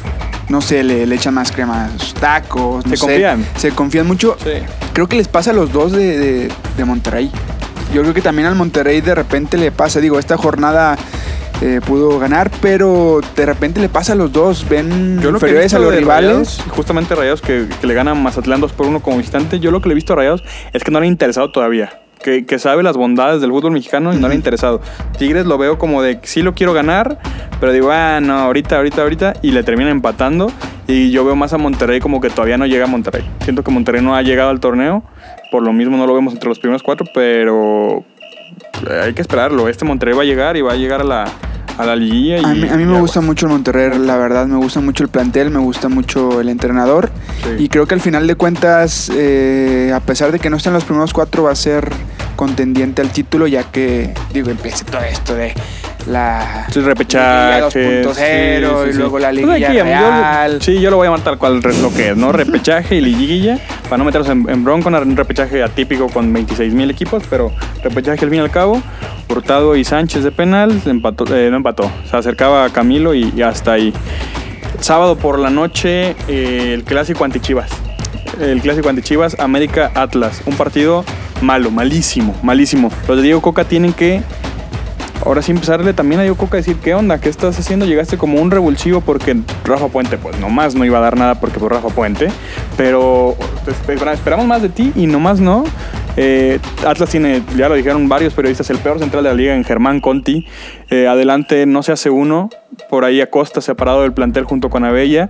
No 0.49 0.61
sé, 0.61 0.85
le, 0.85 1.07
le 1.07 1.14
echan 1.16 1.35
más 1.35 1.51
crema 1.51 1.87
a 1.87 1.99
sus 1.99 2.14
tacos. 2.14 2.85
no 2.85 2.90
Se 2.90 2.96
sé, 2.96 3.01
confían. 3.07 3.46
Se 3.57 3.70
confían 3.72 4.07
mucho. 4.07 4.37
Sí. 4.44 4.51
Creo 4.92 5.09
que 5.09 5.16
les 5.16 5.27
pasa 5.27 5.51
a 5.51 5.55
los 5.55 5.72
dos 5.72 5.90
de, 5.92 6.18
de- 6.18 6.49
de 6.77 6.85
Monterrey. 6.85 7.31
Yo 7.94 8.03
creo 8.03 8.12
que 8.14 8.20
también 8.22 8.46
al 8.46 8.55
Monterrey 8.57 9.01
de 9.01 9.14
repente 9.14 9.57
le 9.57 9.72
pasa. 9.72 10.01
Digo, 10.01 10.18
esta 10.18 10.37
jornada 10.37 10.96
eh, 11.62 11.81
pudo 11.85 12.19
ganar, 12.19 12.51
pero 12.61 13.21
de 13.35 13.47
repente 13.47 13.81
le 13.81 13.88
pasa 13.88 14.12
a 14.12 14.16
los 14.16 14.33
dos. 14.33 14.69
Ven 14.69 15.21
Yo 15.21 15.31
lo 15.31 15.38
que 15.38 15.47
inferiores 15.47 15.73
visto 15.73 15.79
a 15.79 15.81
los 15.81 15.95
rivales. 15.95 16.29
Rayados, 16.29 16.64
justamente 16.69 17.14
Rayados 17.14 17.40
que, 17.40 17.66
que 17.81 17.87
le 17.87 17.95
ganan 17.95 18.23
Mazatlán 18.23 18.61
2 18.61 18.73
por 18.73 18.87
1 18.87 19.01
como 19.01 19.16
visitante, 19.16 19.59
yo 19.59 19.71
lo 19.71 19.81
que 19.81 19.88
le 19.88 19.92
he 19.92 19.95
visto 19.95 20.12
a 20.12 20.16
Rayados 20.16 20.45
es 20.73 20.85
que 20.85 20.90
no 20.90 21.01
le 21.01 21.07
ha 21.07 21.09
interesado 21.09 21.51
todavía. 21.51 22.01
que, 22.23 22.45
que 22.45 22.59
sabe 22.59 22.83
las 22.83 22.97
bondades 22.97 23.40
del 23.40 23.51
fútbol 23.51 23.73
mexicano 23.73 24.12
y 24.12 24.16
no 24.16 24.29
le 24.29 24.35
ha 24.35 24.37
interesado. 24.37 24.81
Tigres 25.19 25.47
lo 25.47 25.59
veo 25.59 25.79
como 25.79 26.03
de 26.03 26.19
sí 26.23 26.42
lo 26.42 26.55
quiero 26.55 26.73
ganar, 26.73 27.19
pero 27.61 27.73
digo, 27.73 27.90
ah, 27.90 28.21
no, 28.21 28.38
ahorita, 28.38 28.77
ahorita, 28.77 29.03
ahorita, 29.03 29.35
y 29.42 29.53
le 29.53 29.62
termina 29.62 29.90
empatando. 29.90 30.51
Y 30.88 31.11
yo 31.11 31.25
veo 31.25 31.37
más 31.37 31.53
a 31.53 31.59
Monterrey 31.59 32.01
como 32.01 32.21
que 32.21 32.31
todavía 32.31 32.59
no 32.59 32.66
llega 32.66 32.85
a 32.85 32.88
Monterrey. 32.88 33.29
Siento 33.42 33.64
que 33.64 33.71
Monterrey 33.71 34.03
no 34.03 34.14
ha 34.14 34.23
llegado 34.23 34.51
al 34.51 34.61
torneo, 34.61 35.03
por 35.51 35.62
lo 35.62 35.73
mismo 35.73 35.97
no 35.97 36.07
lo 36.07 36.14
vemos 36.14 36.33
entre 36.33 36.49
los 36.49 36.59
primeros 36.59 36.83
cuatro, 36.83 37.07
pero 37.12 38.05
hay 39.02 39.14
que 39.14 39.22
esperarlo. 39.22 39.68
Este 39.68 39.85
Monterrey 39.85 40.14
va 40.14 40.22
a 40.22 40.26
llegar 40.26 40.57
y 40.57 40.62
va 40.62 40.72
a 40.72 40.76
llegar 40.76 41.00
a 41.00 41.05
la, 41.05 41.24
a 41.79 41.85
la 41.87 41.96
liguilla. 41.96 42.38
Y, 42.38 42.44
A 42.44 42.48
mí, 42.48 42.68
a 42.68 42.76
mí 42.76 42.83
y 42.83 42.87
me 42.87 42.92
aguas. 42.92 43.00
gusta 43.02 43.20
mucho 43.20 43.46
el 43.46 43.52
Monterrey, 43.52 43.98
la 43.98 44.16
verdad, 44.16 44.46
me 44.46 44.57
gusta 44.57 44.81
mucho 44.81 45.02
el 45.02 45.09
plantel, 45.09 45.50
me 45.50 45.59
gusta 45.59 45.88
mucho 45.88 46.40
el 46.40 46.48
entrenador. 46.48 47.11
Sí. 47.42 47.64
Y 47.64 47.68
creo 47.68 47.87
que 47.87 47.94
al 47.94 48.00
final 48.00 48.26
de 48.26 48.35
cuentas, 48.35 49.11
eh, 49.14 49.92
a 49.94 50.00
pesar 50.00 50.33
de 50.33 50.38
que 50.38 50.50
no 50.50 50.57
esté 50.57 50.68
en 50.70 50.74
los 50.74 50.85
primeros 50.85 51.12
cuatro, 51.12 51.44
va 51.44 51.52
a 51.52 51.57
ser 51.57 51.90
contendiente 52.37 53.00
al 53.02 53.11
título, 53.11 53.46
ya 53.46 53.64
que, 53.64 54.12
digo, 54.33 54.50
empieza 54.50 54.85
todo 54.85 55.00
esto 55.02 55.35
de 55.35 55.55
la 56.07 56.66
Sí, 56.71 56.81
repechaje. 56.81 57.61
liguilla 57.79 58.05
2.0 58.05 58.14
sí, 58.14 58.90
sí, 58.90 58.95
y 58.95 58.99
luego 58.99 59.19
la 59.19 59.29
Pues 59.29 59.37
liguilla 59.37 59.66
aquí, 59.69 59.77
yo- 59.77 59.85
real. 59.85 60.62
sí, 60.62 60.81
yo 60.81 60.90
lo 60.90 60.97
voy 60.97 61.07
a 61.07 61.11
llamar 61.11 61.25
tal 61.25 61.38
cual 61.38 61.61
lo 61.61 61.92
que 61.92 62.11
es, 62.11 62.16
¿no? 62.16 62.33
Repechaje 62.33 62.97
y 62.97 63.01
liguilla, 63.01 63.59
para 63.85 63.99
no 63.99 64.05
meternos 64.05 64.29
en, 64.31 64.49
en 64.49 64.64
bronco, 64.64 64.88
un 64.88 65.16
repechaje 65.16 65.62
atípico 65.62 66.09
con 66.09 66.33
26 66.33 66.73
mil 66.75 66.90
equipos, 66.90 67.25
pero 67.29 67.53
repechaje 67.83 68.25
al 68.25 68.31
fin 68.31 68.38
y 68.38 68.42
al 68.42 68.51
cabo. 68.51 68.81
Hurtado 69.29 69.75
y 69.75 69.85
Sánchez 69.85 70.23
de 70.23 70.31
penal, 70.31 70.81
empató, 70.87 71.25
eh, 71.35 71.49
no 71.51 71.57
empató, 71.57 71.90
se 72.09 72.16
acercaba 72.16 72.64
a 72.64 72.71
Camilo 72.71 73.12
y, 73.14 73.33
y 73.37 73.42
hasta 73.42 73.73
ahí. 73.73 73.92
Sábado 74.81 75.16
por 75.16 75.38
la 75.38 75.51
noche, 75.51 76.14
eh, 76.29 76.73
el 76.75 76.85
clásico 76.85 77.25
anti 77.25 77.40
Chivas. 77.40 77.71
El 78.40 78.61
clásico 78.61 78.88
anti 78.88 79.03
Chivas, 79.03 79.37
América 79.40 79.90
Atlas. 79.95 80.42
Un 80.47 80.55
partido 80.57 81.05
malo, 81.40 81.71
malísimo, 81.71 82.37
malísimo. 82.42 82.90
Los 83.09 83.16
de 83.16 83.23
Diego 83.25 83.40
Coca 83.40 83.64
tienen 83.64 83.92
que 83.95 84.23
ahora 85.24 85.42
sí 85.42 85.52
empezarle 85.52 85.92
también 85.92 86.20
a 86.20 86.35
Coca 86.35 86.57
a 86.57 86.59
decir, 86.59 86.76
¿qué 86.76 86.94
onda? 86.94 87.18
¿Qué 87.20 87.29
estás 87.29 87.59
haciendo? 87.59 87.87
Llegaste 87.87 88.16
como 88.18 88.40
un 88.40 88.50
revulsivo 88.50 89.00
porque 89.00 89.37
Rafa 89.64 89.88
Puente, 89.88 90.18
pues 90.18 90.38
nomás 90.38 90.74
no 90.74 90.85
iba 90.85 90.98
a 90.98 91.00
dar 91.00 91.16
nada 91.16 91.40
porque 91.40 91.59
por 91.59 91.72
Rafa 91.72 91.88
Puente, 91.88 92.29
pero 92.76 93.37
esper- 93.66 94.12
esperamos 94.12 94.46
más 94.46 94.62
de 94.62 94.68
ti 94.68 94.92
y 94.94 95.07
nomás 95.07 95.40
no. 95.40 95.64
Eh, 96.18 96.59
Atlas 96.87 97.11
tiene, 97.11 97.42
ya 97.57 97.68
lo 97.68 97.74
dijeron 97.74 98.09
varios 98.09 98.33
periodistas, 98.33 98.70
el 98.70 98.79
peor 98.79 98.98
central 98.98 99.22
de 99.22 99.31
la 99.31 99.35
liga 99.35 99.55
en 99.55 99.64
Germán 99.64 100.00
Conti. 100.00 100.46
Eh, 100.90 101.07
adelante 101.09 101.66
no 101.66 101.83
se 101.83 101.92
hace 101.92 102.09
uno, 102.09 102.48
por 102.88 103.05
ahí 103.05 103.20
Acosta 103.20 103.61
separado 103.61 104.02
del 104.02 104.12
plantel 104.12 104.44
junto 104.44 104.70
con 104.70 104.85
Abella. 104.85 105.29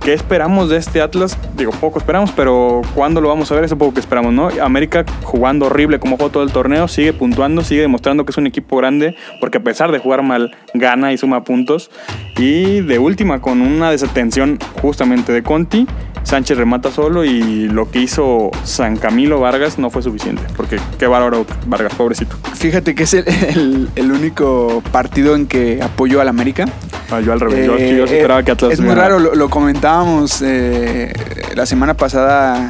¿Qué 0.00 0.14
esperamos 0.14 0.70
de 0.70 0.76
este 0.78 1.02
Atlas? 1.02 1.36
Digo, 1.56 1.70
poco 1.72 1.98
esperamos, 1.98 2.30
pero 2.32 2.80
¿cuándo 2.94 3.20
lo 3.20 3.28
vamos 3.28 3.50
a 3.52 3.54
ver? 3.56 3.64
Eso 3.64 3.76
poco 3.76 3.92
que 3.94 4.00
esperamos, 4.00 4.32
¿no? 4.32 4.48
América 4.62 5.04
jugando 5.22 5.66
horrible 5.66 5.98
como 5.98 6.16
jugó 6.16 6.30
todo 6.30 6.42
el 6.44 6.52
torneo, 6.52 6.88
sigue 6.88 7.12
puntuando, 7.12 7.62
sigue 7.62 7.82
demostrando 7.82 8.24
que 8.24 8.30
es 8.30 8.38
un 8.38 8.46
equipo 8.46 8.76
grande, 8.78 9.16
porque 9.40 9.58
a 9.58 9.62
pesar 9.62 9.92
de 9.92 9.98
jugar 9.98 10.22
mal, 10.22 10.56
gana 10.72 11.12
y 11.12 11.18
suma 11.18 11.44
puntos. 11.44 11.90
Y 12.38 12.80
de 12.80 12.98
última, 12.98 13.40
con 13.42 13.60
una 13.60 13.90
desatención 13.90 14.58
justamente 14.80 15.32
de 15.32 15.42
Conti, 15.42 15.86
Sánchez 16.22 16.56
remata 16.58 16.90
solo 16.90 17.24
y 17.24 17.68
lo 17.68 17.90
que 17.90 18.00
hizo 18.00 18.50
San 18.64 18.96
Camilo 18.96 19.40
Vargas 19.40 19.78
no 19.78 19.88
fue 19.90 20.02
suficiente, 20.02 20.42
porque 20.56 20.78
qué 20.98 21.06
bárbaro 21.06 21.44
Vargas, 21.66 21.94
pobrecito. 21.94 22.36
Fíjate 22.54 22.94
que 22.94 23.02
es 23.04 23.14
el, 23.14 23.24
el- 23.28 23.88
el 23.96 24.12
único 24.12 24.82
partido 24.92 25.34
en 25.34 25.46
que 25.46 25.80
apoyo 25.82 26.20
al 26.20 26.28
América. 26.28 26.66
Ah, 27.10 27.20
yo 27.20 27.32
al 27.32 27.40
revés, 27.40 27.64
yo, 27.66 27.76
Eh, 27.78 27.96
yo 27.96 28.04
eh, 28.04 28.16
esperaba 28.18 28.42
que 28.42 28.50
Atlas 28.50 28.72
Es 28.74 28.80
muy 28.80 28.94
raro, 28.94 29.18
lo, 29.18 29.34
lo 29.34 29.48
comentábamos 29.88 30.42
eh, 30.42 31.10
la 31.54 31.64
semana 31.64 31.94
pasada 31.94 32.68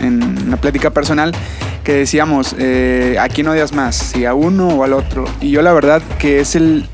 en 0.00 0.44
una 0.48 0.56
plática 0.56 0.90
personal 0.90 1.32
que 1.84 1.92
decíamos, 1.94 2.56
eh, 2.58 3.16
¿a 3.20 3.28
quién 3.28 3.46
odias 3.46 3.72
más? 3.72 3.94
¿Si 3.94 4.24
a 4.24 4.34
uno 4.34 4.66
o 4.68 4.82
al 4.82 4.92
otro? 4.92 5.24
Y 5.40 5.50
yo 5.52 5.62
la 5.62 5.72
verdad 5.72 6.02
que 6.18 6.40
es 6.40 6.56
el... 6.56 6.88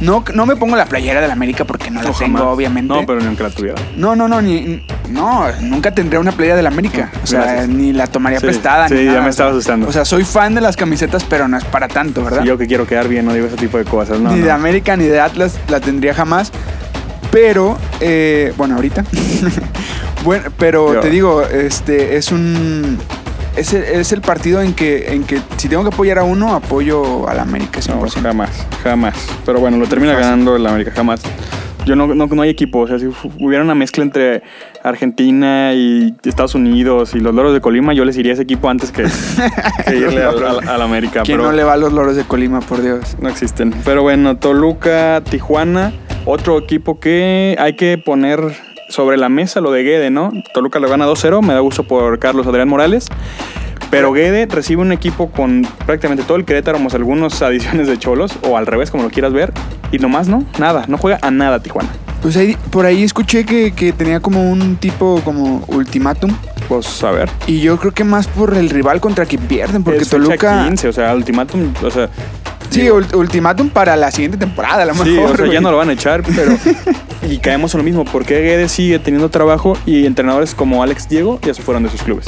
No, 0.00 0.24
no 0.34 0.46
me 0.46 0.56
pongo 0.56 0.74
la 0.76 0.86
playera 0.86 1.20
del 1.20 1.30
América 1.30 1.64
porque 1.66 1.90
no 1.90 2.02
la 2.02 2.08
No, 2.08 2.14
tengo, 2.16 2.38
jamás. 2.38 2.54
obviamente. 2.54 2.92
No, 2.94 3.04
pero 3.06 3.20
ni 3.20 3.26
aunque 3.26 3.42
la 3.42 3.50
tuviera. 3.50 3.80
No, 3.96 4.16
no, 4.16 4.26
no, 4.26 4.40
ni, 4.40 4.82
no, 5.10 5.44
nunca 5.60 5.90
tendré 5.92 6.18
una 6.18 6.32
playera 6.32 6.56
del 6.56 6.66
América. 6.66 7.12
O 7.22 7.26
sea, 7.26 7.40
Gracias. 7.42 7.68
ni 7.68 7.92
la 7.92 8.06
tomaría 8.06 8.40
Sí, 8.40 8.46
prestada. 8.46 8.88
sí, 8.88 8.94
ni 8.94 9.04
ya 9.04 9.10
nada. 9.12 9.22
me 9.24 9.30
estaba 9.30 9.50
asustando. 9.50 9.86
O 9.86 9.92
sea, 9.92 10.04
soy 10.06 10.24
fan 10.24 10.54
de 10.54 10.62
las 10.62 10.76
camisetas, 10.76 11.24
pero 11.24 11.46
no 11.46 11.58
es 11.58 11.64
para 11.64 11.88
tanto, 11.88 12.24
¿verdad? 12.24 12.42
Y 12.42 12.46
yo 12.48 12.56
que 12.58 12.66
quiero 12.66 12.86
quedar 12.86 13.06
bien, 13.08 13.24
no 13.26 13.34
digo 13.34 13.46
ese 13.48 13.56
tipo 13.56 13.76
de 13.78 13.84
cosas. 13.84 14.18
No, 14.18 14.30
ni 14.32 14.40
no. 14.40 14.46
de 14.46 14.50
América 14.50 14.96
ni 14.96 15.04
de 15.04 15.20
Atlas 15.20 15.58
la 15.68 15.80
tendría 15.80 16.14
jamás. 16.14 16.50
Pero, 17.30 17.76
eh, 18.00 18.52
bueno, 18.56 18.76
ahorita. 18.76 19.04
bueno, 20.24 20.44
pero 20.58 20.94
Yo- 20.94 21.00
te 21.00 21.10
digo, 21.10 21.42
este 21.42 22.16
es 22.16 22.30
un. 22.32 22.98
Es 23.56 23.72
el, 23.72 23.84
es 23.84 24.10
el 24.12 24.20
partido 24.20 24.60
en 24.62 24.74
que, 24.74 25.12
en 25.14 25.22
que 25.22 25.40
si 25.58 25.68
tengo 25.68 25.82
que 25.84 25.94
apoyar 25.94 26.18
a 26.18 26.24
uno, 26.24 26.54
apoyo 26.56 27.28
al 27.28 27.38
América 27.38 27.80
100%. 27.80 28.16
No, 28.16 28.22
jamás, 28.22 28.50
jamás. 28.82 29.14
Pero 29.46 29.60
bueno, 29.60 29.76
lo 29.76 29.86
termina 29.86 30.12
Fácil. 30.14 30.24
ganando 30.30 30.56
el 30.56 30.66
América, 30.66 30.90
jamás. 30.94 31.20
Yo 31.86 31.94
no, 31.94 32.06
no, 32.14 32.26
no 32.26 32.42
hay 32.42 32.48
equipo. 32.50 32.80
O 32.80 32.86
sea, 32.88 32.98
si 32.98 33.06
hubiera 33.38 33.62
una 33.62 33.74
mezcla 33.76 34.02
entre 34.02 34.42
Argentina 34.82 35.72
y 35.74 36.14
Estados 36.24 36.54
Unidos 36.56 37.14
y 37.14 37.20
los 37.20 37.32
loros 37.34 37.52
de 37.52 37.60
Colima, 37.60 37.92
yo 37.92 38.04
les 38.04 38.16
iría 38.16 38.32
a 38.32 38.34
ese 38.34 38.42
equipo 38.42 38.68
antes 38.70 38.90
que, 38.90 39.04
que 39.86 39.96
irle 39.98 40.24
al, 40.24 40.42
al- 40.44 40.68
al 40.68 40.82
América. 40.82 41.22
¿Quién 41.22 41.36
pero 41.38 41.50
no 41.50 41.56
le 41.56 41.62
va 41.62 41.74
a 41.74 41.76
los 41.76 41.92
loros 41.92 42.16
de 42.16 42.24
Colima, 42.24 42.58
por 42.60 42.82
Dios? 42.82 43.16
no 43.20 43.28
existen. 43.28 43.72
Pero 43.84 44.02
bueno, 44.02 44.36
Toluca, 44.36 45.22
Tijuana, 45.30 45.92
otro 46.24 46.58
equipo 46.58 46.98
que 46.98 47.56
hay 47.58 47.74
que 47.74 47.98
poner 47.98 48.40
sobre 48.88 49.16
la 49.16 49.28
mesa 49.28 49.60
lo 49.60 49.70
de 49.70 49.82
Guede, 49.82 50.10
¿no? 50.10 50.32
Toluca 50.52 50.78
lo 50.78 50.88
gana 50.88 51.06
2-0, 51.06 51.42
me 51.42 51.54
da 51.54 51.60
gusto 51.60 51.84
por 51.84 52.18
Carlos 52.18 52.46
Adrián 52.46 52.68
Morales. 52.68 53.08
Pero 53.90 54.12
Guede 54.12 54.46
recibe 54.46 54.82
un 54.82 54.92
equipo 54.92 55.30
con 55.30 55.66
prácticamente 55.86 56.24
todo 56.24 56.36
el 56.36 56.44
Querétaro, 56.44 56.78
más 56.78 56.94
algunas 56.94 57.40
adiciones 57.42 57.86
de 57.86 57.98
Cholos, 57.98 58.32
o 58.42 58.56
al 58.56 58.66
revés, 58.66 58.90
como 58.90 59.04
lo 59.04 59.10
quieras 59.10 59.32
ver. 59.32 59.52
Y 59.92 59.98
nomás 59.98 60.26
no, 60.26 60.44
nada, 60.58 60.84
no 60.88 60.98
juega 60.98 61.18
a 61.22 61.30
nada 61.30 61.60
Tijuana. 61.60 61.90
Pues 62.20 62.36
ahí, 62.36 62.56
por 62.70 62.86
ahí 62.86 63.04
escuché 63.04 63.44
que, 63.44 63.72
que 63.72 63.92
tenía 63.92 64.18
como 64.18 64.50
un 64.50 64.76
tipo 64.76 65.20
como 65.24 65.62
ultimátum. 65.68 66.34
Pues 66.68 67.04
a 67.04 67.10
ver. 67.10 67.28
Y 67.46 67.60
yo 67.60 67.76
creo 67.78 67.92
que 67.92 68.02
más 68.02 68.26
por 68.26 68.54
el 68.54 68.70
rival 68.70 69.00
contra 69.00 69.26
quien 69.26 69.42
pierden, 69.42 69.84
porque 69.84 70.00
es 70.00 70.08
Toluca. 70.08 70.64
15, 70.66 70.88
o 70.88 70.92
sea, 70.92 71.14
ultimátum, 71.14 71.72
o 71.82 71.90
sea, 71.90 72.08
Sí, 72.74 72.82
ul- 72.88 73.14
ultimátum 73.14 73.68
para 73.68 73.96
la 73.96 74.10
siguiente 74.10 74.36
temporada, 74.38 74.82
a 74.82 74.86
lo 74.86 74.94
Sí, 74.94 75.10
mejor. 75.10 75.32
o 75.32 75.36
sea, 75.36 75.46
ya 75.52 75.60
no 75.60 75.70
lo 75.70 75.76
van 75.78 75.90
a 75.90 75.92
echar, 75.92 76.22
pero. 76.34 76.56
y 77.30 77.38
caemos 77.38 77.74
en 77.74 77.78
lo 77.78 77.84
mismo, 77.84 78.04
porque 78.04 78.40
Guedes 78.40 78.72
sigue 78.72 78.98
teniendo 78.98 79.28
trabajo 79.30 79.76
y 79.86 80.06
entrenadores 80.06 80.54
como 80.54 80.82
Alex 80.82 81.08
Diego 81.08 81.38
ya 81.42 81.54
se 81.54 81.62
fueron 81.62 81.82
de 81.84 81.90
sus 81.90 82.02
clubes. 82.02 82.26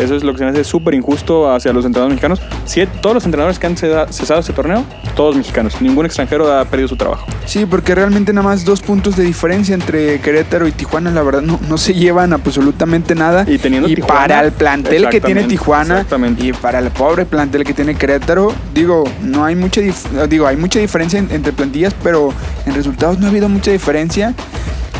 Eso 0.00 0.16
es 0.16 0.24
lo 0.24 0.32
que 0.32 0.38
se 0.38 0.44
me 0.44 0.50
hace 0.50 0.64
súper 0.64 0.94
injusto 0.94 1.50
hacia 1.52 1.72
los 1.72 1.84
entrenadores 1.84 2.14
mexicanos. 2.14 2.40
Si 2.64 2.84
todos 3.00 3.14
los 3.14 3.24
entrenadores 3.24 3.58
que 3.58 3.66
han 3.66 3.76
cesado 3.76 4.40
este 4.40 4.52
torneo, 4.52 4.84
todos 5.14 5.36
mexicanos. 5.36 5.80
Ningún 5.80 6.06
extranjero 6.06 6.52
ha 6.52 6.64
perdido 6.64 6.88
su 6.88 6.96
trabajo. 6.96 7.26
Sí, 7.44 7.66
porque 7.66 7.94
realmente 7.94 8.32
nada 8.32 8.46
más 8.48 8.64
dos 8.64 8.80
puntos 8.80 9.16
de 9.16 9.24
diferencia 9.24 9.74
entre 9.74 10.20
Querétaro 10.20 10.66
y 10.66 10.72
Tijuana, 10.72 11.10
la 11.10 11.22
verdad, 11.22 11.42
no, 11.42 11.60
no 11.68 11.76
se 11.78 11.92
llevan 11.94 12.32
absolutamente 12.32 13.14
nada. 13.14 13.44
Y 13.46 13.58
teniendo 13.58 13.88
Tijuana- 13.88 14.06
para 14.20 14.40
el 14.44 14.52
plantel 14.52 15.08
que 15.10 15.20
tiene 15.20 15.40
Tijuana 15.44 16.06
y 16.38 16.52
para 16.52 16.78
el 16.78 16.90
pobre 16.90 17.26
plantel 17.26 17.64
que 17.64 17.74
tiene 17.74 17.94
Querétaro, 17.96 18.52
digo, 18.72 19.04
no 19.22 19.44
hay 19.44 19.54
mucha 19.56 19.80
digo, 20.28 20.46
hay 20.46 20.56
mucha 20.56 20.78
diferencia 20.78 21.18
en- 21.18 21.30
entre 21.30 21.52
plantillas, 21.52 21.94
pero 22.02 22.32
en 22.66 22.74
resultados 22.74 23.18
no 23.18 23.26
ha 23.26 23.30
habido 23.30 23.48
mucha 23.48 23.70
diferencia. 23.70 24.34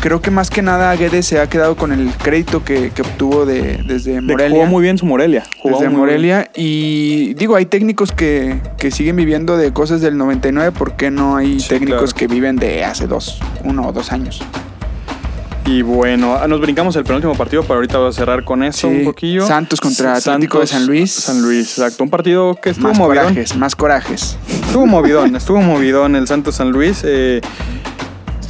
Creo 0.01 0.19
que 0.19 0.31
más 0.31 0.49
que 0.49 0.63
nada 0.63 0.95
Guedes 0.95 1.27
se 1.27 1.39
ha 1.39 1.47
quedado 1.47 1.75
con 1.75 1.91
el 1.91 2.09
crédito 2.15 2.63
que, 2.63 2.89
que 2.89 3.03
obtuvo 3.03 3.45
de, 3.45 3.83
desde 3.85 4.13
De- 4.15 4.21
Morelia. 4.21 4.57
Jugó 4.57 4.65
muy 4.65 4.81
bien 4.81 4.97
su 4.97 5.05
Morelia. 5.05 5.43
Jugó 5.61 5.75
desde 5.75 5.89
bien. 5.89 5.99
Morelia 5.99 6.49
y 6.55 7.35
digo, 7.35 7.55
hay 7.55 7.67
técnicos 7.67 8.11
que, 8.11 8.59
que 8.79 8.89
siguen 8.89 9.15
viviendo 9.15 9.57
de 9.57 9.71
cosas 9.73 10.01
del 10.01 10.17
99, 10.17 10.71
¿por 10.71 10.93
qué 10.95 11.11
no 11.11 11.35
hay 11.35 11.59
Sí, 11.59 11.69
técnicos 11.69 12.13
claro. 12.15 12.17
que 12.17 12.27
viven 12.33 12.55
de 12.55 12.83
hace 12.83 13.05
dos, 13.05 13.39
uno 13.63 13.87
o 13.87 13.91
dos 13.91 14.11
años? 14.11 14.41
Y 15.67 15.83
bueno, 15.83 16.35
ah, 16.41 16.47
nos 16.47 16.59
brincamos 16.59 16.95
el 16.95 17.03
penúltimo 17.03 17.35
partido, 17.35 17.61
pero 17.61 17.75
ahorita 17.75 17.99
voy 17.99 18.09
a 18.09 18.11
cerrar 18.11 18.43
con 18.43 18.63
eso 18.63 18.89
Sí, 18.89 18.95
un 18.95 19.03
poquillo. 19.05 19.45
Santos 19.45 19.79
contra 19.79 20.15
Atlético 20.15 20.59
de 20.59 20.65
San 20.67 20.87
Luis. 20.87 21.11
San 21.13 21.43
Luis, 21.43 21.77
exacto. 21.77 22.03
Un 22.03 22.09
partido 22.09 22.55
que 22.55 22.71
estuvo 22.71 22.87
Más 22.89 22.97
movidón. 22.97 23.25
corajes, 23.25 23.55
más 23.55 23.75
corajes. 23.75 24.37
Estuvo 24.49 24.87
movidón, 24.87 25.35
estuvo 25.35 25.61
movidón 25.61 26.15
el 26.15 26.25
Santos 26.27 26.55
San 26.55 26.71
Luis. 26.71 27.03
eh, 27.05 27.41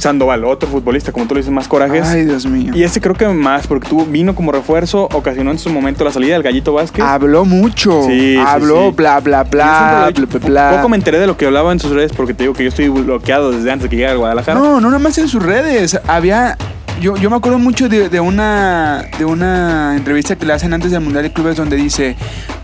Sandoval, 0.02 0.44
otro 0.44 0.68
futbolista, 0.68 1.12
como 1.12 1.26
tú 1.26 1.34
lo 1.34 1.38
dices, 1.38 1.52
más 1.52 1.68
corajes. 1.68 2.06
Ay, 2.08 2.24
Dios 2.24 2.44
mío. 2.46 2.72
Y 2.74 2.82
este 2.82 3.00
creo 3.00 3.14
que 3.14 3.28
más, 3.28 3.66
porque 3.66 3.88
tuvo, 3.88 4.04
vino 4.04 4.34
como 4.34 4.50
refuerzo, 4.50 5.08
ocasionó 5.12 5.50
en 5.52 5.58
su 5.58 5.70
momento 5.70 6.04
la 6.04 6.10
salida 6.10 6.34
del 6.34 6.42
Gallito 6.42 6.72
Vázquez. 6.72 7.04
Habló 7.04 7.44
mucho. 7.44 8.02
Sí, 8.02 8.34
sí, 8.34 8.36
Habló, 8.44 8.88
sí. 8.88 8.94
bla, 8.96 9.20
bla, 9.20 9.44
bla, 9.44 10.10
bla, 10.12 10.26
bla, 10.26 10.38
bla. 10.40 10.76
Poco 10.76 10.88
me 10.88 10.96
enteré 10.96 11.18
de 11.18 11.26
lo 11.26 11.36
que 11.36 11.46
hablaba 11.46 11.72
en 11.72 11.78
sus 11.78 11.92
redes, 11.92 12.12
porque 12.12 12.34
te 12.34 12.44
digo 12.44 12.54
que 12.54 12.64
yo 12.64 12.68
estoy 12.68 12.88
bloqueado 12.88 13.52
desde 13.52 13.70
antes 13.70 13.84
de 13.84 13.90
que 13.90 13.96
llegue 13.96 14.08
a 14.08 14.14
Guadalajara. 14.14 14.58
No, 14.58 14.80
no 14.80 14.88
nada 14.88 14.98
más 14.98 15.16
en 15.18 15.28
sus 15.28 15.42
redes. 15.42 15.98
Había. 16.06 16.56
Yo, 17.00 17.16
yo 17.16 17.30
me 17.30 17.36
acuerdo 17.36 17.58
mucho 17.58 17.88
de, 17.88 18.08
de 18.08 18.20
una 18.20 19.08
de 19.18 19.24
una 19.24 19.96
entrevista 19.96 20.36
que 20.36 20.46
le 20.46 20.52
hacen 20.52 20.72
antes 20.72 20.92
del 20.92 21.00
Mundial 21.00 21.24
de 21.24 21.32
Clubes 21.32 21.56
donde 21.56 21.74
dice, 21.76 22.14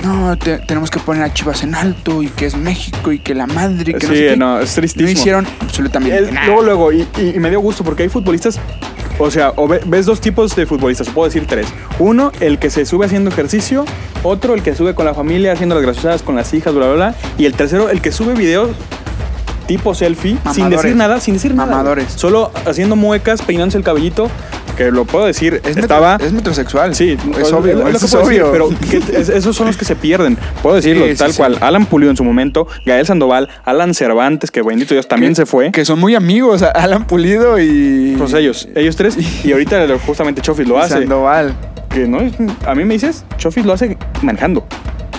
no, 0.04 0.36
te- 0.38 0.58
tenemos 0.58 0.90
que 0.92 1.00
poner 1.00 1.24
a 1.24 1.34
Chivas 1.34 1.64
en 1.64 1.74
alto 1.74 2.22
y 2.22 2.28
que 2.28 2.46
es 2.46 2.56
México 2.56 3.10
y 3.10 3.18
que 3.18 3.34
la 3.34 3.48
madre 3.48 3.90
y 3.90 3.94
que 3.94 4.06
no 4.06 4.12
sí, 4.12 4.18
sé 4.20 4.26
qué". 4.28 4.36
no, 4.36 4.60
es 4.60 4.72
tristísimo. 4.74 5.08
No 5.12 5.18
hicieron 5.18 5.46
absolutamente 5.60 6.16
El- 6.18 6.34
nada. 6.34 6.46
luego, 6.46 6.62
luego, 6.62 6.92
y, 6.92 7.06
y- 7.18 7.30
y 7.34 7.38
me 7.40 7.50
dio 7.50 7.58
gusto 7.60 7.82
porque 7.82 8.04
hay 8.04 8.08
futbolistas 8.08 8.60
O 9.20 9.32
sea, 9.32 9.52
o 9.56 9.66
ves 9.66 10.06
dos 10.06 10.20
tipos 10.20 10.54
de 10.54 10.64
futbolistas, 10.66 11.08
o 11.08 11.12
puedo 11.12 11.26
decir 11.28 11.44
tres. 11.48 11.66
Uno, 11.98 12.30
el 12.38 12.60
que 12.60 12.70
se 12.70 12.86
sube 12.86 13.06
haciendo 13.06 13.30
ejercicio. 13.30 13.84
Otro, 14.22 14.54
el 14.54 14.62
que 14.62 14.76
sube 14.76 14.94
con 14.94 15.06
la 15.06 15.12
familia, 15.14 15.50
haciendo 15.52 15.74
las 15.74 15.82
graciosadas 15.82 16.22
con 16.22 16.36
las 16.36 16.54
hijas, 16.54 16.72
bla, 16.72 16.86
bla, 16.86 16.94
bla. 16.94 17.14
Y 17.36 17.44
el 17.46 17.54
tercero, 17.54 17.90
el 17.90 18.00
que 18.00 18.12
sube 18.12 18.34
videos 18.34 18.70
tipo 19.68 19.94
selfie, 19.94 20.36
sin 20.52 20.68
decir 20.70 20.96
nada, 20.96 21.20
sin 21.20 21.34
decir 21.34 21.54
nada. 21.54 21.70
Mamadores. 21.70 22.12
Solo 22.16 22.50
haciendo 22.66 22.96
muecas, 22.96 23.40
peinándose 23.42 23.78
el 23.78 23.84
cabellito. 23.84 24.28
Que 24.76 24.92
lo 24.92 25.04
puedo 25.04 25.26
decir, 25.26 25.60
Es, 25.64 25.76
estaba... 25.76 26.12
metro- 26.12 26.26
es 26.28 26.32
metrosexual. 26.32 26.94
Sí, 26.94 27.16
es 27.40 27.52
obvio. 27.52 27.86
es 27.88 28.00
decir, 28.00 28.16
obvio. 28.20 28.52
pero 28.52 28.68
es- 29.12 29.28
esos 29.28 29.56
son 29.56 29.66
los 29.66 29.76
que 29.76 29.84
se 29.84 29.96
pierden. 29.96 30.38
Puedo 30.62 30.76
decirlo, 30.76 31.04
Sí, 31.08 31.16
tal 31.16 31.32
sí. 31.32 31.36
cual. 31.38 31.58
Alan 31.60 31.84
Pulido 31.86 32.10
en 32.12 32.16
su 32.16 32.22
momento, 32.22 32.68
Gael 32.86 33.04
Sandoval, 33.04 33.48
Alan 33.64 33.92
Cervantes, 33.92 34.52
que 34.52 34.62
bendito 34.62 34.94
Dios 34.94 35.08
también 35.08 35.32
Que- 35.32 35.36
se 35.36 35.46
fue. 35.46 35.72
Que 35.72 35.84
son 35.84 35.98
muy 35.98 36.14
amigos, 36.14 36.62
Alan 36.62 37.06
Pulido 37.08 37.58
y. 37.58 38.14
Pues 38.18 38.32
ellos, 38.34 38.68
ellos 38.76 38.94
tres. 38.94 39.16
Y 39.44 39.50
ahorita 39.52 39.84
justamente 40.06 40.42
Chofis 40.42 40.68
lo 40.68 40.78
hace. 40.78 40.94
Sandoval. 40.94 41.54
Que 41.90 42.06
no 42.06 42.20
es- 42.20 42.34
a 42.64 42.74
mí 42.76 42.84
me 42.84 42.94
dices, 42.94 43.24
Chofis 43.36 43.64
lo 43.66 43.72
hace 43.72 43.98
manejando. 44.22 44.64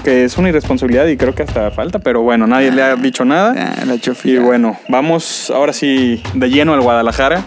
Que 0.09 0.23
es 0.23 0.39
una 0.39 0.49
irresponsabilidad 0.49 1.05
y 1.05 1.17
creo 1.17 1.35
que 1.35 1.43
hasta 1.43 1.69
falta, 1.69 1.99
pero 1.99 2.23
bueno, 2.23 2.47
nadie 2.47 2.71
le 2.71 2.81
ha 2.81 2.95
dicho 2.95 3.25
nada. 3.25 3.53
Ah, 3.55 3.85
la 3.85 3.99
Chofi. 3.99 4.31
Y 4.31 4.37
bueno, 4.39 4.75
vamos 4.87 5.51
ahora 5.51 5.71
sí 5.71 6.23
de 6.33 6.49
lleno 6.49 6.73
al 6.73 6.81
Guadalajara. 6.81 7.43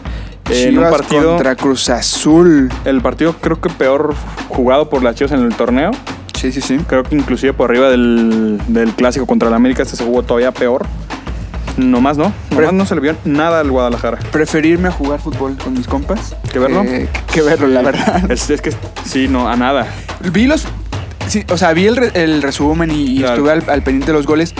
Eh, 0.49 0.69
en 0.69 0.79
un 0.79 0.89
partido, 0.89 1.31
contra 1.31 1.57
Cruz 1.57 1.91
Azul. 1.91 2.71
el 2.85 3.01
partido 3.01 3.33
creo 3.33 3.61
que 3.61 3.69
peor 3.69 4.15
jugado 4.49 4.89
por 4.89 5.03
las 5.03 5.17
Chivas 5.17 5.33
en 5.33 5.41
el 5.41 5.53
torneo. 5.57 5.91
Sí, 6.35 6.53
sí, 6.53 6.61
sí. 6.61 6.79
Creo 6.87 7.03
que 7.03 7.17
inclusive 7.17 7.53
por 7.53 7.69
arriba 7.69 7.91
del, 7.91 8.61
del 8.69 8.93
clásico 8.93 9.27
contra 9.27 9.49
el 9.49 9.55
América 9.55 9.83
este 9.83 9.97
se 9.97 10.05
jugó 10.05 10.23
todavía 10.23 10.53
peor. 10.53 10.87
Nomás 11.77 12.17
no, 12.17 12.33
nomás 12.53 12.73
no 12.73 12.87
se 12.87 12.95
le 12.95 13.01
vio 13.01 13.17
nada 13.25 13.59
al 13.59 13.73
Guadalajara. 13.73 14.21
Preferirme 14.31 14.87
a 14.87 14.93
jugar 14.93 15.19
fútbol 15.19 15.57
con 15.57 15.73
mis 15.73 15.89
compas. 15.89 16.37
¿Que 16.53 16.61
verlo? 16.61 16.83
Que, 16.85 17.09
que 17.33 17.43
verlo, 17.43 17.67
la 17.67 17.83
verdad. 17.83 18.31
Es, 18.31 18.49
es 18.51 18.61
que 18.61 18.71
sí, 19.05 19.27
no, 19.27 19.49
a 19.49 19.57
nada. 19.57 19.89
Vi 20.33 20.47
los. 20.47 20.65
Sí, 21.33 21.45
o 21.51 21.57
sea, 21.57 21.73
vi 21.73 21.87
el, 21.87 21.97
re- 21.97 22.13
el 22.15 22.43
resumen 22.43 22.91
y, 22.91 23.19
Claro. 23.19 23.35
estuve 23.35 23.51
al, 23.53 23.65
al 23.71 23.83
pendiente 23.83 24.13
de 24.13 24.19
los 24.19 24.27
goles. 24.27 24.55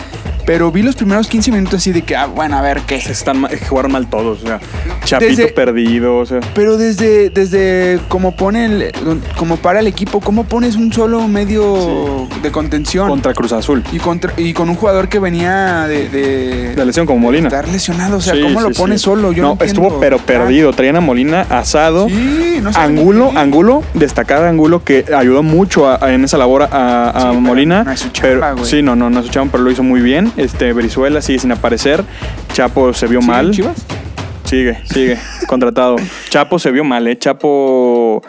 Pero 0.45 0.73
vi 0.73 0.83
los 0.83 0.97
primeros 0.97 1.29
15 1.29 1.51
minutos 1.53 1.75
así 1.75 1.93
de 1.93 2.03
que, 2.03 2.17
ah, 2.17 2.27
bueno, 2.27 2.57
a 2.57 2.63
ver 2.63 2.81
qué. 2.87 3.01
Se 3.01 3.13
están 3.13 3.41
ma- 3.41 3.49
jugaron 3.69 3.93
mal 3.93 4.09
todos, 4.09 4.43
o 4.43 4.47
sea, 4.47 4.61
Chapito 5.05 5.31
Desde- 5.31 5.49
perdido, 5.53 6.17
o 6.19 6.27
sea. 6.27 6.41
Pero 6.55 6.77
desde, 6.77 7.31
desde 7.31 8.01
como 8.09 8.35
pone 8.37 8.65
el, 8.65 8.93
como 9.37 9.57
para 9.57 9.81
el 9.81 9.87
equipo, 9.87 10.21
¿cómo 10.21 10.45
pones 10.45 10.77
un 10.77 10.93
solo 10.93 11.27
medio 11.29 12.27
de 12.43 12.51
contención? 12.51 13.09
Contra 13.09 13.35
Cruz 13.35 13.53
Azul. 13.53 13.83
y, 13.93 13.99
contra, 13.99 14.33
y 14.37 14.53
con 14.53 14.69
un 14.69 14.75
jugador 14.75 15.09
que 15.09 15.19
venía 15.19 15.87
de, 15.87 16.09
de, 16.09 16.75
De 16.75 16.85
lesión 16.87 17.07
como 17.07 17.21
Molina. 17.21 17.49
estar 17.49 17.69
lesionado. 17.69 18.17
O 18.17 18.21
sea, 18.21 18.35
Sí, 18.35 18.43
¿cómo 18.43 18.61
lo 18.61 18.71
pones 18.71 19.01
solo? 19.01 19.33
Yo 19.33 19.43
no, 19.43 19.59
estuvo 19.65 20.01
pero 20.01 20.17
Ah, 20.21 20.27
perdido. 20.27 20.73
Traían 20.73 20.97
a 20.97 21.01
Molina 21.01 21.43
asado. 21.51 22.09
Sí, 22.09 22.59
no 22.63 22.71
Angulo. 22.75 23.33
Angulo, 23.37 23.83
destacar 23.95 24.43
a 24.45 24.49
Angulo 24.49 24.83
que 24.85 25.05
ayudó 25.17 25.43
mucho 25.43 25.89
a- 25.89 25.99
a- 26.05 26.13
en 26.13 26.25
esa 26.25 26.39
labor 26.39 26.65
a, 26.71 27.33
Molina. 27.39 27.85
no 27.85 27.93
es 27.93 28.01
su 28.01 28.09
pero- 28.21 28.41
chamba, 28.41 28.65
sí, 28.65 28.83
no, 28.83 28.97
no, 28.97 29.11
no 29.11 29.21
es 29.21 29.27
su 29.27 29.33
chamba, 29.33 29.53
pero 29.53 29.65
lo 29.65 29.71
hizo 29.71 29.83
muy 29.83 30.01
bien. 30.01 30.32
Este, 30.37 30.73
Brizuela 30.73 31.21
sigue 31.21 31.39
sin 31.39 31.53
aparecer. 31.53 32.05
Chapo 32.53 32.93
se 32.93 33.07
vio 33.07 33.21
¿Sigue 33.21 33.33
mal. 33.33 33.51
Chivas? 33.51 33.87
Sigue, 34.45 34.79
sigue, 34.85 35.19
contratado. 35.47 35.97
Chapo 36.29 36.59
se 36.59 36.71
vio 36.71 36.85
mal, 36.85 37.07
¿eh? 37.09 37.19
Chapo 37.19 38.23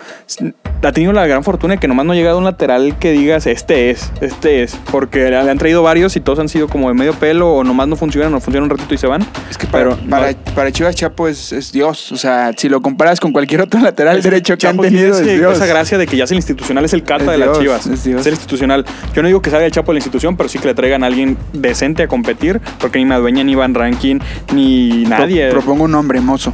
ha 0.87 0.91
tenido 0.91 1.13
la 1.13 1.25
gran 1.27 1.43
fortuna 1.43 1.75
de 1.75 1.79
que 1.79 1.87
nomás 1.87 2.05
no 2.05 2.11
ha 2.11 2.15
llegado 2.15 2.37
un 2.37 2.43
lateral 2.43 2.97
que 2.99 3.11
digas, 3.11 3.47
este 3.47 3.89
es, 3.89 4.11
este 4.21 4.63
es. 4.63 4.75
Porque 4.91 5.29
le 5.29 5.37
han 5.37 5.57
traído 5.57 5.83
varios 5.83 6.15
y 6.15 6.19
todos 6.19 6.39
han 6.39 6.49
sido 6.49 6.67
como 6.67 6.87
de 6.89 6.93
medio 6.93 7.13
pelo 7.13 7.53
o 7.53 7.63
nomás 7.63 7.87
no 7.87 7.95
funcionan 7.95 8.33
o 8.33 8.39
funcionan 8.39 8.71
un 8.71 8.77
ratito 8.77 8.93
y 8.93 8.97
se 8.97 9.07
van. 9.07 9.25
Es 9.49 9.57
que 9.57 9.67
para, 9.67 9.95
Pero 9.95 10.09
para, 10.09 10.31
no- 10.31 10.37
para 10.55 10.71
Chivas 10.71 10.95
Chapo 10.95 11.27
es, 11.27 11.51
es 11.53 11.71
Dios. 11.71 12.11
O 12.11 12.17
sea, 12.17 12.51
si 12.57 12.69
lo 12.69 12.81
comparas 12.81 13.19
con 13.19 13.31
cualquier 13.31 13.61
otro 13.61 13.79
lateral 13.79 14.17
Es 14.17 14.23
derecho 14.23 14.57
que 14.57 14.67
han 14.67 14.73
Chapo 14.75 14.83
tenido, 14.83 15.13
es 15.15 15.21
ese- 15.21 15.37
Dios. 15.37 15.55
esa 15.55 15.65
gracia 15.65 15.97
de 15.97 16.07
que 16.07 16.17
ya 16.17 16.25
es 16.25 16.31
el 16.31 16.37
institucional, 16.37 16.83
es 16.85 16.93
el 16.93 17.03
cata 17.03 17.23
Es 17.25 17.31
de 17.31 17.37
las 17.37 17.59
chivas. 17.59 17.87
es 17.87 18.03
Dios. 18.03 18.25
el 18.25 18.33
institucional. 18.33 18.85
Yo 19.15 19.21
no 19.21 19.27
digo 19.27 19.41
que 19.41 19.49
salga 19.49 19.65
el 19.65 19.71
Chapo 19.71 19.91
de 19.91 19.95
la 19.95 19.99
institución, 19.99 20.35
pero 20.37 20.49
sí 20.49 20.59
que 20.59 20.67
le 20.67 20.73
traigan 20.75 21.03
a 21.03 21.07
alguien 21.07 21.37
decente 21.53 22.03
a 22.03 22.07
competir, 22.07 22.59
porque 22.79 22.99
ni 22.99 23.05
Madueña, 23.05 23.43
ni 23.43 23.55
Van 23.55 23.73
Rankin, 23.73 24.21
ni 24.53 25.05
Pro- 25.05 25.17
nadie. 25.19 25.49
propongo 25.49 25.85
un 25.85 25.91
nombre, 25.91 26.19
mozo. 26.21 26.53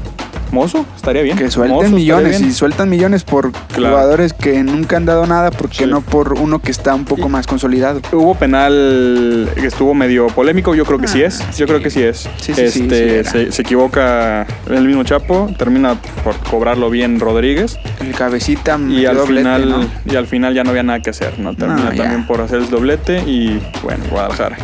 Mozo, 0.51 0.83
estaría 0.95 1.21
bien. 1.21 1.37
Que 1.37 1.51
suelten 1.51 1.93
millones 1.93 2.41
y 2.41 2.51
sueltan 2.53 2.89
millones 2.89 3.23
por 3.23 3.51
Claro. 3.51 3.93
jugadores 3.95 4.18
que 4.33 4.63
nunca 4.63 4.97
han 4.97 5.05
dado 5.05 5.25
nada, 5.25 5.51
porque 5.51 5.77
Sí. 5.79 5.85
no 5.85 6.01
por 6.01 6.33
uno 6.33 6.59
que 6.59 6.71
está 6.71 6.93
un 6.95 7.05
poco 7.05 7.27
Y- 7.27 7.29
más 7.29 7.47
consolidado. 7.47 8.01
Hubo 8.11 8.35
penal 8.35 9.49
que 9.55 9.65
estuvo 9.67 9.93
medio 9.93 10.27
polémico, 10.27 10.75
yo 10.75 10.85
creo 10.85 10.99
que 10.99 11.07
sí 11.07 11.21
es. 11.21 11.41
Yo 11.57 11.65
creo 11.67 11.81
que 11.81 11.89
sí 11.89 12.01
es. 12.01 12.27
Ah, 12.27 12.31
Sí, 12.39 12.53
sí, 12.53 12.69
sí, 12.69 12.81
este, 12.83 13.23
se, 13.23 13.51
se 13.51 13.61
equivoca 13.61 14.45
el 14.69 14.85
mismo 14.85 15.03
Chapo, 15.03 15.49
termina 15.57 15.95
por 16.23 16.35
cobrarlo 16.49 16.89
bien 16.89 17.19
Rodríguez. 17.19 17.77
El 18.01 18.11
cabecita 18.13 18.77
Y 18.89 19.05
al, 19.05 19.15
doblete, 19.17 19.39
final, 19.41 19.69
¿no? 19.69 19.89
y 20.05 20.15
al 20.15 20.27
final 20.27 20.53
ya 20.53 20.63
no 20.63 20.69
había 20.71 20.83
nada 20.83 20.99
que 21.01 21.09
hacer, 21.11 21.39
¿no? 21.39 21.55
Termina 21.55 21.89
No, 21.91 21.95
también 21.95 22.25
por 22.27 22.41
hacer 22.41 22.59
el 22.59 22.69
doblete 22.69 23.19
y 23.25 23.61
bueno, 23.83 24.03
Guadalajara. 24.09 24.57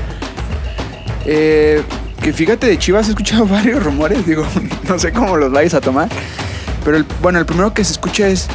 Eh, 1.25 1.81
que 2.21 2.33
fíjate, 2.33 2.67
de 2.67 2.77
Chivas 2.77 3.07
he 3.07 3.11
escuchado 3.11 3.45
varios 3.47 3.83
rumores, 3.83 4.25
digo, 4.25 4.45
no 4.89 4.99
sé 4.99 5.11
cómo 5.11 5.37
los 5.37 5.51
vais 5.51 5.73
a 5.73 5.81
tomar. 5.81 6.09
Pero 6.83 6.97
el- 6.97 7.05
bueno, 7.21 7.39
el 7.39 7.45
primero 7.45 7.73
que 7.73 7.83
se 7.83 7.93
escucha 7.93 8.27
es 8.27 8.47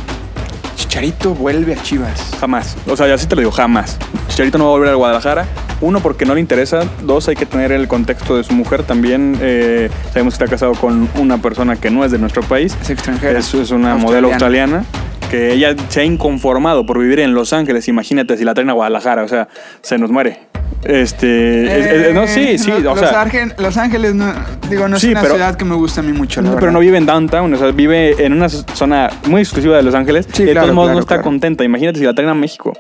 Chicharito 0.81 1.35
vuelve 1.35 1.75
a 1.75 1.83
Chivas. 1.83 2.31
Jamás. 2.41 2.75
O 2.87 2.97
sea, 2.97 3.07
ya 3.07 3.19
sí 3.19 3.27
te 3.27 3.37
lo 3.37 3.43
digo, 3.43 3.53
jamás. 3.53 3.99
Chicharito 4.29 4.57
no 4.57 4.65
va 4.65 4.71
a 4.71 4.73
volver 4.73 4.89
a 4.89 4.95
Guadalajara. 4.95 5.47
Uno, 5.81 6.01
porque 6.01 6.25
no 6.27 6.35
le 6.35 6.41
interesa. 6.41 6.83
Dos, 7.03 7.29
hay 7.29 7.37
que 7.37 7.47
tener 7.47 7.73
el 7.73 7.89
contexto 7.89 8.37
de 8.37 8.45
su 8.45 8.53
mujer. 8.53 8.83
También 8.83 9.39
eh, 9.41 9.89
sabemos 10.13 10.35
que 10.37 10.45
está 10.45 10.51
casado 10.51 10.73
con 10.75 11.09
una 11.19 11.39
persona 11.39 11.77
que 11.77 11.91
no 11.91 12.05
es 12.05 12.11
de 12.13 12.19
nuestro 12.19 12.43
país. 12.43 12.77
Es 12.83 12.91
extranjera. 12.91 13.39
Es, 13.39 13.55
es 13.55 13.71
una 13.71 13.97
modelo 13.97 14.29
australiana. 14.29 14.85
Que 15.31 15.53
ella 15.53 15.75
se 15.89 16.01
ha 16.01 16.05
inconformado 16.05 16.85
por 16.85 16.99
vivir 16.99 17.21
en 17.21 17.35
Los 17.35 17.53
Ángeles. 17.53 17.87
Imagínate 17.89 18.37
si 18.37 18.45
la 18.45 18.53
traen 18.53 18.69
a 18.69 18.73
Guadalajara. 18.75 19.23
O 19.23 19.29
sea, 19.29 19.49
se 19.81 19.97
nos 19.97 20.11
muere. 20.11 20.41
Este. 20.85 21.65
es- 21.67 21.87
es- 22.09 22.15
no, 22.15 22.27
sí, 22.27 22.59
sí. 22.59 22.71
Los, 22.71 22.79
o 22.81 22.83
Los 22.83 22.99
sea, 23.01 23.25
Argen- 23.25 23.55
Los 23.59 23.77
Ángeles, 23.77 24.15
no, 24.15 24.33
digo, 24.69 24.89
no 24.89 24.97
es 24.97 25.03
Sí, 25.03 25.11
una 25.13 25.21
pero- 25.23 25.35
ciudad 25.35 25.55
que 25.57 25.65
me 25.65 25.75
gusta 25.75 26.01
a 26.01 26.05
mí 26.05 26.13
mucho, 26.13 26.41
No, 26.43 26.55
pero 26.57 26.73
no 26.73 26.79
vive 26.81 26.97
en 26.99 27.07
downtown, 27.07 27.53
o 27.53 27.57
sea, 27.59 27.71
vive 27.71 28.25
en 28.25 28.33
una 28.33 28.49
zona 28.49 29.11
muy 29.29 29.43
exclusiva 29.43 29.77
de 29.77 29.83
Los 29.83 29.95
Ángeles. 29.95 30.27
Sí, 30.33 30.43
y 30.43 30.47
de 30.47 30.53
claro, 30.53 30.67
todos 30.67 30.75
modos 30.75 30.89
claro, 30.89 30.95
no 30.97 31.01
está 31.01 31.15
claro. 31.17 31.25
contenta. 31.25 31.65
Imagínate 31.65 31.99
si 31.99 32.05
la 32.05 32.15
traen 32.15 32.31
a 32.31 32.35
México. 32.35 32.73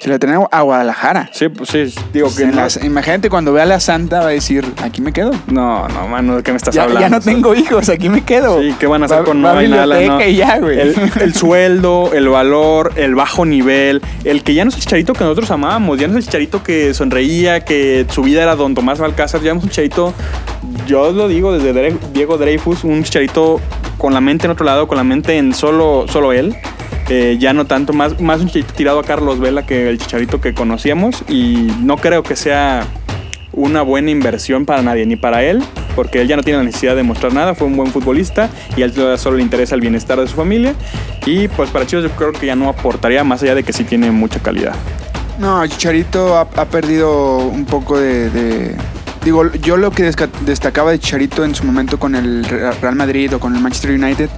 Si 0.00 0.10
la 0.10 0.18
tenemos 0.18 0.46
a 0.50 0.60
Guadalajara. 0.62 1.30
Sí, 1.32 1.48
pues 1.48 1.70
sí, 1.70 1.92
digo 2.12 2.28
que 2.34 2.46
no. 2.46 2.52
las- 2.56 2.82
imagínate 2.84 3.30
cuando 3.30 3.52
vea 3.52 3.62
a 3.64 3.66
la 3.66 3.80
Santa 3.80 4.20
va 4.20 4.26
a 4.28 4.30
decir, 4.30 4.64
aquí 4.82 5.00
me 5.00 5.12
quedo. 5.12 5.30
No, 5.46 5.88
no, 5.88 6.06
mano, 6.08 6.36
¿de 6.36 6.42
qué 6.42 6.50
me 6.52 6.58
estás 6.58 6.74
Ya, 6.74 6.82
hablando? 6.82 7.00
ya 7.00 7.08
no 7.08 7.20
tengo 7.20 7.54
hijos, 7.54 7.88
aquí 7.88 8.08
me 8.08 8.22
quedo. 8.24 8.60
Sí, 8.60 8.74
¿qué 8.78 8.86
van 8.86 9.02
a 9.02 9.06
hacer 9.06 9.20
Va- 9.20 9.24
con 9.24 9.38
va 9.44 9.48
Nova 9.50 9.62
y 9.62 9.66
biblioteca 9.66 10.12
No. 10.18 10.28
ya, 10.28 10.58
güey. 10.58 10.78
El, 10.80 10.94
el 11.20 11.34
sueldo, 11.34 12.10
el 12.12 12.28
valor, 12.28 12.92
el 12.96 13.14
bajo 13.14 13.44
nivel, 13.46 14.02
el 14.24 14.42
que 14.42 14.54
ya 14.54 14.64
no 14.64 14.68
es 14.68 14.76
el 14.76 14.82
chicharito 14.82 15.12
que 15.14 15.24
nosotros 15.24 15.50
amábamos, 15.50 15.98
ya 15.98 16.06
no 16.08 16.12
es 16.18 16.18
el 16.18 16.24
chicharito 16.26 16.62
que 16.62 16.92
sonreía, 16.94 17.64
que 17.64 18.06
su 18.10 18.22
vida 18.22 18.42
era 18.42 18.54
Don 18.54 18.74
Tomás 18.74 18.98
Balcázar, 18.98 19.40
ya 19.40 19.52
no 19.54 19.58
es 19.58 19.64
un 19.64 19.70
chicharito, 19.70 20.12
yo 20.86 21.10
lo 21.12 21.26
digo 21.28 21.56
desde 21.56 21.96
Diego 22.12 22.36
Dreyfus, 22.38 22.84
un 22.84 23.02
chicharito 23.02 23.60
con 23.98 24.12
la 24.12 24.20
mente 24.20 24.44
en 24.46 24.50
otro 24.52 24.64
lado, 24.66 24.86
con 24.86 24.98
la 24.98 25.04
mente 25.04 25.36
en 25.38 25.54
solo, 25.54 26.04
solo 26.08 26.32
él. 26.32 26.54
Eh, 27.08 27.36
ya 27.38 27.52
no 27.52 27.66
tanto, 27.66 27.92
más, 27.92 28.20
más 28.20 28.40
tirado 28.74 28.98
a 28.98 29.04
Carlos 29.04 29.38
Vela 29.38 29.64
que 29.64 29.88
el 29.88 29.98
chicharito 29.98 30.40
que 30.40 30.54
conocíamos 30.54 31.22
y 31.28 31.68
no 31.80 31.98
creo 31.98 32.24
que 32.24 32.34
sea 32.34 32.84
una 33.52 33.82
buena 33.82 34.10
inversión 34.10 34.66
para 34.66 34.82
nadie, 34.82 35.06
ni 35.06 35.16
para 35.16 35.42
él, 35.42 35.62
porque 35.94 36.20
él 36.20 36.28
ya 36.28 36.36
no 36.36 36.42
tiene 36.42 36.58
la 36.58 36.64
necesidad 36.64 36.96
de 36.96 37.02
mostrar 37.04 37.32
nada, 37.32 37.54
fue 37.54 37.68
un 37.68 37.76
buen 37.76 37.90
futbolista 37.90 38.50
y 38.76 38.82
a 38.82 38.86
él 38.86 38.92
solo 39.18 39.36
le 39.36 39.42
interesa 39.42 39.74
el 39.74 39.80
bienestar 39.80 40.20
de 40.20 40.26
su 40.26 40.34
familia. 40.34 40.74
Y 41.24 41.48
pues 41.48 41.70
para 41.70 41.86
Chivas 41.86 42.04
yo 42.04 42.10
creo 42.10 42.32
que 42.32 42.46
ya 42.46 42.56
no 42.56 42.68
aportaría 42.68 43.24
más 43.24 43.42
allá 43.42 43.54
de 43.54 43.62
que 43.62 43.72
sí 43.72 43.84
tiene 43.84 44.10
mucha 44.10 44.40
calidad. 44.40 44.74
No, 45.38 45.66
Chicharito 45.66 46.36
ha, 46.36 46.64
perdido 46.66 47.38
un 47.38 47.66
poco 47.66 47.98
de- 47.98 48.74
Digo, 49.26 49.50
yo 49.54 49.76
lo 49.76 49.90
que 49.90 50.04
destacaba 50.44 50.92
de 50.92 51.00
Chicharito 51.00 51.44
en 51.44 51.52
su 51.56 51.64
momento 51.64 51.98
con 51.98 52.14
el 52.14 52.44
Re- 52.44 52.70
Real 52.70 52.94
Madrid 52.94 53.34
o 53.34 53.40
con 53.40 53.56
el 53.56 53.60
Manchester 53.60 53.90
United 53.90 54.30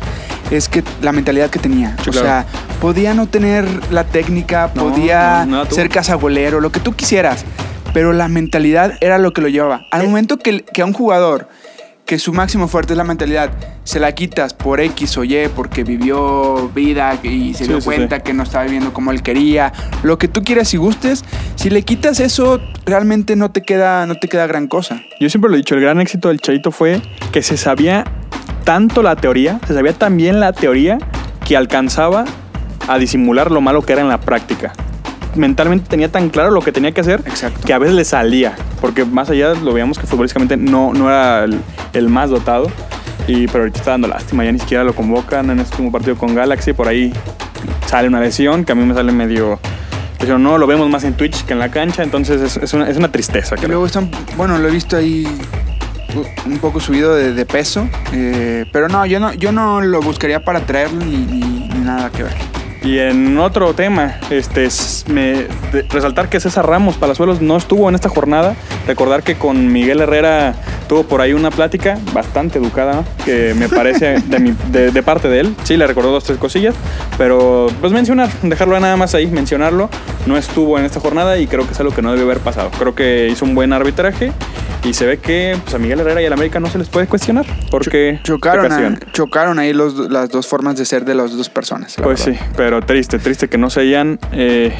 es 0.51 0.71
que 0.71 0.83
la 1.03 1.13
mentalidad 1.13 1.51
que 1.51 1.59
tenía. 1.59 1.95
Sí, 2.03 2.09
o 2.09 2.13
claro. 2.13 2.27
sea, 2.27 2.47
podía 2.81 3.13
no 3.13 3.27
tener 3.27 3.67
la 3.93 4.05
técnica, 4.05 4.71
No, 4.75 4.85
podía 4.89 5.45
no, 5.45 5.59
nada 5.59 5.71
ser 5.71 5.91
cazagolero, 5.91 6.61
lo 6.63 6.73
que 6.73 6.81
tú 6.81 6.95
quisieras. 6.95 7.45
Pero 7.93 8.15
la 8.15 8.29
mentalidad 8.29 8.95
era 9.03 9.19
lo 9.19 9.35
que 9.35 9.43
lo 9.43 9.49
llevaba. 9.49 9.87
Al 9.91 10.03
Eh. 10.03 10.07
momento 10.07 10.39
que, 10.39 10.63
que 10.65 10.81
a 10.81 10.87
un 10.87 10.95
jugador 10.95 11.49
que 12.09 12.19
su 12.19 12.33
máximo 12.33 12.69
fuerte 12.69 12.95
es 12.95 12.97
la 12.97 13.05
mentalidad, 13.05 13.51
se 13.85 14.01
la 14.01 14.13
quitas 14.13 14.55
por 14.55 14.81
X 14.81 15.19
o 15.19 15.25
Y, 15.25 15.47
porque 15.55 15.85
vivió 15.85 16.71
vida 16.75 17.21
y 17.23 17.53
se 17.53 17.65
Sí, 17.65 17.69
dio 17.69 17.83
sí, 17.83 17.85
cuenta 17.85 18.17
sí. 18.17 18.23
que 18.23 18.33
no 18.33 18.45
estaba 18.45 18.65
viviendo 18.65 18.95
como 18.95 19.11
él 19.13 19.23
quería, 19.23 19.75
lo 20.03 20.17
que 20.17 20.27
tú 20.27 20.43
quieras 20.43 20.73
y 20.73 20.79
gustes, 20.79 21.23
si 21.57 21.69
le 21.69 21.83
quitas 21.83 22.19
eso, 22.21 22.61
realmente 22.87 23.37
no 23.37 23.51
te 23.51 23.61
queda, 23.61 24.07
no 24.07 24.15
te 24.15 24.27
queda 24.27 24.47
gran 24.47 24.69
cosa. 24.69 25.03
Yo 25.21 25.29
siempre 25.29 25.51
lo 25.51 25.57
he 25.57 25.59
dicho, 25.59 25.75
el 25.75 25.83
gran 25.83 26.01
éxito 26.01 26.29
del 26.29 26.41
Charito 26.41 26.71
fue 26.71 27.03
que 27.31 27.43
se 27.43 27.59
sabía 27.59 28.05
tanto 28.65 29.03
la 29.03 29.15
teoría, 29.15 29.61
se 29.67 29.75
sabía 29.75 29.93
tan 29.93 30.17
bien 30.17 30.41
la 30.41 30.55
teoría 30.55 30.97
que 31.47 31.59
alcanzaba 31.59 32.25
a 32.89 32.97
disimular 32.97 33.51
lo 33.51 33.61
malo 33.61 33.83
que 33.83 33.93
era 33.93 34.01
en 34.01 34.09
la 34.09 34.19
práctica. 34.19 34.73
Mentalmente 35.35 35.89
tenía 35.89 36.11
tan 36.11 36.31
claro 36.31 36.51
lo 36.51 36.61
que 36.63 36.73
tenía 36.73 36.93
que 36.93 37.01
hacer 37.01 37.21
Exacto. 37.27 37.61
que 37.67 37.73
a 37.73 37.79
veces 37.79 37.95
le 37.95 38.05
salía, 38.05 38.57
porque 38.81 39.05
más 39.05 39.31
allá 39.31 39.55
lo 39.55 39.73
veíamos 39.73 39.99
que 39.99 40.07
futbolísticamente 40.07 40.57
no, 40.57 40.93
no 40.93 41.09
era 41.09 41.45
el, 41.45 41.61
el 41.93 42.09
más 42.09 42.31
dotado. 42.31 42.71
Y, 43.27 43.47
pero 43.47 43.61
ahorita 43.61 43.79
está 43.79 43.91
dando 43.93 44.09
lástima, 44.09 44.43
ya 44.45 44.53
ni 44.53 44.59
siquiera 44.59 44.85
lo 44.85 44.95
convocan 44.95 45.51
en 45.51 45.59
este 45.61 45.75
último 45.75 45.93
partido 45.93 46.17
con 46.17 46.35
Galaxy. 46.35 46.73
Por 46.73 46.89
ahí 46.89 47.13
sale 47.87 48.09
una 48.09 48.21
lesión 48.21 48.65
que 48.65 48.73
a 48.73 48.75
mí 48.75 48.85
me 48.87 48.95
sale 48.95 49.13
medio. 49.13 49.61
Pero 50.19 50.39
no, 50.39 50.57
lo 50.59 50.67
vemos 50.67 50.89
más 50.89 51.05
en 51.05 51.13
Twitch 51.15 51.45
que 51.45 51.53
en 51.53 51.59
la 51.59 51.71
cancha, 51.71 52.03
entonces 52.03 52.41
es, 52.41 52.57
es 52.57 52.73
una, 52.73 52.89
es 52.89 52.97
una 52.97 53.13
tristeza. 53.13 53.55
Creo. 53.57 53.69
luego 53.69 53.87
están, 53.87 54.11
bueno, 54.37 54.57
lo 54.59 54.67
he 54.67 54.71
visto 54.71 54.97
ahí 54.97 55.29
un 56.47 56.59
poco 56.59 56.81
subido 56.81 57.15
de, 57.15 57.35
de 57.35 57.45
peso, 57.47 57.87
eh, 58.13 58.65
pero 58.73 58.89
no, 58.89 59.05
yo 59.07 59.21
no, 59.21 59.33
yo 59.35 59.53
no 59.53 59.81
lo 59.83 60.01
buscaría 60.01 60.43
para 60.43 60.61
traerlo 60.61 61.05
ni, 61.05 61.19
ni- 61.19 61.69
ni 61.69 61.81
nada 61.85 62.11
que 62.11 62.23
ver. 62.25 62.35
Y 62.83 62.99
en 62.99 63.39
otro 63.39 63.75
tema, 63.75 64.17
este, 64.31 64.65
es- 64.65 65.05
me, 65.09 65.47
resaltar 65.91 66.29
que 66.29 66.39
César 66.41 66.67
Ramos 66.67 66.97
Palazuelos 66.97 67.41
no 67.41 67.57
estuvo 67.57 67.89
en 67.89 67.95
esta 67.95 68.09
jornada. 68.09 68.55
Recordar 68.87 69.23
que 69.23 69.35
con 69.37 69.73
Miguel 69.73 70.01
Herrera 70.01 70.55
tuvo 70.89 71.03
por 71.03 71.21
ahí 71.21 71.33
una 71.35 71.51
plática 71.51 71.99
bastante 72.15 72.59
educada, 72.59 73.05
que 73.25 73.53
me 73.55 73.69
parece 73.69 74.21
de 74.21 75.03
parte 75.03 75.29
de 75.29 75.41
él. 75.41 75.55
Sí, 75.65 75.77
le 75.77 75.87
recordó 75.87 76.13
dos, 76.13 76.25
tres 76.25 76.39
cosillas, 76.39 76.75
pero 77.19 77.67
pues 77.81 77.93
mencionar, 77.93 78.31
dejarlo 78.43 78.79
nada 78.81 78.97
más 78.97 79.15
ahí, 79.15 79.27
mencionarlo. 79.27 79.91
No 80.27 80.37
estuvo 80.37 80.79
en 80.79 80.85
esta 80.85 81.01
jornada 81.01 81.39
y 81.39 81.47
creo 81.47 81.67
que 81.67 81.73
es 81.73 81.81
algo 81.81 81.93
que 81.95 82.01
no 82.03 82.11
debió 82.13 82.25
haber 82.27 82.39
pasado. 82.39 82.71
Creo 82.79 82.95
que 82.95 83.29
hizo 83.29 83.45
un 83.45 83.55
buen 83.55 83.73
arbitraje 83.73 84.33
y 84.85 84.95
se 84.95 85.07
ve 85.07 85.19
que 85.19 85.57
pues, 85.63 85.75
a 85.75 85.79
Miguel 85.79 86.01
Herrera 86.01 86.23
y 86.23 86.27
al 86.27 86.33
América 86.33 86.61
no 86.61 86.69
se 86.69 86.79
les 86.79 86.89
puede 86.89 87.07
cuestionar 87.07 87.45
porque 87.71 88.21
Chocaron, 88.23 88.73
a- 88.73 88.99
chocaron 89.13 89.59
ahí 89.59 89.73
los, 89.73 89.95
las 90.11 90.31
dos 90.31 90.47
formas 90.47 90.77
de 90.77 90.85
ser 90.85 91.05
de 91.05 91.15
las 91.15 91.37
dos 91.37 91.49
personas. 91.49 91.99
la 91.99 92.05
Pues 92.05 92.21
sí, 92.21 92.33
pero 92.57 92.81
triste, 92.83 93.19
triste 93.19 93.49
que 93.49 93.59
no 93.59 93.71
se 93.71 93.81
hayan 93.81 94.19
eh, 94.33 94.73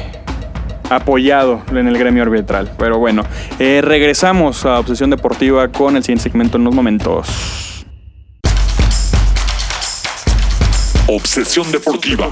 apoyado 0.89 1.61
en 1.71 1.87
el 1.87 1.97
gremio 1.97 2.23
arbitral. 2.23 2.71
Pero 2.77 2.97
bueno, 2.97 3.23
eh, 3.59 3.81
regresamos 3.83 4.65
a 4.65 4.79
Obsesión 4.79 5.09
Deportiva 5.09 5.67
con 5.67 5.95
el 5.97 6.03
siguiente 6.03 6.23
segmento 6.23 6.57
en 6.57 6.61
unos 6.61 6.75
momentos. 6.75 7.85
Obsesión 11.07 11.71
deportiva. 11.71 12.29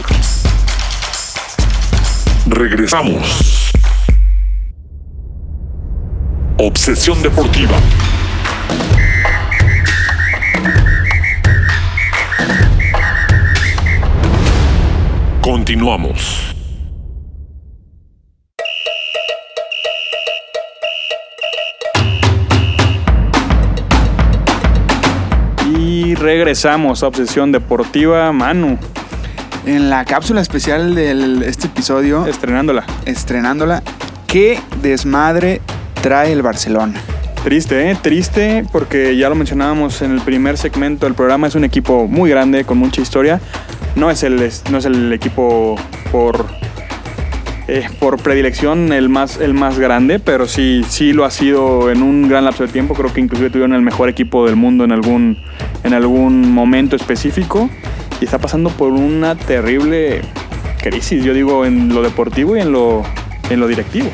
Regresamos. 2.47 3.66
Obsesión 6.60 7.22
deportiva. 7.22 7.78
Continuamos. 15.39 16.56
Y 25.78 26.15
regresamos 26.15 27.04
a 27.04 27.08
Obsesión 27.08 27.52
Deportiva, 27.52 28.32
Manu, 28.32 28.80
En 29.67 29.91
la 29.91 30.06
cápsula 30.06 30.41
especial 30.41 30.96
de 30.96 31.46
este 31.48 31.67
episodio, 31.67 32.26
estrenándola. 32.26 32.84
estrenándola, 33.06 33.84
¿qué 34.26 34.60
desmadre 34.82 35.62
trae 36.08 36.32
el 36.32 36.41
Barcelona? 36.41 36.93
Triste, 37.43 37.91
¿eh? 37.91 37.98
Triste 38.02 38.65
porque 38.72 39.17
ya 39.17 39.28
lo 39.28 39.36
mencionábamos 39.36 40.02
en 40.02 40.12
el 40.12 40.22
primer 40.22 40.58
segmento 40.58 41.06
del 41.06 41.15
programa, 41.15 41.48
es 41.48 41.56
un 41.56 41.65
equipo 41.65 42.08
muy 42.08 42.30
grande, 42.30 42.63
con 42.63 42.78
mucha 42.78 43.02
historia. 43.02 43.41
No 43.98 44.10
es 44.10 44.24
el, 44.24 44.50
no 44.72 44.78
es 44.78 44.86
el 44.86 45.12
equipo 45.12 45.76
por, 46.10 46.46
eh, 47.67 47.89
por 48.00 48.22
predilección 48.22 48.93
el 48.93 49.10
más, 49.10 49.41
el 49.41 49.54
más 49.54 49.80
grande, 49.80 50.20
pero 50.20 50.48
sí, 50.48 50.86
sí 50.88 51.12
lo 51.12 51.26
ha 51.26 51.30
sido 51.30 51.91
en 51.91 52.02
un 52.02 52.30
gran 52.30 52.46
lapso 52.46 52.65
de 52.65 52.72
tiempo. 52.72 52.93
Creo 52.93 53.12
que 53.12 53.20
inclusive 53.20 53.50
tuvieron 53.50 53.74
el 53.74 53.82
mejor 53.82 54.08
equipo 54.08 54.46
del 54.46 54.56
mundo 54.56 54.86
en 54.86 54.93
algún, 54.93 55.38
en 55.84 55.93
algún 55.93 56.54
momento 56.54 56.96
específico 56.96 57.70
y 58.22 58.24
está 58.24 58.39
pasando 58.39 58.70
por 58.70 58.93
una 58.93 59.36
terrible 59.36 60.22
crisis, 60.82 61.22
yo 61.22 61.34
digo, 61.34 61.65
en 61.65 61.93
lo 61.93 62.02
deportivo 62.02 62.56
y 62.56 62.62
en 62.62 62.72
lo, 62.72 63.04
en 63.50 63.60
lo 63.60 63.67
directivo. 63.67 64.10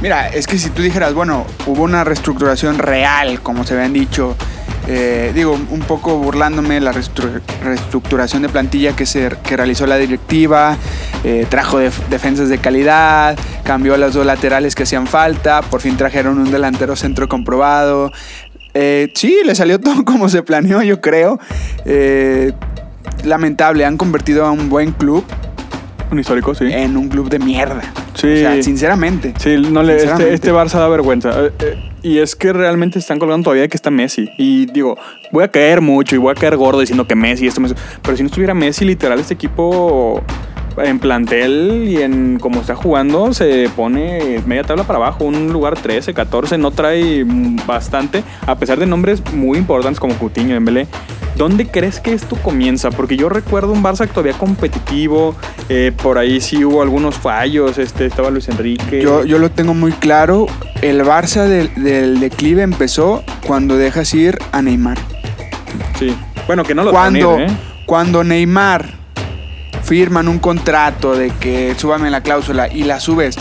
Mira, 0.00 0.28
es 0.28 0.46
que 0.46 0.58
si 0.58 0.70
tú 0.70 0.82
dijeras, 0.82 1.12
bueno, 1.12 1.44
hubo 1.66 1.82
una 1.82 2.04
reestructuración 2.04 2.78
real, 2.78 3.40
como 3.42 3.64
se 3.64 3.74
habían 3.74 3.92
dicho, 3.92 4.36
eh, 4.86 5.32
digo, 5.34 5.58
un 5.70 5.80
poco 5.80 6.18
burlándome 6.18 6.80
la 6.80 6.92
reestru- 6.92 7.40
reestructuración 7.64 8.42
de 8.42 8.48
plantilla 8.48 8.94
que, 8.94 9.06
se, 9.06 9.28
que 9.42 9.56
realizó 9.56 9.86
la 9.88 9.96
directiva, 9.96 10.76
eh, 11.24 11.46
trajo 11.48 11.78
def- 11.80 12.06
defensas 12.10 12.48
de 12.48 12.58
calidad, 12.58 13.36
cambió 13.64 13.94
a 13.94 13.98
los 13.98 14.14
dos 14.14 14.24
laterales 14.24 14.76
que 14.76 14.84
hacían 14.84 15.08
falta, 15.08 15.62
por 15.62 15.80
fin 15.80 15.96
trajeron 15.96 16.38
un 16.38 16.50
delantero 16.52 16.94
centro 16.94 17.28
comprobado. 17.28 18.12
Eh, 18.74 19.12
sí, 19.16 19.36
le 19.44 19.56
salió 19.56 19.80
todo 19.80 20.04
como 20.04 20.28
se 20.28 20.44
planeó, 20.44 20.80
yo 20.82 21.00
creo. 21.00 21.40
Lamentable, 23.24 23.84
han 23.84 23.96
convertido 23.96 24.46
a 24.46 24.52
un 24.52 24.68
buen 24.68 24.92
club 24.92 25.24
Un 26.10 26.18
histórico, 26.18 26.54
sí. 26.54 26.64
en 26.70 26.96
un 26.96 27.08
club 27.08 27.28
de 27.28 27.38
mierda. 27.38 27.82
Sí. 28.14 28.32
O 28.32 28.36
sea, 28.36 28.62
sinceramente. 28.62 29.34
Sí, 29.38 29.56
no 29.58 29.82
le, 29.82 29.96
este, 29.96 30.32
este 30.32 30.52
Barça 30.52 30.78
da 30.78 30.88
vergüenza. 30.88 31.30
Eh, 31.44 31.52
eh, 31.60 31.90
y 32.02 32.18
es 32.18 32.36
que 32.36 32.52
realmente 32.52 32.98
están 32.98 33.18
colgando 33.18 33.44
todavía 33.44 33.62
de 33.62 33.68
que 33.68 33.76
está 33.76 33.90
Messi. 33.90 34.30
Y 34.38 34.66
digo, 34.66 34.96
voy 35.32 35.44
a 35.44 35.48
caer 35.48 35.80
mucho 35.80 36.14
y 36.14 36.18
voy 36.18 36.32
a 36.32 36.34
caer 36.34 36.56
gordo 36.56 36.80
diciendo 36.80 37.06
que 37.06 37.14
Messi, 37.14 37.46
esto, 37.46 37.60
Messi. 37.60 37.74
Pero 38.02 38.16
si 38.16 38.22
no 38.22 38.28
estuviera 38.28 38.54
Messi, 38.54 38.84
literal, 38.84 39.18
este 39.18 39.34
equipo 39.34 40.22
en 40.82 40.98
plantel 40.98 41.84
y 41.88 42.02
en 42.02 42.38
cómo 42.40 42.60
está 42.60 42.74
jugando, 42.74 43.32
se 43.32 43.68
pone 43.74 44.42
media 44.46 44.64
tabla 44.64 44.84
para 44.84 44.98
abajo. 44.98 45.24
Un 45.24 45.52
lugar 45.52 45.74
13, 45.78 46.14
14, 46.14 46.58
no 46.58 46.70
trae 46.70 47.24
bastante. 47.66 48.22
A 48.46 48.56
pesar 48.56 48.78
de 48.78 48.86
nombres 48.86 49.22
muy 49.32 49.58
importantes 49.58 50.00
como 50.00 50.14
Coutinho, 50.14 50.54
Dembélé. 50.54 50.86
¿Dónde 51.36 51.66
crees 51.68 52.00
que 52.00 52.12
esto 52.12 52.34
comienza? 52.36 52.90
Porque 52.90 53.16
yo 53.16 53.28
recuerdo 53.28 53.72
un 53.72 53.82
Barça 53.82 54.08
todavía 54.08 54.32
competitivo. 54.32 55.36
eh, 55.68 55.92
por 56.02 56.18
ahí 56.18 56.40
sí 56.40 56.64
hubo 56.64 56.82
algunos 56.82 57.16
fallos. 57.16 57.78
Este, 57.78 58.06
estaba 58.06 58.30
Luis 58.30 58.48
Enrique. 58.48 59.00
Yo, 59.00 59.24
yo 59.24 59.38
lo 59.38 59.50
tengo 59.50 59.72
muy 59.72 59.92
claro. 59.92 60.46
El 60.82 61.02
Barça 61.04 61.46
del, 61.46 61.72
del 61.76 62.18
declive 62.18 62.62
empezó 62.62 63.22
cuando 63.46 63.76
dejas 63.76 64.12
ir 64.14 64.38
a 64.50 64.62
Neymar. 64.62 64.98
Sí. 65.98 66.12
Bueno, 66.48 66.64
que 66.64 66.74
no 66.74 66.82
lo 66.82 66.90
Cuando, 66.90 67.38
¿eh? 67.38 67.46
cuando 67.86 68.24
Neymar 68.24 68.97
firman 69.88 70.28
un 70.28 70.38
contrato 70.38 71.14
de 71.16 71.30
que 71.30 71.74
súbame 71.78 72.10
la 72.10 72.20
cláusula 72.20 72.68
y 72.68 72.82
la 72.84 73.00
subes. 73.00 73.36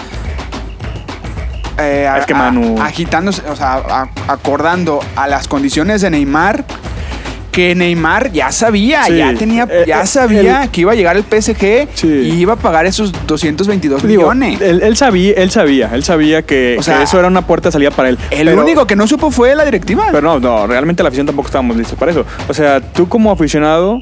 eh, 1.79 2.09
Es 2.19 2.25
que 2.25 2.33
a- 2.33 2.37
Manu- 2.37 2.81
agitándose, 2.81 3.41
o 3.49 3.55
sea, 3.55 3.73
a- 3.75 4.09
acordando 4.27 4.99
a 5.15 5.27
las 5.27 5.47
condiciones 5.47 6.01
de 6.01 6.09
Neymar, 6.09 6.65
que 7.51 7.75
Neymar 7.75 8.31
ya 8.31 8.51
sabía, 8.51 9.03
Sí. 9.05 9.17
ya 9.17 9.33
tenía, 9.35 9.67
Eh, 9.69 9.83
ya 9.87 10.01
eh, 10.01 10.07
sabía 10.07 10.63
el- 10.63 10.69
que 10.71 10.81
iba 10.81 10.93
a 10.93 10.95
llegar 10.95 11.17
el 11.17 11.23
PSG 11.23 11.87
Sí. 11.93 12.07
y 12.07 12.29
iba 12.39 12.53
a 12.53 12.55
pagar 12.55 12.85
esos 12.87 13.11
222 13.27 14.01
Digo, 14.03 14.23
millones. 14.23 14.61
él, 14.61 14.81
él 14.81 14.95
sabía, 14.97 15.33
él 15.37 15.51
sabía, 15.51 15.89
él 15.93 16.03
sabía 16.03 16.41
que, 16.43 16.77
O 16.79 16.83
sea, 16.83 16.97
que 16.97 17.03
eso 17.03 17.19
era 17.19 17.27
una 17.27 17.45
puerta 17.45 17.67
de 17.69 17.73
salida 17.73 17.91
para 17.91 18.09
él. 18.09 18.17
El 18.31 18.47
Pero- 18.47 18.61
único 18.63 18.87
que 18.87 18.95
no 18.95 19.05
supo 19.05 19.29
fue 19.29 19.53
la 19.55 19.63
directiva. 19.65 20.07
Pero 20.11 20.21
no, 20.21 20.39
no, 20.39 20.65
realmente 20.65 21.03
la 21.03 21.09
afición 21.09 21.27
tampoco 21.27 21.47
estábamos 21.47 21.77
listos 21.77 21.97
para 21.99 22.11
eso. 22.11 22.25
O 22.47 22.53
sea, 22.55 22.79
tú 22.81 23.07
como 23.09 23.31
aficionado 23.31 24.01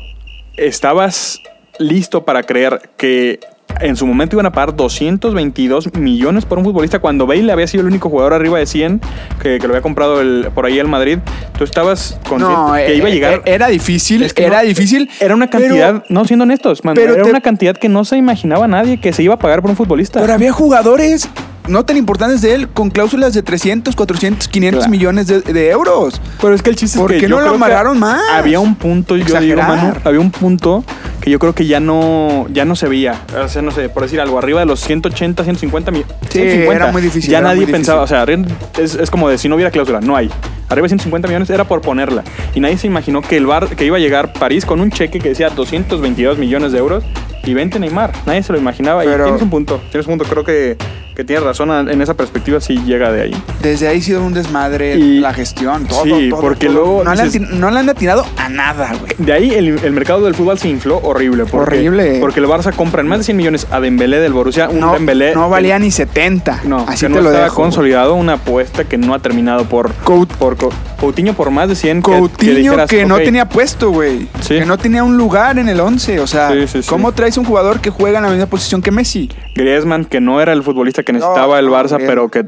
estabas 0.58 1.42
listo 1.80 2.24
para 2.26 2.44
creer 2.44 2.90
que 2.98 3.40
en 3.82 3.98
su 3.98 4.08
momento 4.08 4.36
iban 4.38 4.46
a 4.46 4.52
pagar 4.52 4.74
222 4.76 5.94
millones 5.96 6.46
por 6.46 6.58
un 6.58 6.64
futbolista 6.64 7.00
cuando 7.00 7.26
Bale 7.28 7.52
había 7.52 7.68
sido 7.68 7.82
el 7.82 7.88
único 7.88 8.10
jugador 8.10 8.34
arriba 8.34 8.58
de 8.60 8.66
100 8.66 9.02
que, 9.42 9.58
que 9.60 9.68
lo 9.68 9.74
había 9.74 9.82
comprado 9.82 10.22
el- 10.22 10.48
por 10.54 10.66
ahí 10.66 10.80
el 10.80 10.88
Madrid. 10.88 11.18
Tú 11.58 11.64
estabas 11.66 12.18
consciente 12.30 12.56
no, 12.58 12.74
que 12.74 12.86
eh, 12.94 12.96
iba 12.96 13.08
a 13.08 13.12
llegar. 13.12 13.34
eh, 13.34 13.42
Era 13.54 13.68
difícil, 13.68 14.24
Es 14.24 14.34
que 14.34 14.46
era 14.46 14.62
no, 14.62 14.68
difícil. 14.68 15.10
Era 15.20 15.36
una 15.36 15.48
pero- 15.48 15.66
cantidad, 15.66 16.04
no 16.10 16.24
siendo 16.26 16.44
honestos, 16.44 16.86
man, 16.86 16.96
pero 16.96 17.16
era 17.16 17.24
te- 17.24 17.30
una 17.30 17.42
cantidad 17.42 17.76
que 17.76 17.90
no 17.90 18.06
se 18.06 18.16
imaginaba 18.18 18.68
nadie 18.68 18.98
que 19.00 19.12
se 19.12 19.24
iba 19.24 19.34
a 19.34 19.40
pagar 19.40 19.62
por 19.62 19.72
un 19.72 19.76
futbolista. 19.78 20.22
Pero 20.22 20.34
había 20.34 20.54
jugadores 20.54 21.28
no 21.68 21.84
tan 21.84 21.98
importantes 21.98 22.42
de 22.44 22.54
él 22.54 22.70
con 22.70 22.92
cláusulas 22.92 23.34
de 23.34 23.42
300, 23.42 23.96
400, 23.96 24.48
500 24.48 24.78
Claro. 24.82 24.92
millones 24.92 25.28
de, 25.28 25.42
de 25.42 25.70
euros. 25.72 26.22
Pero 26.40 26.54
es 26.54 26.62
que 26.62 26.70
el 26.70 26.76
chiste 26.76 27.00
¿Por 27.00 27.12
es 27.12 27.16
que 27.18 27.26
qué 27.26 27.30
yo 27.30 27.40
no 27.40 27.42
lo 27.46 27.56
amarraron 27.56 28.00
más? 28.00 28.22
Había 28.34 28.60
un 28.60 28.76
punto, 28.76 29.18
yo 29.18 29.40
digo. 29.42 29.62
Manu, 29.62 29.94
había 30.06 30.20
un 30.20 30.30
punto 30.32 30.84
que 31.26 31.32
yo 31.32 31.40
creo 31.40 31.56
que 31.56 31.66
ya 31.66 31.80
no, 31.80 32.46
ya 32.52 32.66
no 32.66 32.76
se 32.76 32.88
veía. 32.88 33.20
O 33.44 33.48
sea, 33.50 33.64
no 33.64 33.72
sé, 33.72 33.90
por 33.90 34.04
decir 34.04 34.22
algo, 34.22 34.38
arriba 34.38 34.60
de 34.60 34.68
los 34.68 34.80
180, 34.82 35.44
150 35.44 35.90
mil. 35.90 36.06
Sí, 36.30 36.40
era 36.40 36.92
muy 36.92 37.02
difícil, 37.02 37.32
Ya 37.32 37.42
nadie 37.42 37.66
pensaba, 37.66 38.04
difícil. 38.04 38.46
o 38.46 38.46
sea, 38.76 38.84
es, 38.84 38.94
es 38.94 39.10
como 39.10 39.28
de 39.28 39.40
si 39.40 39.50
no 39.50 39.56
hubiera 39.56 39.72
cláusula, 39.72 40.02
no 40.02 40.16
hay. 40.16 40.30
Arriba 40.70 40.84
de 40.86 40.90
150 40.90 41.28
millones 41.28 41.50
era 41.50 41.64
por 41.64 41.82
ponerla. 41.82 42.24
Y 42.54 42.60
nadie 42.60 42.78
se 42.78 42.86
imaginó 42.86 43.24
que 43.24 43.38
el 43.38 43.48
bar, 43.48 43.76
que 43.76 43.86
iba 43.86 43.98
a 43.98 44.00
llegar 44.00 44.34
París 44.34 44.68
con 44.68 44.80
un 44.80 44.92
cheque 44.92 45.18
que 45.18 45.30
decía 45.30 45.50
222 45.50 46.38
millones 46.38 46.72
de 46.74 46.78
euros 46.78 47.04
y 47.44 47.56
vente 47.56 47.80
Neymar. 47.80 48.12
Nadie 48.28 48.44
se 48.44 48.54
lo 48.54 48.60
imaginaba. 48.60 49.04
y 49.04 49.08
tienes 49.08 49.42
un 49.42 49.50
punto, 49.50 49.82
tienes 49.90 50.06
un 50.06 50.20
punto. 50.20 50.32
Creo 50.32 50.44
que 50.44 50.78
que 51.16 51.24
tienes 51.24 51.44
razón 51.44 51.90
en 51.90 52.02
esa 52.02 52.14
perspectiva, 52.14 52.60
sí 52.60 52.78
llega 52.86 53.12
de 53.12 53.22
ahí. 53.24 53.44
Desde 53.62 53.88
ahí 53.88 54.00
ha 54.00 54.02
sido 54.02 54.24
un 54.24 54.34
desmadre 54.34 54.96
Y- 54.98 55.20
la 55.20 55.34
gestión, 55.34 55.86
todo. 55.86 56.04
sí, 56.04 56.30
todo, 56.30 56.42
porque 56.42 56.68
todo. 56.68 56.76
luego 56.76 57.04
No, 57.04 57.16
le 57.16 57.22
han, 57.22 57.60
no 57.60 57.72
le 57.72 57.80
han 57.80 57.90
atinado 57.90 58.26
a 58.38 58.50
nada, 58.50 58.94
güey. 59.00 59.14
De 59.18 59.32
ahí 59.34 59.54
el, 59.54 59.80
el 59.84 59.92
mercado 59.94 60.26
del 60.26 60.36
fútbol 60.36 60.60
se 60.60 60.68
infló 60.70 61.00
horrible. 61.04 61.46
Porque, 61.46 61.78
Horrible. 61.78 62.18
Porque 62.20 62.40
el 62.40 62.48
Barça 62.48 62.74
compra 62.76 63.02
en 63.02 63.08
más 63.08 63.20
de 63.20 63.24
100 63.26 63.38
millones 63.38 63.68
a 63.72 63.80
Dembélé 63.80 64.20
del 64.20 64.34
Borussia. 64.34 64.70
Un 64.70 64.80
No, 64.80 64.94
Dembélé 64.94 65.34
no 65.34 65.46
que- 65.46 65.50
valía 65.52 65.80
ni 65.80 65.90
70. 65.92 66.62
No, 66.66 66.86
así 66.88 67.06
que 67.06 67.14
te 67.14 67.16
no 67.16 67.22
lo 67.22 67.30
estaba 67.30 67.46
dejo. 67.46 67.56
consolidado. 67.62 68.14
Una 68.16 68.34
apuesta 68.34 68.84
que 68.84 68.98
no 68.98 69.14
ha 69.14 69.20
terminado 69.20 69.66
por... 69.66 69.94
Cout- 70.04 70.28
por 70.38 70.58
Co- 70.58 70.72
Coutinho 71.00 71.34
por 71.34 71.50
más 71.52 71.70
de 71.70 71.76
100. 71.76 72.02
que- 72.02 72.12
que 72.12 72.18
Coutinho 72.20 72.54
que, 72.54 72.60
dijeras, 72.96 73.08
no 73.08 73.18
tenía 73.18 73.48
puesto, 73.48 73.90
güey. 73.92 74.28
Sí. 74.42 74.56
Que 74.60 74.66
no 74.66 74.78
tenía 74.78 75.04
un 75.04 75.18
lugar 75.18 75.58
en 75.60 75.70
el 75.70 75.80
11. 75.80 76.20
O 76.20 76.28
sea, 76.28 76.52
Sí, 76.52 76.68
sí, 76.68 76.84
sí. 76.84 76.90
¿cómo 76.90 77.12
traes 77.14 77.38
un 77.38 77.46
jugador 77.46 77.80
que 77.80 77.90
juega 77.90 78.18
en 78.20 78.24
la 78.26 78.30
misma 78.32 78.46
posición 78.48 78.82
que 78.82 78.92
Messi? 78.92 79.30
Griezmann, 79.56 80.06
que 80.06 80.20
no 80.20 80.42
era 80.42 80.52
el 80.54 80.64
futbolista 80.64 81.04
que 81.06 81.14
necesitaba 81.14 81.60
el 81.60 81.70
Barça, 81.70 81.98
bien. 81.98 82.10
pero 82.10 82.30
que 82.30 82.46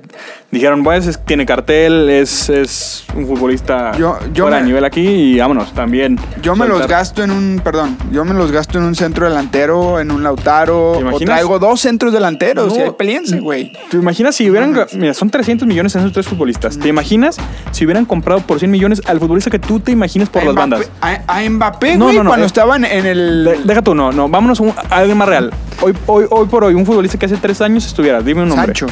dijeron, 0.52 0.84
pues 0.84 1.08
es- 1.08 1.24
tiene 1.24 1.46
cartel, 1.46 2.10
es, 2.10 2.50
es 2.50 3.06
un 3.16 3.26
futbolista 3.28 3.92
Yo- 3.98 4.18
yo 4.34 4.44
fuera 4.46 4.58
de 4.58 4.64
nivel 4.64 4.84
aquí 4.84 5.02
y 5.08 5.40
vámonos, 5.40 5.74
también. 5.74 6.20
Yo 6.42 6.56
me 6.56 6.68
los 6.68 6.86
gasto 6.88 7.24
en 7.24 7.32
un, 7.32 7.62
perdón, 7.64 7.98
yo 8.12 8.26
me 8.26 8.34
los 8.34 8.52
gasto 8.52 8.78
en 8.78 8.84
un 8.86 8.96
centro 8.96 9.28
delantero, 9.30 10.00
en 10.00 10.12
un 10.12 10.24
Lautaro, 10.24 10.98
¿Te 11.00 11.04
o 11.06 11.20
traigo 11.20 11.60
dos 11.60 11.80
centros 11.82 12.12
delanteros, 12.14 12.74
No. 12.74 12.80
y 12.80 12.84
ahí 12.84 12.92
peleense, 12.98 13.40
güey. 13.40 13.72
¿Te 13.90 13.98
imaginas 13.98 14.36
si 14.36 14.50
hubieran... 14.50 14.74
No 14.74 14.86
Mira, 14.94 15.14
son 15.14 15.30
300 15.30 15.68
millones 15.68 15.94
en 15.96 16.02
esos 16.02 16.14
tres 16.14 16.28
futbolistas. 16.28 16.78
¿Te 16.80 16.88
imaginas 16.88 17.38
si 17.72 17.86
hubieran 17.86 18.06
comprado 18.06 18.42
por 18.42 18.60
100 18.60 18.72
millones 18.72 19.02
al 19.06 19.20
futbolista 19.20 19.50
que 19.52 19.60
tú 19.60 19.80
te 19.80 19.92
imaginas 19.92 20.30
por 20.30 20.42
A 20.42 20.46
las 20.46 20.56
Mbappé- 20.56 20.58
bandas? 20.58 20.90
A, 21.02 21.38
a 21.38 21.50
Mbappé, 21.50 21.98
güey, 21.98 22.18
no, 22.18 22.24
no, 22.24 22.30
cuando 22.32 22.46
eh, 22.46 22.48
estaban 22.48 22.84
en 22.86 23.06
el... 23.06 23.44
De- 23.46 23.60
deja 23.64 23.82
tú, 23.82 23.94
no, 23.94 24.12
no, 24.12 24.28
vámonos 24.28 24.60
a, 24.60 24.64
un- 24.64 24.74
a 24.90 24.96
alguien 24.98 25.18
más 25.18 25.28
real. 25.30 25.52
Hoy, 25.82 25.94
hoy, 26.08 26.26
hoy 26.30 26.48
por 26.48 26.64
hoy, 26.64 26.74
un 26.74 26.86
futbolista 26.86 27.18
que 27.20 27.26
hace 27.28 27.38
tres 27.38 27.62
años 27.62 27.86
estuviera, 27.86 28.22
dime 28.22 28.42
un 28.44 28.50
nombre. 28.50 28.66
Sancho. 28.68 28.88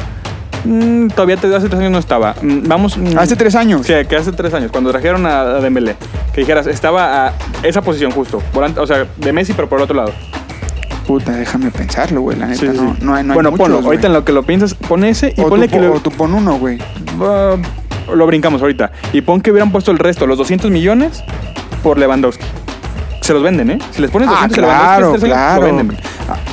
Mm, 0.64 1.08
todavía 1.08 1.36
te, 1.36 1.54
hace 1.54 1.68
tres 1.68 1.80
años 1.80 1.92
no 1.92 1.98
estaba. 1.98 2.34
Mm, 2.40 2.66
vamos. 2.66 2.96
mm, 2.96 3.18
Hace 3.18 3.36
tres 3.36 3.54
años. 3.54 3.86
Sí, 3.86 3.92
que 4.08 4.16
hace 4.16 4.32
tres 4.32 4.52
años, 4.54 4.70
cuando 4.70 4.90
trajeron 4.90 5.26
a, 5.26 5.40
a 5.40 5.60
Dembélé. 5.60 5.96
Que 6.32 6.40
dijeras, 6.42 6.66
estaba 6.66 7.28
a 7.28 7.32
esa 7.62 7.82
posición 7.82 8.10
justo. 8.12 8.42
volante- 8.52 8.80
o 8.80 8.86
sea, 8.86 9.06
de 9.16 9.32
Messi, 9.32 9.52
pero 9.52 9.68
por 9.68 9.78
el 9.78 9.84
otro 9.84 9.96
lado. 9.96 10.12
Puta, 11.06 11.32
déjame 11.32 11.70
pensarlo, 11.70 12.20
güey, 12.22 12.36
la 12.36 12.46
neta, 12.46 12.60
Sí, 12.60 12.68
sí, 12.72 12.76
no, 13.00 13.14
hay, 13.14 13.22
no 13.22 13.32
hay 13.32 13.34
bueno, 13.34 13.50
muchos, 13.52 13.58
ponlo. 13.64 13.76
güey. 13.76 13.86
Ahorita 13.86 14.06
en 14.08 14.12
lo 14.12 14.24
que 14.24 14.32
lo 14.32 14.42
piensas, 14.42 14.74
pon 14.74 15.04
ese 15.04 15.32
y 15.36 15.40
o, 15.40 15.48
ponle 15.48 15.68
tú, 15.68 15.72
que 15.74 15.78
po- 15.78 15.84
lo, 15.84 15.94
o 15.94 16.00
tú 16.00 16.10
pon 16.10 16.34
uno, 16.34 16.58
güey. 16.58 16.78
Ah, 17.20 17.54
lo 18.12 18.26
brincamos 18.26 18.60
ahorita. 18.60 18.90
Y 19.12 19.20
pon 19.22 19.40
que 19.40 19.52
hubieran 19.52 19.70
puesto 19.70 19.92
el 19.92 19.98
resto, 20.00 20.26
los 20.26 20.36
200 20.38 20.68
millones, 20.70 21.22
por 21.84 21.96
Lewandowski. 21.98 22.44
Se 23.20 23.32
los 23.32 23.42
venden, 23.42 23.70
¿eh? 23.70 23.78
Si 23.92 24.02
les 24.02 24.10
pones 24.10 24.28
Ah, 24.28 24.46
200 24.48 24.58
claro, 24.58 25.00
Lewandowski, 25.12 25.26
años, 25.32 25.36
claro. 25.36 25.60
lo 25.68 25.76
venden. 25.76 25.98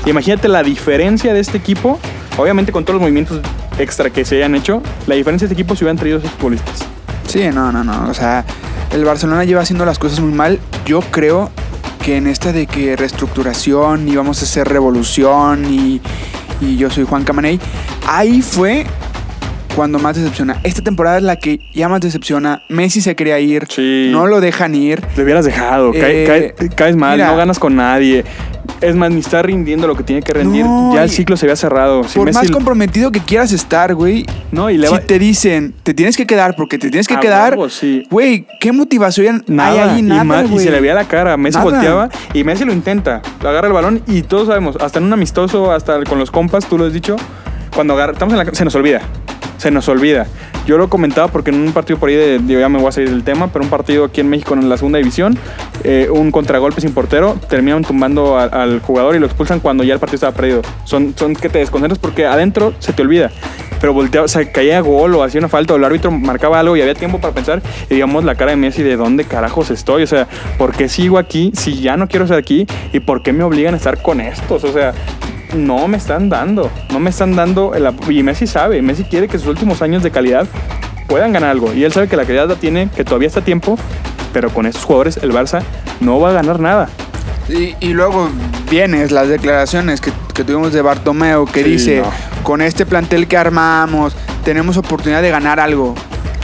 Imagínate 0.05 0.47
la 0.47 0.63
diferencia 0.63 1.33
de 1.33 1.39
este 1.39 1.57
equipo. 1.57 1.99
Obviamente 2.37 2.71
con 2.71 2.83
todos 2.83 2.95
los 2.95 3.01
movimientos 3.01 3.41
extra 3.77 4.09
que 4.09 4.25
se 4.25 4.37
hayan 4.37 4.55
hecho, 4.55 4.81
la 5.07 5.15
diferencia 5.15 5.47
de 5.47 5.53
este 5.53 5.61
equipo 5.61 5.75
si 5.75 5.83
hubieran 5.83 5.97
traído 5.97 6.17
a 6.17 6.19
esos 6.19 6.31
futbolistas. 6.31 6.83
Sí, 7.27 7.43
no, 7.53 7.71
no, 7.71 7.83
no. 7.83 8.09
O 8.09 8.13
sea, 8.13 8.43
el 8.91 9.05
Barcelona 9.05 9.43
lleva 9.43 9.61
haciendo 9.61 9.85
las 9.85 9.99
cosas 9.99 10.19
muy 10.19 10.33
mal. 10.33 10.59
Yo 10.85 11.01
creo 11.01 11.51
que 12.03 12.17
en 12.17 12.27
esta 12.27 12.51
de 12.51 12.65
que 12.67 12.95
reestructuración 12.95 14.07
y 14.09 14.15
vamos 14.15 14.41
a 14.41 14.45
hacer 14.45 14.67
revolución 14.67 15.65
y, 15.71 16.01
y 16.59 16.75
yo 16.77 16.89
soy 16.89 17.05
Juan 17.05 17.23
Camaney, 17.23 17.59
ahí 18.07 18.41
fue 18.41 18.85
cuando 19.75 19.97
más 19.99 20.15
decepciona. 20.15 20.57
Esta 20.63 20.81
temporada 20.83 21.17
es 21.17 21.23
la 21.23 21.37
que 21.37 21.59
ya 21.73 21.87
más 21.89 22.01
decepciona. 22.01 22.61
Messi 22.69 22.99
se 23.01 23.15
quería 23.15 23.39
ir, 23.39 23.65
Sí. 23.69 24.09
no 24.11 24.27
lo 24.27 24.41
dejan 24.41 24.75
ir. 24.75 25.01
Le 25.15 25.23
hubieras 25.23 25.45
dejado, 25.45 25.91
Eh, 25.93 26.53
cae- 26.57 26.69
caes 26.75 26.95
mal, 26.95 27.17
mira. 27.17 27.27
no 27.31 27.37
ganas 27.37 27.57
con 27.57 27.75
nadie. 27.75 28.23
Es 28.83 28.95
más, 28.95 29.09
ni 29.11 29.19
está 29.21 29.41
rindiendo 29.41 29.87
lo 29.87 29.95
que 29.95 30.03
tiene 30.03 30.21
que 30.21 30.33
rendir. 30.33 30.65
No, 30.65 30.93
ya 30.93 31.03
el 31.03 31.09
y- 31.09 31.13
ciclo 31.13 31.37
se 31.37 31.45
había 31.45 31.55
cerrado. 31.55 32.03
Si 32.03 32.19
Por 32.19 32.27
Messi- 32.27 32.33
más 32.33 32.51
comprometido 32.51 33.11
que 33.11 33.19
quieras 33.21 33.51
estar, 33.53 33.95
güey, 33.95 34.25
No, 34.51 34.69
y 34.69 34.77
le 34.77 34.87
si 34.87 34.93
va- 34.93 34.99
te 34.99 35.17
dicen, 35.19 35.73
te 35.83 35.93
tienes 35.93 36.17
que 36.17 36.27
quedar 36.27 36.55
porque 36.55 36.77
te 36.77 36.89
tienes 36.89 37.07
que 37.07 37.17
quedar, 37.17 37.53
huevo, 37.53 37.69
sí. 37.69 38.03
güey, 38.11 38.45
¿qué 38.59 38.71
motivación 38.71 39.43
Nada, 39.47 39.71
hay 39.71 39.89
ahí? 39.89 39.99
y, 39.99 40.01
Nada, 40.01 40.43
y 40.43 40.47
güey. 40.47 40.63
se 40.65 40.71
le 40.71 40.81
veía 40.81 40.93
la 40.93 41.05
cara. 41.05 41.37
Messi 41.37 41.57
Nada. 41.57 41.69
volteaba 41.71 42.09
y 42.33 42.43
Messi 42.43 42.65
lo 42.65 42.73
intenta. 42.73 43.21
Agarra 43.39 43.67
el 43.67 43.73
balón 43.73 44.01
y 44.07 44.21
todos 44.23 44.47
sabemos, 44.47 44.75
hasta 44.81 44.99
en 44.99 45.05
un 45.05 45.13
amistoso, 45.13 45.71
hasta 45.71 46.03
con 46.03 46.19
los 46.19 46.29
compas, 46.29 46.65
tú 46.65 46.77
lo 46.77 46.85
has 46.85 46.93
dicho, 46.93 47.15
cuando 47.73 47.93
agarra, 47.93 48.13
estamos 48.13 48.33
en 48.33 48.45
la, 48.45 48.53
se 48.53 48.65
nos 48.65 48.75
olvida. 48.75 49.01
Se 49.57 49.71
nos 49.71 49.87
olvida. 49.87 50.27
Yo 50.65 50.77
lo 50.77 50.87
comentaba 50.89 51.27
porque 51.27 51.51
en 51.51 51.57
un 51.57 51.73
partido 51.73 51.99
por 51.99 52.09
ahí, 52.09 52.15
de, 52.15 52.39
digo, 52.39 52.59
ya 52.59 52.69
me 52.69 52.79
voy 52.79 52.87
a 52.87 52.91
salir 52.91 53.09
del 53.09 53.23
tema, 53.23 53.51
pero 53.51 53.63
un 53.63 53.69
partido 53.69 54.05
aquí 54.05 54.21
en 54.21 54.29
México 54.29 54.53
en 54.53 54.69
la 54.69 54.77
segunda 54.77 54.97
división, 54.97 55.37
eh, 55.83 56.07
un 56.09 56.31
contragolpe 56.31 56.79
sin 56.79 56.93
portero, 56.93 57.37
terminan 57.49 57.83
tumbando 57.83 58.37
al 58.37 58.79
jugador 58.79 59.15
y 59.15 59.19
lo 59.19 59.25
expulsan 59.25 59.59
cuando 59.59 59.83
ya 59.83 59.93
el 59.93 59.99
partido 59.99 60.15
estaba 60.15 60.33
perdido. 60.33 60.61
Son, 60.85 61.13
son 61.17 61.35
que 61.35 61.49
te 61.49 61.59
desconcentras 61.59 61.99
porque 61.99 62.25
adentro 62.25 62.73
se 62.79 62.93
te 62.93 63.01
olvida. 63.01 63.31
Pero 63.83 63.91
volteaba, 63.91 64.23
o 64.23 64.29
sea, 64.29 64.49
caía 64.49 64.79
gol 64.79 65.13
o 65.13 65.23
hacía 65.23 65.39
una 65.39 65.49
falta 65.49 65.73
o 65.73 65.75
el 65.75 65.83
árbitro 65.83 66.09
marcaba 66.09 66.57
algo 66.57 66.77
y 66.77 66.81
había 66.81 66.95
tiempo 66.95 67.19
para 67.19 67.33
pensar 67.33 67.61
y 67.89 67.95
digamos 67.95 68.23
la 68.23 68.35
cara 68.35 68.51
de 68.51 68.55
Messi 68.55 68.81
de 68.81 68.95
dónde 68.95 69.25
carajos 69.25 69.71
estoy. 69.71 70.03
O 70.03 70.07
sea, 70.07 70.25
¿por 70.57 70.71
qué 70.71 70.87
sigo 70.87 71.17
aquí 71.17 71.51
si 71.53 71.81
ya 71.81 71.97
no 71.97 72.07
quiero 72.07 72.23
estar 72.23 72.37
aquí? 72.37 72.65
¿Y 72.93 73.01
por 73.01 73.23
qué 73.23 73.33
me 73.33 73.43
obligan 73.43 73.73
a 73.73 73.77
estar 73.77 74.01
con 74.01 74.21
estos? 74.21 74.63
O 74.63 74.71
sea, 74.71 74.93
no 75.53 75.89
me 75.89 75.97
están 75.97 76.29
dando, 76.29 76.71
no 76.93 77.01
me 77.01 77.09
están 77.09 77.35
dando 77.35 77.75
el 77.75 77.85
y 78.09 78.23
Messi 78.23 78.47
sabe, 78.47 78.81
Messi 78.81 79.03
quiere 79.03 79.27
que 79.27 79.37
sus 79.37 79.49
últimos 79.49 79.81
años 79.81 80.01
de 80.01 80.11
calidad 80.11 80.47
puedan 81.09 81.33
ganar 81.33 81.49
algo 81.49 81.73
y 81.73 81.83
él 81.83 81.91
sabe 81.91 82.07
que 82.07 82.15
la 82.15 82.23
calidad 82.23 82.47
la 82.47 82.55
tiene, 82.55 82.87
que 82.95 83.03
todavía 83.03 83.27
está 83.27 83.41
a 83.41 83.43
tiempo, 83.43 83.77
pero 84.31 84.49
con 84.49 84.65
estos 84.65 84.85
jugadores 84.85 85.17
el 85.17 85.33
Barça 85.33 85.61
no 85.99 86.21
va 86.21 86.29
a 86.29 86.31
ganar 86.31 86.61
nada. 86.61 86.87
Y, 87.49 87.75
y 87.79 87.89
luego 87.93 88.29
vienes 88.69 89.11
las 89.11 89.27
declaraciones 89.27 89.99
que, 90.01 90.11
que 90.33 90.43
tuvimos 90.43 90.73
de 90.73 90.81
Bartomeu 90.81 91.45
que 91.45 91.63
Sí, 91.63 91.69
dice, 91.69 92.01
no. 92.01 92.11
con 92.43 92.61
este 92.61 92.85
plantel 92.85 93.27
que 93.27 93.37
armamos, 93.37 94.15
tenemos 94.43 94.77
oportunidad 94.77 95.21
de 95.21 95.29
ganar 95.29 95.59
algo. 95.59 95.93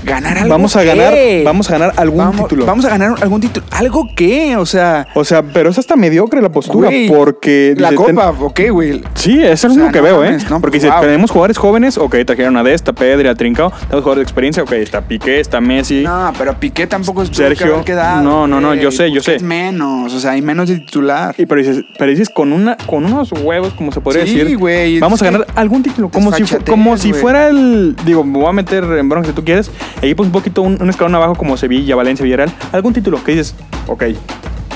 ¿Ganar 0.04 0.38
algo 0.38 0.50
Vamos 0.50 0.76
a 0.76 0.82
qué? 0.82 0.88
ganar, 0.88 1.14
vamos 1.44 1.70
a 1.70 1.74
ganar 1.74 1.94
algún 1.98 2.18
Vamos- 2.20 2.42
título. 2.48 2.66
Vamos 2.66 2.86
a 2.86 2.90
ganar 2.90 3.16
algún 3.22 3.42
título. 3.42 3.66
¿Algo 3.72 4.08
qué? 4.16 4.56
O 4.58 4.66
sea, 4.66 5.08
O 5.14 5.24
sea, 5.26 5.44
pero 5.44 5.70
es 5.70 5.78
hasta 5.78 5.96
mediocre 5.96 6.42
la 6.42 6.50
postura 6.50 6.88
güey, 6.90 7.08
porque 7.10 7.74
La 7.78 7.92
dice, 7.92 8.04
ten- 8.06 8.16
copa, 8.16 8.30
ok, 8.40 8.60
güey. 8.72 9.02
Sí, 9.16 9.42
eso 9.44 9.68
es 9.68 9.74
O 9.74 9.76
sea, 9.76 9.86
lo 9.88 9.92
que 9.92 9.98
no 10.00 10.04
veo, 10.06 10.24
¿eh? 10.26 10.38
no, 10.50 10.62
Porque 10.62 10.80
pues, 10.80 10.84
si 10.84 10.90
wow. 10.90 11.02
tenemos 11.02 11.32
jugadores 11.32 11.58
jóvenes, 11.58 11.98
ok, 11.98 12.16
trajeron 12.26 12.56
a 12.58 12.64
Desta, 12.64 12.94
Pedri, 12.94 13.28
a 13.28 13.36
Trincao, 13.36 13.70
tenemos 13.72 14.04
jugadores 14.04 14.18
de 14.20 14.24
experiencia, 14.24 14.64
ok, 14.64 14.72
está 14.74 15.02
Piqué, 15.02 15.40
está 15.40 15.60
Messi. 15.62 16.02
No, 16.04 16.32
pero 16.38 16.58
Piqué 16.60 16.88
tampoco 16.88 17.24
es 17.24 17.30
Sergio, 17.34 17.84
no, 18.24 18.48
no, 18.48 18.62
no, 18.62 18.74
yo 18.76 18.92
sé, 18.92 19.12
yo 19.12 19.22
sé. 19.22 19.40
Menos, 19.40 20.14
o 20.14 20.20
sea, 20.20 20.32
hay 20.32 20.42
menos 20.42 20.70
de 20.70 20.80
titular. 20.80 21.36
Y 21.38 21.46
pero 21.46 21.62
dices, 21.62 21.84
pero 21.98 22.10
dices 22.12 22.30
con 22.30 22.54
una, 22.54 22.78
con 22.78 23.06
unos 23.06 23.32
huevos, 23.32 23.74
como 23.74 23.92
se 23.92 24.02
podría 24.02 24.26
Sí, 24.26 24.36
decir, 24.38 24.58
güey, 24.58 25.00
vamos 25.00 25.22
a 25.22 25.26
que 25.26 25.32
ganar 25.32 25.48
algún 25.56 25.84
título, 25.84 26.10
como 26.10 26.32
si, 26.34 26.44
como 26.66 26.98
si 26.98 27.14
fuera 27.14 27.48
el, 27.50 27.96
digo, 28.06 28.24
me 28.24 28.38
voy 28.40 28.48
a 28.48 28.54
meter 28.54 28.84
en 28.84 29.10
bronca 29.10 29.28
si 29.30 29.34
tú 29.34 29.44
quieres, 29.44 29.70
equipos 30.02 30.28
un 30.28 30.32
poquito 30.32 30.62
un, 30.62 30.82
un 30.82 30.90
escalón 30.90 31.16
abajo 31.16 31.36
como 31.36 31.58
Sevilla, 31.58 31.96
Valencia, 31.96 32.24
Villarreal, 32.24 32.52
algún 32.72 32.94
título 32.94 33.24
que 33.24 33.32
dices, 33.32 33.56
ok, 33.88 34.04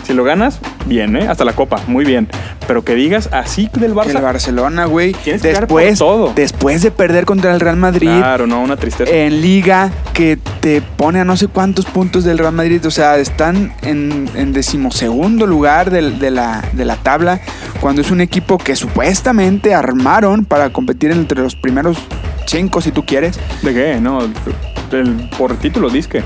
si 0.03 0.13
lo 0.13 0.23
ganas, 0.23 0.59
bien, 0.85 1.15
¿eh? 1.15 1.27
Hasta 1.27 1.45
la 1.45 1.53
copa, 1.53 1.81
muy 1.87 2.05
bien, 2.05 2.27
pero 2.67 2.83
que 2.83 2.93
digas 2.95 3.29
así 3.31 3.69
del 3.73 3.93
Barça, 3.95 4.15
El 4.17 4.21
Barcelona, 4.21 4.85
güey, 4.85 5.15
después, 5.25 5.99
todo. 5.99 6.33
después 6.35 6.81
de 6.81 6.91
perder 6.91 7.25
contra 7.25 7.53
el 7.53 7.59
Real 7.59 7.77
Madrid, 7.77 8.07
claro, 8.09 8.45
no, 8.47 8.61
una 8.61 8.75
tristeza. 8.77 9.11
en 9.11 9.41
liga 9.41 9.91
que 10.13 10.37
te 10.59 10.81
pone 10.81 11.19
a 11.19 11.23
no 11.25 11.35
sé 11.37 11.47
cuántos 11.47 11.85
puntos 11.85 12.23
del 12.23 12.37
Real 12.37 12.53
Madrid. 12.53 12.85
O 12.85 12.91
sea, 12.91 13.17
están 13.17 13.73
en, 13.81 14.29
en 14.35 14.53
decimosegundo 14.53 15.47
lugar 15.47 15.89
de, 15.89 16.01
la, 16.31 16.63
de 16.73 16.85
la 16.85 16.95
tabla. 16.97 17.39
Cuando 17.81 18.01
es 18.01 18.11
un 18.11 18.21
equipo 18.21 18.57
que 18.57 18.75
supuestamente 18.75 19.73
armaron 19.73 20.45
para 20.45 20.69
competir 20.71 21.11
entre 21.11 21.41
los 21.41 21.55
primeros 21.55 21.97
cinco, 22.45 22.79
si 22.81 22.91
tú 22.91 23.05
quieres. 23.05 23.39
¿De 23.61 23.73
qué? 23.73 23.99
No, 23.99 24.19
el- 24.91 25.29
por 25.37 25.55
título, 25.57 25.89
disque. 25.89 26.23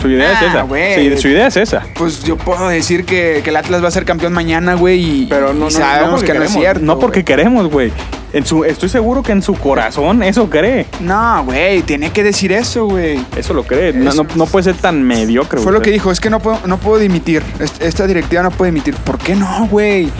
Su 0.00 0.08
idea 0.08 0.30
Ah, 0.30 0.32
es 0.44 0.50
esa. 0.50 0.62
güey. 0.62 0.94
Sí, 1.16 1.18
su 1.18 1.28
idea 1.28 1.46
es 1.48 1.56
esa. 1.56 1.82
Pues 1.94 2.22
yo 2.24 2.36
puedo 2.36 2.68
decir 2.68 3.04
que, 3.04 3.40
que 3.44 3.50
el 3.50 3.56
Atlas 3.56 3.82
va 3.82 3.88
a 3.88 3.90
ser 3.90 4.04
campeón 4.04 4.32
mañana, 4.32 4.74
güey. 4.74 5.22
Y, 5.22 5.26
Pero 5.26 5.48
no, 5.52 5.60
y 5.60 5.64
no, 5.64 5.70
sabemos 5.70 6.20
no 6.22 6.26
que 6.26 6.32
no 6.34 6.42
es 6.42 6.48
queremos, 6.50 6.52
cierto. 6.52 6.84
No 6.84 6.98
porque 6.98 7.24
queremos, 7.24 7.70
güey. 7.70 7.92
En 8.32 8.46
su, 8.46 8.64
estoy 8.64 8.88
seguro 8.88 9.22
que 9.22 9.32
en 9.32 9.42
su 9.42 9.54
corazón 9.54 10.22
eso 10.22 10.48
cree. 10.48 10.86
No, 11.00 11.44
güey, 11.44 11.82
tiene 11.82 12.10
que 12.10 12.22
decir 12.22 12.52
eso, 12.52 12.86
güey. 12.86 13.18
Eso 13.36 13.54
lo 13.54 13.64
cree. 13.64 13.92
No, 13.92 14.10
Eso- 14.10 14.22
no- 14.24 14.30
no 14.36 14.46
puede 14.46 14.64
ser 14.64 14.76
tan 14.76 15.02
mediocre, 15.02 15.60
Fue 15.60 15.72
lo 15.72 15.82
que 15.82 15.90
dijo, 15.90 16.10
es 16.12 16.20
que 16.20 16.30
no 16.30 16.38
puedo, 16.40 16.58
no 16.66 16.78
puedo 16.78 16.98
dimitir. 16.98 17.42
Est- 17.58 17.82
Esta 17.82 18.06
directiva 18.06 18.42
no 18.42 18.50
puede 18.52 18.70
dimitir. 18.70 18.94
¿Por 18.96 19.18
qué 19.18 19.34
no, 19.34 19.66
güey? 19.68 20.10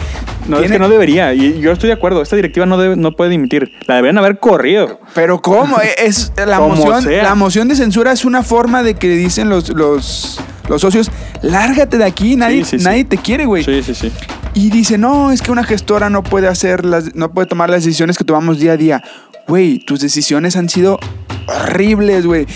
No, 0.47 0.57
es 0.57 0.63
Tiene- 0.63 0.75
que 0.75 0.79
no 0.79 0.89
debería. 0.89 1.33
Y 1.33 1.59
yo 1.61 1.71
estoy 1.71 1.87
de 1.87 1.93
acuerdo. 1.93 2.21
Esta 2.21 2.35
directiva 2.35 2.65
no, 2.65 2.77
debe, 2.77 2.95
no 2.97 3.11
puede 3.13 3.29
dimitir. 3.29 3.71
La 3.87 3.95
deberían 3.95 4.17
haber 4.17 4.39
corrido. 4.39 4.99
Pero 5.13 5.41
¿cómo? 5.41 5.77
Es 5.97 6.33
la 6.35 6.57
Como 6.57 6.75
moción, 6.75 7.03
sea. 7.03 7.23
la 7.23 7.35
moción 7.35 7.67
de 7.67 7.75
censura 7.75 8.11
es 8.11 8.25
una 8.25 8.43
forma 8.43 8.83
de 8.83 8.95
que 8.95 9.07
dicen 9.09 9.49
los, 9.49 9.69
los, 9.69 10.39
los 10.71 10.81
socios, 10.81 11.11
lárgate 11.41 11.97
de 11.97 12.05
aquí, 12.05 12.35
nadie, 12.35 12.63
sí, 12.65 12.79
sí. 12.79 12.83
nadie 12.83 13.03
te 13.03 13.17
quiere, 13.17 13.45
güey. 13.45 13.63
Sí, 13.63 13.83
sí, 13.83 13.93
sí. 13.93 14.11
Y 14.53 14.69
dice, 14.69 14.97
no, 14.97 15.31
es 15.31 15.41
que 15.41 15.51
una 15.51 15.63
gestora 15.63 16.09
no 16.09 16.23
puede 16.23 16.47
hacer 16.47 16.85
las, 16.85 17.13
no 17.13 17.31
puede 17.31 17.47
tomar 17.47 17.69
las 17.69 17.83
decisiones 17.83 18.17
que 18.17 18.23
tomamos 18.23 18.59
día 18.59 18.73
a 18.73 18.77
día. 18.77 19.03
Güey, 19.47 19.79
tus 19.79 19.99
decisiones 19.99 20.55
han 20.55 20.69
sido 20.69 20.99
horribles, 21.47 22.25
güey. 22.25 22.47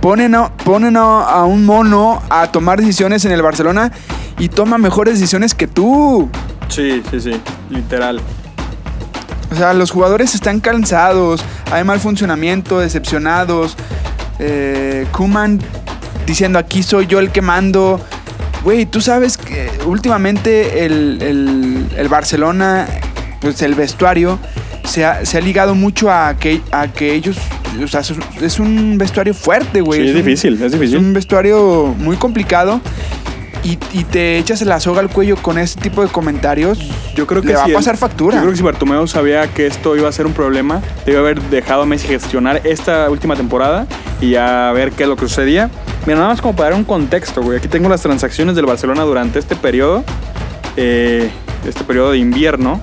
Ponen, 0.00 0.34
a, 0.34 0.52
ponen 0.56 0.96
a, 0.96 1.22
a 1.22 1.44
un 1.44 1.64
mono 1.64 2.20
a 2.30 2.50
tomar 2.50 2.80
decisiones 2.80 3.24
en 3.24 3.32
el 3.32 3.42
Barcelona 3.42 3.92
y 4.38 4.48
toma 4.48 4.78
mejores 4.78 5.14
decisiones 5.14 5.54
que 5.54 5.66
tú. 5.68 6.28
Sí, 6.68 7.02
sí, 7.10 7.20
sí. 7.20 7.32
Literal. 7.70 8.20
O 9.52 9.54
sea, 9.54 9.74
los 9.74 9.90
jugadores 9.90 10.34
están 10.34 10.60
cansados. 10.60 11.44
hay 11.70 11.84
mal 11.84 12.00
funcionamiento, 12.00 12.80
decepcionados. 12.80 13.76
Eh, 14.38 15.06
Kuman 15.12 15.60
diciendo 16.26 16.58
aquí 16.58 16.82
soy 16.82 17.06
yo 17.06 17.18
el 17.18 17.30
que 17.30 17.42
mando. 17.42 18.00
Güey, 18.64 18.86
tú 18.86 19.00
sabes 19.00 19.36
que 19.36 19.68
últimamente 19.86 20.84
el, 20.84 21.18
el- 21.20 21.86
el 21.96 22.08
Barcelona, 22.08 22.86
pues 23.40 23.60
el 23.62 23.74
vestuario, 23.74 24.38
se 24.84 25.04
ha, 25.04 25.24
se 25.26 25.38
ha 25.38 25.40
ligado 25.40 25.74
mucho 25.74 26.10
a 26.12 26.34
que, 26.38 26.60
a 26.70 26.88
que 26.88 27.14
ellos. 27.14 27.36
O 27.82 27.88
sea, 27.88 28.00
es- 28.00 28.12
es 28.40 28.58
un 28.60 28.98
vestuario 28.98 29.34
fuerte, 29.34 29.80
güey. 29.80 30.00
Sí, 30.02 30.08
es 30.08 30.14
un- 30.14 30.22
difícil, 30.24 30.62
es 30.62 30.72
difícil. 30.72 30.98
un 30.98 31.12
vestuario 31.12 31.94
muy 31.98 32.16
complicado. 32.16 32.80
Y, 33.64 33.78
y 33.92 34.02
te 34.02 34.38
echas 34.38 34.60
la 34.62 34.80
soga 34.80 35.00
al 35.00 35.08
cuello 35.08 35.36
con 35.36 35.56
ese 35.56 35.78
tipo 35.80 36.02
de 36.02 36.08
comentarios. 36.08 36.80
Yo 37.14 37.28
creo 37.28 37.42
que 37.42 37.48
le 37.48 37.54
va 37.54 37.64
si 37.64 37.70
a 37.70 37.74
pasar 37.74 37.96
factura. 37.96 38.34
Yo 38.36 38.40
creo 38.42 38.50
que 38.52 38.56
si 38.56 38.62
Bartomeu 38.64 39.06
sabía 39.06 39.46
que 39.54 39.68
esto 39.68 39.96
iba 39.96 40.08
a 40.08 40.12
ser 40.12 40.26
un 40.26 40.32
problema, 40.32 40.82
debe 41.06 41.18
haber 41.18 41.40
dejado 41.42 41.82
a 41.82 41.86
Messi 41.86 42.08
gestionar 42.08 42.60
esta 42.64 43.08
última 43.08 43.36
temporada 43.36 43.86
y 44.20 44.34
a 44.34 44.72
ver 44.72 44.90
qué 44.90 45.04
es 45.04 45.08
lo 45.08 45.14
que 45.14 45.28
sucedía. 45.28 45.70
Mira, 46.06 46.16
nada 46.18 46.30
más 46.30 46.40
como 46.40 46.56
para 46.56 46.70
dar 46.70 46.78
un 46.78 46.84
contexto, 46.84 47.42
güey. 47.42 47.58
Aquí 47.58 47.68
tengo 47.68 47.88
las 47.88 48.02
transacciones 48.02 48.56
del 48.56 48.66
Barcelona 48.66 49.02
durante 49.02 49.38
este 49.38 49.54
periodo, 49.54 50.02
eh, 50.76 51.30
este 51.66 51.84
periodo 51.84 52.10
de 52.12 52.18
invierno. 52.18 52.80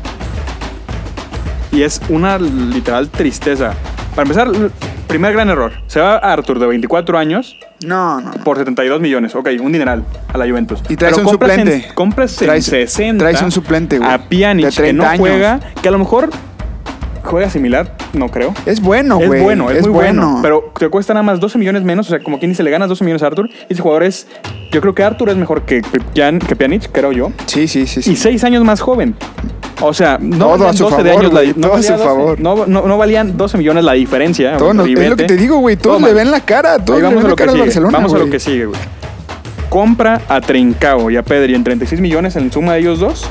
Y 1.72 1.84
es 1.84 2.02
una 2.10 2.38
literal 2.40 3.10
tristeza. 3.10 3.74
Para 4.16 4.24
empezar, 4.24 4.48
primer 5.08 5.34
gran 5.34 5.50
error. 5.50 5.72
Se 5.88 6.00
va 6.00 6.18
Arthur 6.18 6.60
de 6.60 6.66
24 6.68 7.18
años 7.18 7.58
No, 7.86 8.20
no. 8.22 8.32
por 8.44 8.58
72 8.58 9.00
millones. 9.02 9.36
Ok, 9.36 9.50
un 9.62 9.72
dineral 9.72 10.04
a 10.34 10.38
la 10.38 10.48
Juventus. 10.48 10.82
Y 10.90 10.96
traes 10.96 11.16
Pero 11.16 11.28
un 11.28 11.34
suplente. 11.34 11.88
En, 11.88 11.94
compras 11.94 12.42
en 12.42 12.48
Traes- 12.50 12.62
60 12.64 13.24
traes 13.24 13.42
un 13.42 13.52
suplente, 13.52 13.98
güey, 14.00 14.10
a 14.10 14.18
Pjanic 14.18 14.70
que 14.70 14.76
30 14.78 15.04
no 15.04 15.10
años. 15.10 15.20
juega, 15.20 15.60
que 15.82 15.88
a 15.88 15.92
lo 15.92 16.00
mejor 16.00 16.30
juega 17.24 17.50
similar, 17.50 17.96
no 18.14 18.30
creo. 18.30 18.54
Es 18.66 18.82
bueno, 18.82 19.20
es 19.20 19.28
güey. 19.28 19.42
bueno, 19.44 19.70
es, 19.72 19.82
muy 19.82 19.92
bueno. 19.92 20.40
Pero 20.42 20.72
te 20.78 20.90
cuesta 20.90 21.14
nada 21.14 21.24
más 21.24 21.40
12 21.40 21.58
millones 21.58 21.84
menos. 21.84 22.08
O 22.08 22.10
sea, 22.10 22.20
como 22.20 22.40
quien 22.40 22.52
dice, 22.52 22.64
le 22.64 22.72
ganas 22.72 22.90
12 22.90 23.04
millones 23.04 23.24
a 23.24 23.28
Arthur. 23.28 23.50
Y 23.70 23.74
ese 23.74 23.82
jugador 23.82 24.04
es. 24.04 24.28
Yo 24.72 24.82
creo 24.82 24.94
que 24.94 25.04
Arthur 25.04 25.30
es 25.30 25.38
mejor 25.38 25.64
que, 25.64 25.82
Jan- 26.16 26.40
que 26.40 26.56
Pjanic, 26.56 26.92
creo 26.92 27.12
yo. 27.12 27.32
Sí, 27.48 27.68
sí, 27.68 27.88
sí. 27.88 28.02
sí. 28.02 28.12
Y 28.12 28.16
6 28.16 28.44
años 28.44 28.64
más 28.64 28.82
joven. 28.82 29.16
O 29.82 29.94
sea, 29.94 30.18
no 30.20 30.50
valían 30.50 30.76
su 30.76 30.84
12 30.84 31.04
de 31.04 31.10
favor, 31.12 31.20
años 31.24 31.34
la 31.34 31.40
güey, 31.42 31.54
di- 31.54 31.60
no 31.62 31.70
valía 31.70 31.88
su 31.88 31.94
12, 31.94 32.04
favor. 32.06 32.40
No, 32.40 32.66
no, 32.66 32.82
no 32.88 32.98
valían 32.98 33.38
12 33.38 33.58
millones 33.58 33.84
la 33.86 33.94
diferencia. 33.94 34.58
Todo 34.58 34.74
no- 34.74 34.84
es 34.86 35.10
lo 35.10 35.16
que 35.16 35.24
te 35.26 35.38
digo, 35.38 35.58
güey. 35.60 35.78
Todos 35.78 35.98
Todo 36.00 36.08
le 36.08 36.14
ven 36.14 36.32
la 36.32 36.42
cara. 36.42 36.78
Todos 36.84 36.98
Ahí 36.98 37.02
le 37.02 37.08
vamos 37.08 37.16
ven 37.16 37.20
a 37.20 37.24
la 37.24 37.30
lo 37.30 37.36
que 37.36 37.40
cara 37.40 37.52
al 37.52 37.56
sigue. 37.56 37.66
Barcelona. 37.66 37.98
Vamos 37.98 38.12
a 38.14 38.16
lo 38.18 38.22
güey. 38.24 38.32
que 38.32 38.40
sigue, 38.40 38.66
güey. 38.66 38.80
Compra 39.70 40.22
a 40.28 40.42
Trincao 40.42 41.12
y 41.12 41.18
a 41.18 41.24
Pedri 41.24 41.54
en 41.56 41.64
36 41.64 42.02
millones 42.02 42.36
en 42.36 42.52
suma 42.52 42.74
de 42.74 42.80
ellos 42.80 43.00
dos. 43.00 43.30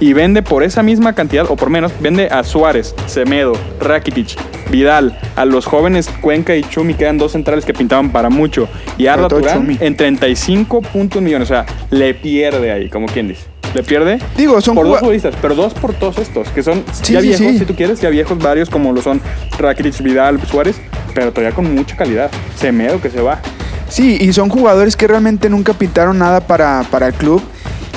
Y 0.00 0.14
vende 0.14 0.42
por 0.42 0.62
esa 0.62 0.82
misma 0.82 1.14
cantidad, 1.14 1.44
o 1.50 1.56
por 1.56 1.68
menos, 1.70 1.92
vende 2.00 2.28
a 2.30 2.42
Suárez, 2.42 2.94
Semedo, 3.06 3.52
Rakitic, 3.80 4.36
Vidal, 4.70 5.18
a 5.36 5.44
los 5.44 5.66
jóvenes 5.66 6.08
Cuenca 6.20 6.56
y 6.56 6.62
Chumi, 6.62 6.94
que 6.94 7.04
eran 7.04 7.18
dos 7.18 7.32
centrales 7.32 7.66
que 7.66 7.74
pintaban 7.74 8.10
para 8.10 8.30
mucho. 8.30 8.68
Y 8.96 9.06
Arda 9.06 9.28
Turán 9.28 9.76
en 9.78 9.96
35 9.96 10.80
puntos 10.82 11.20
millones. 11.20 11.50
O 11.50 11.54
sea, 11.54 11.66
le 11.90 12.14
pierde 12.14 12.72
ahí, 12.72 12.88
como 12.88 13.06
quien 13.06 13.28
dice. 13.28 13.44
Le 13.74 13.82
pierde 13.84 14.18
Digo, 14.36 14.60
son 14.60 14.74
por 14.74 14.86
dos 14.86 14.98
futbolistas, 14.98 15.34
pero 15.40 15.54
dos 15.54 15.74
por 15.74 15.94
todos 15.94 16.18
estos, 16.18 16.48
que 16.48 16.62
son 16.62 16.82
Sí, 16.92 17.12
ya 17.12 17.20
sí, 17.20 17.28
viejos, 17.28 17.46
sí. 17.46 17.58
si 17.58 17.64
tú 17.66 17.76
quieres, 17.76 18.00
ya 18.00 18.10
viejos 18.10 18.38
varios, 18.38 18.68
como 18.68 18.92
lo 18.92 19.00
son 19.00 19.20
Rakitic, 19.58 20.00
Vidal, 20.02 20.40
Suárez, 20.48 20.80
pero 21.14 21.30
todavía 21.30 21.54
con 21.54 21.72
mucha 21.72 21.96
calidad. 21.96 22.30
Semedo 22.56 23.00
que 23.00 23.10
se 23.10 23.20
va. 23.20 23.40
Sí, 23.88 24.18
y 24.20 24.32
son 24.32 24.48
jugadores 24.48 24.96
que 24.96 25.06
realmente 25.06 25.50
nunca 25.50 25.72
pintaron 25.74 26.18
nada 26.18 26.40
para, 26.40 26.84
para 26.90 27.08
el 27.08 27.14
club. 27.14 27.42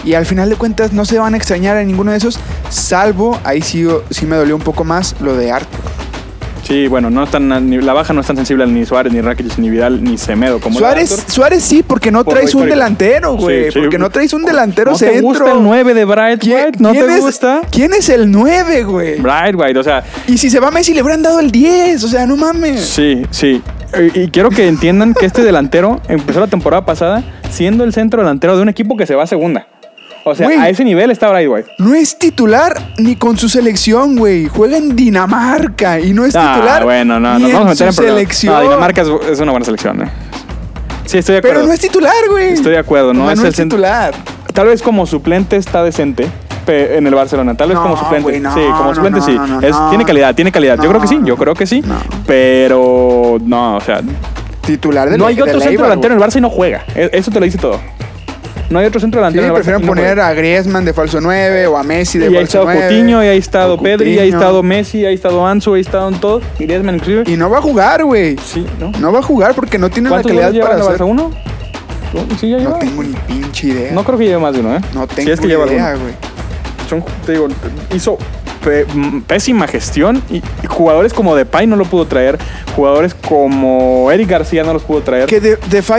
Y 0.04 0.16
al 0.16 0.26
final 0.26 0.50
de 0.50 0.56
cuentas 0.56 0.92
no 0.94 1.06
se 1.06 1.18
van 1.20 1.34
a 1.34 1.38
extrañar 1.38 1.78
a 1.78 1.84
ninguno 1.84 2.12
de 2.12 2.18
esos, 2.18 2.40
salvo, 2.70 3.40
ahí 3.44 3.62
sí, 3.62 3.88
sí 4.10 4.26
me 4.26 4.36
dolió 4.36 4.56
un 4.56 4.62
poco 4.62 4.84
más, 4.84 5.16
lo 5.22 5.36
de 5.36 5.52
Arthur. 5.52 5.80
Sí, 6.68 6.88
bueno, 6.88 7.10
no 7.10 7.26
están, 7.26 7.70
ni- 7.70 7.82
la 7.82 7.92
baja 7.92 8.14
no 8.14 8.22
es 8.22 8.28
tan 8.28 8.38
sensible 8.38 8.66
ni 8.68 8.86
Suárez, 8.86 9.12
ni 9.12 9.20
Rakitic, 9.20 9.58
ni 9.58 9.70
Vidal, 9.70 10.02
ni 10.02 10.18
Semedo 10.18 10.62
como 10.62 10.80
Suárez. 10.80 11.26
Suárez 11.28 11.62
sí, 11.62 11.84
porque 11.86 12.10
no 12.10 12.24
Por 12.24 12.36
traes 12.36 12.56
un 12.56 12.70
delantero, 12.70 13.36
güey. 13.36 13.66
Sí, 13.66 13.72
sí. 13.74 13.80
Porque 13.80 13.98
no 13.98 14.10
traes 14.10 14.32
un 14.32 14.46
delantero 14.46 14.92
¿No 14.92 14.98
te 14.98 15.06
centro. 15.08 15.24
gusta 15.24 15.52
el 15.52 15.62
9 15.62 15.94
de 15.94 16.06
Bright 16.06 16.40
¿Quién- 16.40 16.66
White? 16.68 16.78
¿No 16.82 16.92
quién 16.92 17.06
te 17.08 17.16
es- 17.16 17.20
gusta? 17.22 17.62
¿Quién 17.70 17.92
es 17.94 18.08
el 18.08 18.32
9, 18.32 18.84
güey? 18.86 19.20
Bright 19.20 19.56
White, 19.58 19.78
o 19.78 19.84
sea, 19.84 20.04
Y 20.26 20.38
si 20.38 20.50
se 20.50 20.62
va 20.62 20.72
Messi, 20.72 20.94
le 20.94 21.02
habrán 21.02 21.22
dado 21.22 21.42
el 21.42 21.52
10. 21.52 22.02
O 22.02 22.08
sea, 22.08 22.26
no 22.26 22.38
mames. 22.38 22.80
sí, 22.86 23.24
sí. 23.30 23.62
Y, 24.16 24.22
y 24.22 24.28
quiero 24.30 24.50
que 24.50 24.66
entiendan 24.70 25.14
que 25.14 25.26
este 25.26 25.44
delantero 25.44 26.00
empezó 26.08 26.40
la 26.40 26.48
temporada 26.48 26.86
pasada 26.86 27.24
siendo 27.52 27.84
el 27.84 27.92
centro 27.94 28.22
delantero 28.22 28.56
de 28.56 28.62
un 28.62 28.70
equipo 28.70 28.96
que 28.96 29.06
se 29.06 29.16
va 29.16 29.24
a 29.24 29.28
segunda. 29.28 29.68
O 30.26 30.34
sea, 30.36 30.48
Güey. 30.48 30.58
a 30.58 30.70
ese 30.70 30.86
nivel 30.86 31.12
está 31.12 31.30
Bright 31.30 31.50
White. 31.50 31.72
No 31.80 31.94
es 31.94 32.18
titular 32.18 32.82
ni 32.98 33.16
con 33.18 33.38
su 33.38 33.50
selección, 33.50 34.16
güey. 34.16 34.48
Juega 34.48 34.78
en 34.78 34.96
Dinamarca 34.96 36.00
y 36.00 36.14
no 36.14 36.24
es 36.26 36.34
Ah, 36.36 36.54
titular. 36.56 36.84
bueno, 36.86 37.20
no, 37.20 37.38
ni 37.40 37.52
a 37.52 37.58
en 37.62 37.68
meter 37.68 37.88
en 37.88 37.94
su 37.94 38.02
selección. 38.04 38.54
No, 38.54 38.62
Dinamarca 38.62 39.02
es, 39.02 39.08
es 39.32 39.40
una 39.42 39.52
buena 39.52 39.66
selección. 39.66 40.02
eh. 40.02 40.10
Sí, 41.06 41.18
estoy 41.18 41.34
de 41.34 41.40
acuerdo. 41.40 41.56
Pero 41.58 41.68
no 41.68 41.74
es 41.74 41.80
titular, 41.82 42.14
güey. 42.30 42.54
Estoy 42.54 42.72
de 42.72 42.78
acuerdo, 42.78 43.14
no 43.14 43.30
es 43.30 43.38
no 43.38 43.44
el 43.46 43.50
es 43.50 43.56
titular. 43.58 44.14
Tal 44.54 44.68
vez 44.68 44.82
como 44.82 45.06
suplente 45.06 45.58
está 45.58 45.84
decente 45.84 46.28
en 46.68 47.06
el 47.06 47.14
Barcelona. 47.14 47.56
Tal 47.58 47.68
vez 47.68 47.76
No, 47.76 47.84
como 47.84 47.98
suplente. 47.98 48.40
no, 48.40 48.54
sí, 48.54 48.62
como 48.62 48.84
no, 48.90 48.96
suplente 48.96 49.20
no, 49.20 49.26
sí. 49.26 49.34
no, 49.34 49.48
no, 49.48 49.60
Es- 49.68 49.72
no. 49.76 49.90
Tiene 49.90 50.06
calidad, 50.06 50.34
tiene 50.34 50.52
calidad. 50.54 50.78
yo 50.78 50.84
No, 50.84 50.90
creo 50.90 51.02
que 51.02 51.08
sí, 51.10 51.16
yo 51.26 51.34
no. 51.34 51.38
creo 51.38 51.54
que 51.56 51.66
sí. 51.68 51.82
No. 51.86 51.96
Pero 52.26 53.38
no, 53.44 53.76
o 53.76 53.82
sea, 53.82 54.00
Titular 54.66 55.10
de 55.10 55.18
no 55.18 55.26
hay 55.26 55.36
del 55.36 55.44
otro 55.44 55.60
centro 55.60 55.84
delantero 55.84 56.14
en 56.16 56.22
el 56.22 56.26
Barça 56.26 56.38
y 56.38 56.42
no 56.42 56.50
juega. 56.50 56.86
E- 56.96 57.10
Eso 57.12 57.30
te 57.32 57.40
lo 57.42 57.46
dice 57.46 57.58
todo. 57.58 57.82
No 58.74 58.80
hay 58.80 58.86
otro 58.88 59.00
centro 59.00 59.20
Sí, 59.20 59.22
delantero 59.22 59.44
en 59.46 59.50
el 59.50 59.52
Barça. 59.52 59.56
prefieren 59.64 59.84
y 59.84 59.88
poner 59.88 60.20
a 60.20 60.34
Griezmann 60.34 60.84
de 60.84 60.94
falso 60.94 61.22
9 61.22 61.68
o 61.68 61.78
a 61.78 61.84
Messi 61.84 62.18
de 62.20 62.26
Y 62.26 62.28
ahí 62.30 62.36
ha 62.36 62.40
falso 62.40 62.60
estado 62.60 62.66
9. 62.66 62.82
Coutinho, 62.82 63.24
y 63.24 63.28
ahí 63.28 63.36
ha 63.36 63.40
estado 63.40 63.78
Pedri, 63.78 64.14
y 64.16 64.20
ahí 64.20 64.32
ha 64.32 64.34
estado 64.34 64.64
Messi, 64.64 65.00
y 65.00 65.06
ahí 65.06 65.12
ha 65.12 65.16
estado 65.16 65.46
Ansu, 65.48 65.74
ahí 65.76 65.80
ha 65.80 65.82
estado 65.82 66.08
en 66.10 66.16
todos. 66.20 66.44
Y 66.60 66.64
Griezmann 66.66 66.96
inclusive. 66.96 67.24
Y 67.32 67.38
no 67.38 67.50
va 67.50 67.60
a 67.60 67.62
jugar, 67.62 68.04
güey. 68.04 68.36
Sí, 68.44 68.66
¿no? 68.80 68.92
No 69.00 69.12
va 69.14 69.20
a 69.20 69.24
jugar 69.24 69.54
porque 69.56 69.78
no 69.78 69.90
tiene 69.90 70.10
la 70.10 70.16
¿Cuántos 70.22 70.32
calidad 70.32 70.68
para 70.68 70.76
hacer. 70.82 70.98
Barça? 71.00 71.06
¿Uno? 71.10 71.32
Sí, 72.40 72.50
ya 72.50 72.58
lleva. 72.58 72.72
No 72.72 72.78
tengo 72.80 73.04
ni 73.04 73.14
pinche 73.28 73.68
idea. 73.68 73.92
No 73.94 74.04
creo 74.04 74.18
que 74.18 74.26
lleve 74.26 74.40
más 74.40 74.54
de 74.54 74.60
uno, 74.60 74.76
¿eh? 74.76 74.80
No 74.94 75.08
Si 75.08 75.16
tengo 75.16 75.32
es 75.32 75.40
que 75.40 75.48
lleva 75.48 75.66
idea, 75.68 75.96
güey. 75.96 76.14
te 77.26 77.32
digo, 77.32 77.48
hizo 77.96 78.18
pésima 79.28 79.68
gestión 79.68 80.24
y, 80.30 80.38
y 80.38 80.68
jugadores 80.68 81.14
como 81.14 81.36
Depay 81.36 81.68
no 81.68 81.76
lo 81.76 81.86
pudo 81.86 82.06
traer, 82.06 82.38
jugadores 82.76 83.14
como 83.14 84.12
Eric 84.12 84.30
García 84.30 84.64
no 84.64 84.74
los 84.74 84.84
pudo 84.84 85.02
traer. 85.02 85.28
Que 85.28 85.40
de, 85.40 85.58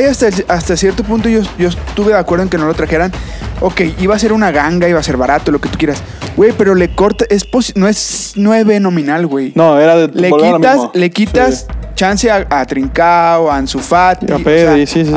hasta, 0.09 0.29
hasta 0.49 0.77
cierto 0.77 1.05
punto 1.05 1.29
yo, 1.29 1.41
yo 1.59 1.69
estuve 1.69 2.13
de 2.13 2.19
acuerdo 2.19 2.45
en 2.45 2.49
que 2.49 2.59
no 2.59 2.67
lo 2.67 2.75
trajeran. 2.75 3.13
Ok, 3.61 3.83
iba 4.01 4.15
a 4.15 4.19
ser 4.19 4.33
una 4.33 4.51
ganga, 4.51 4.89
iba 4.89 4.99
a 4.99 5.03
ser 5.03 5.17
barato, 5.17 5.53
lo 5.53 5.61
que 5.61 5.69
tú 5.69 5.79
quieras. 5.79 6.03
Güey, 6.37 6.53
pero 6.53 6.75
le 6.75 6.95
corta, 6.95 7.25
es 7.29 7.47
no 7.77 7.87
es 7.87 8.33
9 8.37 8.81
nominal, 8.81 9.27
güey. 9.27 9.53
No, 9.55 9.79
era 9.79 9.97
de 9.97 10.09
Le 10.09 10.31
quitas, 10.31 10.91
le 10.93 11.11
quitas 11.11 11.67
Sí. 11.69 11.84
Chance 11.95 12.31
a, 12.31 12.47
a 12.51 12.65
Trincao, 12.67 13.51
a 13.51 13.57
Ansu 13.57 13.79
Fati. 13.79 14.33
A 14.33 14.39
Pedri, 14.39 14.87
sí, 14.87 15.05
sí. 15.05 15.13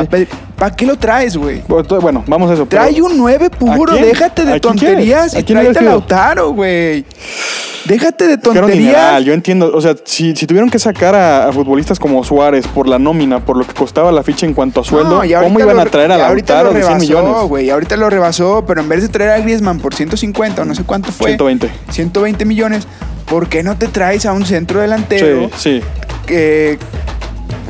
¿Para 0.58 0.76
qué 0.76 0.86
lo 0.88 0.98
traes, 0.98 1.38
güey? 1.38 1.62
Bueno, 2.02 2.24
vamos 2.26 2.50
a 2.50 2.54
eso. 2.56 2.66
Trae 2.66 3.00
un 3.02 3.16
9 3.18 3.50
puro, 3.52 3.94
déjate 3.96 4.42
¿A 4.42 4.46
de 4.46 4.60
tonterías 4.60 5.36
¿A 5.36 5.40
y 5.40 5.44
tráete 5.44 5.80
a? 5.80 5.82
Lautaro, 5.84 6.52
güey. 6.54 7.06
Déjate 7.86 8.28
de 8.28 8.38
tonterías. 8.38 9.24
yo 9.24 9.34
entiendo. 9.34 9.72
O 9.74 9.80
sea, 9.80 9.96
si, 10.04 10.36
si 10.36 10.46
tuvieron 10.48 10.70
que 10.70 10.80
sacar 10.80 11.14
a, 11.16 11.48
a 11.48 11.54
futbolistas 11.54 12.00
como 12.00 12.24
Suárez 12.24 12.68
por 12.68 12.88
la 12.88 12.98
nómina, 13.00 13.40
por 13.40 13.56
lo 13.56 13.66
que 13.66 13.74
costaba 13.74 14.12
la 14.12 14.24
ficha 14.24 14.46
en 14.46 14.54
cuanto 14.54 14.82
a 14.82 14.84
sueldo, 14.84 15.24
No, 15.24 15.40
¿cómo 15.42 15.60
iban 15.60 15.76
lo- 15.76 15.82
a 15.84 15.86
traer 15.86 16.12
a 16.12 16.18
Lautaro 16.18 16.70
lo 16.70 16.74
de 16.74 16.82
100 16.84 16.88
rebasó, 17.00 17.00
millones? 17.00 17.48
güey. 17.50 17.70
Ahorita 17.70 17.96
lo 17.96 18.10
rebasó, 18.10 18.66
pero 18.68 18.82
en 18.82 18.90
vez 18.90 19.04
de 19.04 19.10
traer 19.10 19.30
a 19.32 19.40
Griezmann 19.40 19.80
por 19.80 19.94
150 19.94 20.64
o 20.64 20.66
no 20.66 20.76
sé 20.76 20.84
cuánto 20.84 21.12
fue. 21.12 21.28
120. 21.30 21.70
120 21.92 22.46
millones. 22.46 22.88
¿Por 23.26 23.48
qué 23.48 23.62
no 23.62 23.78
te 23.78 23.88
traes 23.88 24.26
a 24.26 24.34
un 24.34 24.46
centro 24.46 24.80
delantero 24.82 25.50
Sí, 25.56 25.80
sí. 25.80 25.82
Que 26.28 26.78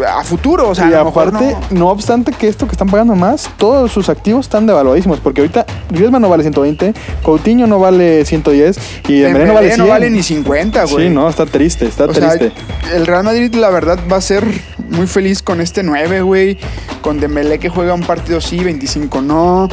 a 0.05 0.23
futuro? 0.23 0.69
O 0.69 0.75
sea, 0.75 0.89
y 0.89 0.93
a 0.93 0.99
lo 0.99 1.05
mejor 1.05 1.29
aparte, 1.29 1.55
no. 1.71 1.79
no. 1.79 1.89
obstante 1.89 2.31
que 2.31 2.47
esto 2.47 2.67
que 2.67 2.73
están 2.73 2.87
pagando 2.89 3.15
más, 3.15 3.49
todos 3.57 3.91
sus 3.91 4.09
activos 4.09 4.45
están 4.45 4.67
devaluadísimos. 4.67 5.19
Porque 5.19 5.41
ahorita 5.41 5.65
Griezmann 5.89 6.21
no 6.21 6.29
vale 6.29 6.43
120, 6.43 6.93
Coutinho 7.23 7.67
no 7.67 7.79
vale 7.79 8.25
110 8.25 8.77
y 9.07 9.19
Dembélé 9.19 9.45
no 9.45 9.53
vale 9.53 9.67
Dembélé 9.67 9.75
100. 9.75 9.79
no 9.79 9.87
vale 9.87 10.09
ni 10.09 10.23
50, 10.23 10.83
güey. 10.85 11.07
Sí, 11.07 11.13
no, 11.13 11.29
está 11.29 11.45
triste, 11.45 11.85
está 11.87 12.05
O 12.05 12.13
sea, 12.13 12.29
triste. 12.37 12.51
el 12.93 13.07
Real 13.07 13.23
Madrid, 13.23 13.53
la 13.55 13.69
verdad, 13.69 13.97
va 14.11 14.17
a 14.17 14.21
ser 14.21 14.45
muy 14.89 15.07
feliz 15.07 15.41
con 15.41 15.61
este 15.61 15.83
9, 15.83 16.21
güey. 16.21 16.57
Con 17.01 17.19
Dembélé 17.19 17.57
que 17.59 17.69
juega 17.69 17.93
un 17.93 18.03
partido 18.03 18.41
sí, 18.41 18.63
25 18.63 19.21
no. 19.21 19.67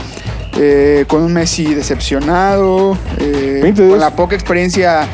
Eh, 0.57 1.05
con 1.09 1.23
un 1.23 1.33
Messi 1.33 1.75
decepcionado. 1.75 2.97
eh, 3.19 3.59
22. 3.63 3.91
con 3.91 4.01
la 4.01 4.15
poca 4.15 4.37
experiencia 4.37 5.07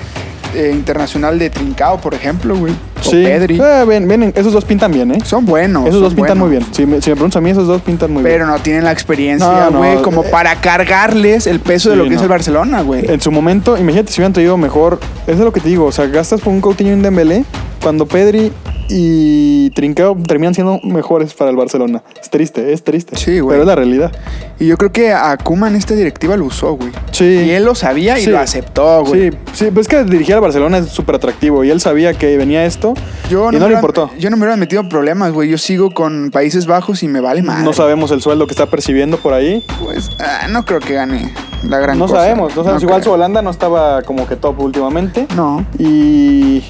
eh, 0.55 0.71
internacional 0.73 1.39
de 1.39 1.51
Trincao, 1.51 2.01
por 2.01 2.15
ejemplo, 2.15 2.57
güey. 2.57 2.73
O 2.73 3.11
sí, 3.11 3.23
Pedri. 3.25 3.59
Eh, 3.61 3.85
ven, 3.87 4.07
ven, 4.07 4.33
esos 4.37 4.53
dos 4.53 4.65
pintan 4.65 4.93
bien, 4.93 5.13
¿eh? 5.13 5.19
Son 5.25 5.47
buenos. 5.47 5.83
esos 5.85 5.95
son 5.95 6.03
dos 6.03 6.15
pintan 6.15 6.39
buenos. 6.39 6.49
muy 6.49 6.51
bien. 6.51 6.75
Si 6.75 6.87
me, 6.87 7.01
si 7.01 7.11
me 7.11 7.17
preguntas 7.17 7.37
a 7.37 7.41
mí, 7.41 7.51
esos 7.51 7.67
dos 7.67 7.81
pintan 7.83 8.13
muy 8.13 8.23
Pero 8.23 8.47
no 8.47 8.59
tienen 8.59 8.85
la 8.85 8.93
experiencia, 8.93 9.47
No, 9.47 9.71
no, 9.71 9.79
güey, 9.79 10.03
como 10.03 10.23
eh, 10.25 10.29
para 10.31 10.61
cargarles 10.61 11.47
el 11.47 11.61
peso 11.61 11.91
de 11.91 11.97
lo 11.97 12.09
que 12.09 12.15
es 12.15 12.23
el 12.23 12.29
Barcelona, 12.29 12.83
güey. 12.83 13.03
bien. 13.03 13.15
En 13.15 13.21
su 13.21 13.31
momento, 13.31 13.79
imagínate 13.79 14.13
si 14.13 14.21
hubieran 14.21 14.33
traído 14.33 14.57
mejor. 14.57 15.01
Eso 15.27 15.39
es 15.39 15.45
lo 15.45 15.53
que 15.53 15.61
te 15.61 15.69
digo. 15.69 15.87
O 15.87 15.93
sea, 15.93 16.07
gastas 16.07 16.41
por 16.41 16.53
un 16.53 16.61
Coutinho 16.61 16.91
y 16.91 16.95
un 16.95 17.03
Dembélé 17.03 17.45
cuando 17.83 18.07
Pedri 18.07 18.53
y 18.91 19.71
Trincao 19.71 20.17
terminan 20.27 20.55
siendo 20.55 20.81
mejores 20.83 21.33
para 21.35 21.51
el 21.51 21.57
Barcelona. 21.57 22.03
Es 22.21 22.29
triste, 22.31 22.73
es 22.73 22.83
triste. 22.85 23.17
Sí, 23.17 23.41
güey. 23.41 23.55
Pero 23.55 23.63
es 23.63 23.67
la 23.67 23.75
realidad. 23.77 24.13
Y 24.59 24.67
yo 24.67 24.77
creo 24.77 24.93
que 24.93 25.13
a 25.13 25.37
Kuman 25.37 25.77
esta 25.77 25.95
directiva 25.95 26.37
lo 26.37 26.45
usó, 26.47 26.75
güey. 26.75 26.91
Sí. 27.13 27.25
Y 27.25 27.51
él 27.51 27.65
lo 27.65 27.75
sabía 27.75 28.19
y 28.19 28.25
Sí. 28.25 28.31
lo 28.31 28.39
aceptó, 28.39 29.05
güey. 29.05 29.31
Sí, 29.31 29.39
sí, 29.53 29.71
pues 29.73 29.87
es 29.87 29.89
que 29.89 30.05
dirigir 30.05 30.35
al 30.35 30.41
Barcelona 30.41 30.79
es 30.79 30.89
súper 30.89 31.15
atractivo 31.17 31.65
y 31.65 31.71
él 31.71 31.81
sabía 31.81 32.15
que 32.15 32.37
venía 32.37 32.65
esto 32.67 32.95
Yo 33.31 33.45
y 33.51 33.53
me 33.55 33.59
no 33.59 33.59
le 33.61 33.65
hubiera- 33.67 33.79
importó. 33.79 34.11
Yo 34.19 34.29
no 34.31 34.37
me 34.37 34.43
hubiera 34.45 34.57
metido 34.57 34.83
en 34.83 34.89
problemas, 34.89 35.33
güey. 35.33 35.49
Yo 35.49 35.59
sigo 35.59 35.91
con 35.93 36.31
Países 36.31 36.67
Bajos 36.67 37.03
y 37.03 37.09
me 37.09 37.21
vale 37.21 37.43
más. 37.43 37.63
No 37.65 37.73
sabemos 37.73 38.11
el 38.11 38.21
sueldo 38.21 38.47
que 38.47 38.53
está 38.53 38.67
percibiendo 38.67 39.19
por 39.19 39.33
ahí. 39.35 39.65
Pues 39.83 40.11
ah, 40.19 40.49
no 40.51 40.65
creo 40.65 40.81
que 40.81 40.95
gane 40.95 41.33
la 41.63 41.79
gran 41.79 41.99
No 41.99 42.07
cosa. 42.07 42.21
sabemos, 42.23 42.57
no 42.57 42.63
sabemos. 42.65 42.83
Igual 42.83 43.01
su 43.01 43.05
creo. 43.05 43.15
Holanda 43.15 43.43
no 43.43 43.51
estaba 43.51 44.03
como 44.03 44.27
que 44.27 44.37
top 44.37 44.61
últimamente. 44.61 45.27
No. 45.37 45.65
Y, 45.79 46.63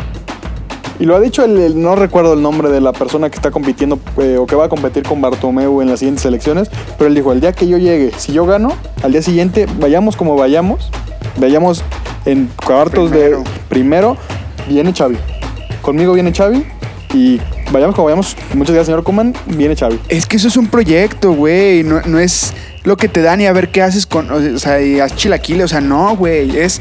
y 1.01 1.05
lo 1.07 1.17
ha 1.17 1.21
dicho, 1.21 1.43
el, 1.45 1.59
el- 1.59 1.81
no 1.83 1.97
recuerdo 1.97 2.35
el 2.35 2.43
nombre 2.43 2.69
de 2.71 2.81
la 2.81 2.93
persona 2.93 3.29
que 3.31 3.37
está 3.37 3.51
compitiendo 3.51 3.99
eh, 4.19 4.37
o 4.39 4.47
que 4.47 4.55
va 4.55 4.67
a 4.67 4.69
competir 4.69 5.03
con 5.03 5.21
Bartomeu 5.21 5.81
en 5.83 5.89
las 5.89 5.99
siguientes 5.99 6.25
elecciones, 6.27 6.71
pero 6.99 7.09
él 7.09 7.15
dijo, 7.17 7.33
el 7.33 7.41
día 7.41 7.53
que 7.53 7.67
yo 7.67 7.79
llegue, 7.79 8.13
si 8.17 8.33
yo 8.33 8.47
gano, 8.47 8.69
al 9.03 9.11
día 9.13 9.23
siguiente, 9.23 9.67
vayamos 9.81 10.15
como 10.17 10.37
vayamos, 10.37 10.91
vayamos 11.39 11.83
en 12.27 12.49
cuartos 12.65 13.11
Primero. 13.11 13.39
de 13.39 13.45
primero, 13.69 14.17
viene 14.69 14.93
Xavi. 14.93 15.17
Conmigo 15.83 16.13
viene 16.13 16.33
Xavi 16.33 16.65
y 17.15 17.41
vayamos 17.73 17.97
como 17.97 18.05
vayamos, 18.07 18.37
muchas 18.55 18.75
gracias 18.75 18.87
señor 18.87 19.03
Kuman, 19.03 19.35
viene 19.47 19.75
Xavi. 19.75 19.99
Es 20.09 20.27
que 20.27 20.37
eso 20.37 20.49
es 20.49 20.57
un 20.57 20.69
proyecto, 20.69 21.33
güey. 21.33 21.83
No, 21.83 22.03
no 22.07 22.19
es 22.19 22.53
lo 22.85 22.97
que 22.99 23.09
te 23.09 23.23
dan 23.23 23.41
y 23.41 23.47
a 23.47 23.53
ver 23.53 23.71
qué 23.73 23.81
haces 23.83 24.07
con. 24.07 24.31
O 24.31 24.59
sea, 24.59 24.81
y 24.83 25.01
haz 25.01 25.17
chilaquiles. 25.17 25.65
O 25.65 25.69
sea, 25.69 25.81
no, 25.81 26.15
güey. 26.17 26.57
Es. 26.59 26.81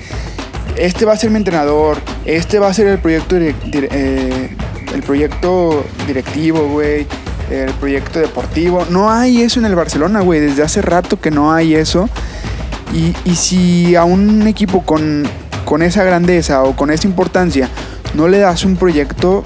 Este 0.75 1.05
va 1.05 1.13
a 1.13 1.17
ser 1.17 1.29
mi 1.29 1.37
entrenador. 1.37 1.97
Este 2.25 2.59
va 2.59 2.67
a 2.67 2.73
ser 2.73 2.87
el 2.87 2.99
proyecto. 2.99 3.37
eh, 3.37 4.55
el 4.93 5.03
proyecto 5.03 5.85
directivo, 6.07 6.67
güey. 6.69 7.07
El 7.49 7.71
proyecto 7.73 8.19
deportivo. 8.19 8.85
No 8.89 9.11
hay 9.11 9.41
eso 9.41 9.59
en 9.59 9.65
el 9.65 9.75
Barcelona, 9.75 10.21
güey. 10.21 10.39
Desde 10.39 10.63
hace 10.63 10.81
rato 10.81 11.19
que 11.19 11.31
no 11.31 11.51
hay 11.51 11.75
eso. 11.75 12.09
Y, 12.93 13.15
y 13.25 13.35
si 13.35 13.95
a 13.95 14.03
un 14.03 14.47
equipo 14.47 14.83
con, 14.83 15.23
con 15.65 15.81
esa 15.81 16.03
grandeza 16.03 16.63
o 16.63 16.75
con 16.75 16.89
esa 16.89 17.07
importancia 17.07 17.69
no 18.15 18.27
le 18.27 18.39
das 18.39 18.65
un 18.65 18.75
proyecto, 18.75 19.43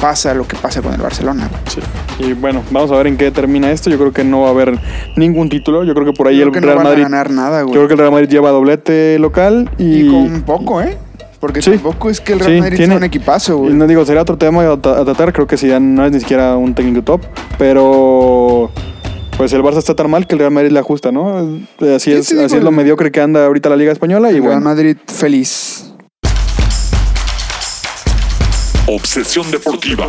pasa 0.00 0.34
lo 0.34 0.46
que 0.46 0.56
pasa 0.56 0.82
con 0.82 0.92
el 0.94 1.00
Barcelona. 1.00 1.48
Sí. 1.68 1.80
Y 2.18 2.32
bueno, 2.32 2.62
vamos 2.70 2.90
a 2.92 2.96
ver 2.96 3.06
en 3.08 3.16
qué 3.16 3.30
termina 3.30 3.70
esto. 3.70 3.90
Yo 3.90 3.98
creo 3.98 4.12
que 4.12 4.24
no 4.24 4.42
va 4.42 4.48
a 4.48 4.50
haber 4.50 4.78
ningún 5.16 5.48
título. 5.48 5.84
Yo 5.84 5.94
creo 5.94 6.06
que 6.06 6.12
por 6.12 6.28
ahí 6.28 6.36
Creo 6.36 6.48
el 6.48 6.52
que 6.52 6.60
Real 6.60 6.72
no 6.76 6.76
van 6.78 6.84
Madrid. 6.92 7.00
a 7.04 7.08
ganar 7.08 7.30
nada, 7.30 7.58
Yo 7.60 7.64
güey. 7.66 7.74
creo 7.76 7.88
que 7.88 7.94
el 7.94 7.98
Real 8.00 8.12
Madrid 8.12 8.28
lleva 8.28 8.50
doblete 8.50 9.18
local 9.18 9.70
y. 9.78 10.02
Y 10.02 10.08
con 10.10 10.42
poco, 10.42 10.80
¿eh? 10.82 10.96
Porque 11.40 11.60
Sí. 11.60 11.72
tampoco 11.72 12.08
es 12.08 12.20
que 12.20 12.32
el 12.32 12.40
Real 12.40 12.52
Sí, 12.54 12.60
Madrid 12.60 12.76
tiene- 12.76 12.92
sea 12.92 12.96
un 12.98 13.04
equipazo, 13.04 13.58
güey. 13.58 13.74
no 13.74 13.86
digo, 13.86 14.04
sería 14.06 14.22
otro 14.22 14.38
tema 14.38 14.62
a, 14.62 14.76
tra- 14.76 14.98
a 15.00 15.04
tratar. 15.04 15.32
Creo 15.34 15.46
que 15.46 15.56
Zidane 15.58 15.86
no 15.86 16.04
es 16.06 16.12
ni 16.12 16.20
siquiera 16.20 16.56
un 16.56 16.74
técnico 16.74 17.02
top. 17.02 17.20
Pero. 17.58 18.70
Pues 19.36 19.52
el 19.52 19.62
Barça 19.62 19.76
está 19.76 19.94
tan 19.94 20.10
mal 20.10 20.26
que 20.26 20.34
el 20.34 20.38
Real 20.38 20.50
Madrid 20.50 20.70
le 20.70 20.78
ajusta, 20.78 21.12
¿no? 21.12 21.38
Eh, 21.80 21.94
Así, 21.96 22.10
Sí, 22.10 22.12
es, 22.12 22.32
así 22.32 22.56
es 22.56 22.62
lo 22.62 22.70
mediocre 22.70 23.12
que 23.12 23.20
anda 23.20 23.44
ahorita 23.44 23.68
la 23.68 23.76
Liga 23.76 23.92
Española. 23.92 24.30
Y 24.30 24.34
Real 24.40 24.44
bueno, 24.44 24.60
Madrid 24.62 24.96
feliz. 25.06 25.85
Obsesión 28.88 29.50
deportiva. 29.50 30.08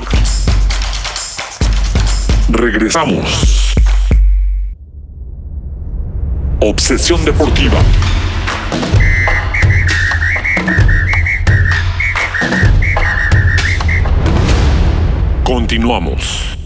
Regresamos. 2.49 3.73
Obsesión 6.59 7.25
deportiva. 7.25 7.79
Continuamos. 15.43 16.56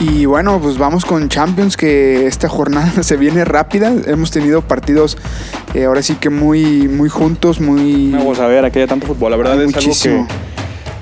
Y 0.00 0.24
bueno, 0.24 0.58
pues 0.60 0.78
vamos 0.78 1.04
con 1.04 1.28
Champions, 1.28 1.76
que 1.76 2.26
esta 2.26 2.48
jornada 2.48 2.90
se 3.02 3.16
viene 3.16 3.44
rápida. 3.44 3.92
Hemos 4.06 4.30
tenido 4.30 4.62
partidos 4.62 5.18
eh, 5.74 5.84
ahora 5.84 6.02
sí 6.02 6.14
que 6.14 6.30
muy, 6.30 6.88
muy 6.88 7.08
juntos, 7.08 7.60
muy... 7.60 8.10
vamos 8.10 8.38
a 8.40 8.46
ver, 8.46 8.64
aquí 8.64 8.78
hay 8.78 8.86
tanto 8.86 9.06
fútbol. 9.06 9.30
La 9.30 9.36
verdad 9.36 9.60
es 9.62 9.66
muchísimo. 9.74 10.14
algo 10.14 10.28
que. 10.28 10.50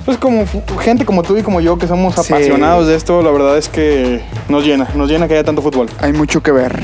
Pues 0.05 0.17
como 0.19 0.45
gente 0.81 1.05
como 1.05 1.23
tú 1.23 1.37
y 1.37 1.43
como 1.43 1.61
yo 1.61 1.77
que 1.79 1.87
somos 1.87 2.15
Sí. 2.15 2.33
apasionados 2.33 2.87
de 2.87 2.97
esto, 2.97 3.21
la 3.23 3.31
verdad 3.31 3.59
es 3.59 3.69
que 3.69 4.23
nos 4.49 4.65
llena, 4.65 4.89
nos 4.95 5.11
llena 5.11 5.29
que 5.29 5.35
haya 5.35 5.45
tanto 5.45 5.61
fútbol. 5.61 5.87
Hay 6.01 6.15
mucho 6.15 6.43
que 6.43 6.51
ver. 6.51 6.81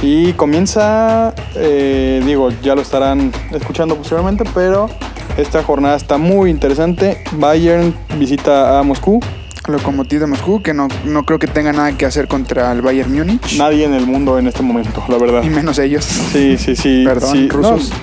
Y 0.00 0.32
comienza, 0.32 1.34
eh, 1.56 2.22
digo, 2.24 2.50
ya 2.62 2.74
lo 2.74 2.80
estarán 2.80 3.32
escuchando 3.52 3.96
posteriormente, 3.96 4.44
pero 4.54 4.88
esta 5.36 5.62
jornada 5.62 5.96
está 5.96 6.16
muy 6.16 6.50
interesante. 6.50 7.22
Bayern 7.32 7.94
visita 8.18 8.78
a 8.78 8.82
Moscú. 8.82 9.20
Lokomotiv 9.68 10.20
de 10.20 10.26
Moscú, 10.26 10.62
que 10.62 10.74
no, 10.74 10.88
no 11.04 11.24
creo 11.24 11.38
que 11.38 11.46
tenga 11.46 11.72
nada 11.72 11.92
que 11.92 12.06
hacer 12.06 12.28
contra 12.28 12.70
el 12.72 12.82
Bayern 12.82 13.12
Múnich. 13.12 13.56
Nadie 13.56 13.84
en 13.84 13.94
el 13.94 14.06
mundo 14.06 14.38
en 14.38 14.46
este 14.46 14.62
momento, 14.62 15.02
la 15.08 15.18
verdad. 15.18 15.42
Y 15.42 15.50
menos 15.50 15.78
ellos. 15.78 16.04
Sí, 16.04 16.56
sí, 16.58 16.76
sí. 16.76 17.02
Perdón, 17.04 17.32
sí. 17.32 17.48
rusos. 17.48 17.90
No, 17.90 17.96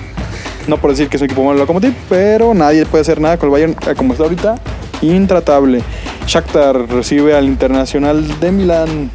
no 0.68 0.76
por 0.78 0.90
decir 0.90 1.08
que 1.08 1.16
es 1.16 1.22
un 1.22 1.26
equipo 1.26 1.44
malo 1.44 1.58
Lokomotiv, 1.58 1.94
pero 2.08 2.54
nadie 2.54 2.84
puede 2.86 3.02
hacer 3.02 3.20
nada 3.20 3.36
con 3.36 3.48
el 3.48 3.52
Bayern 3.52 3.76
eh, 3.86 3.94
como 3.96 4.12
está 4.12 4.24
ahorita. 4.24 4.56
Intratable. 5.02 5.82
Shakhtar 6.26 6.88
recibe 6.88 7.34
al 7.34 7.46
Internacional 7.46 8.40
de 8.40 8.52
Milán. 8.52 9.10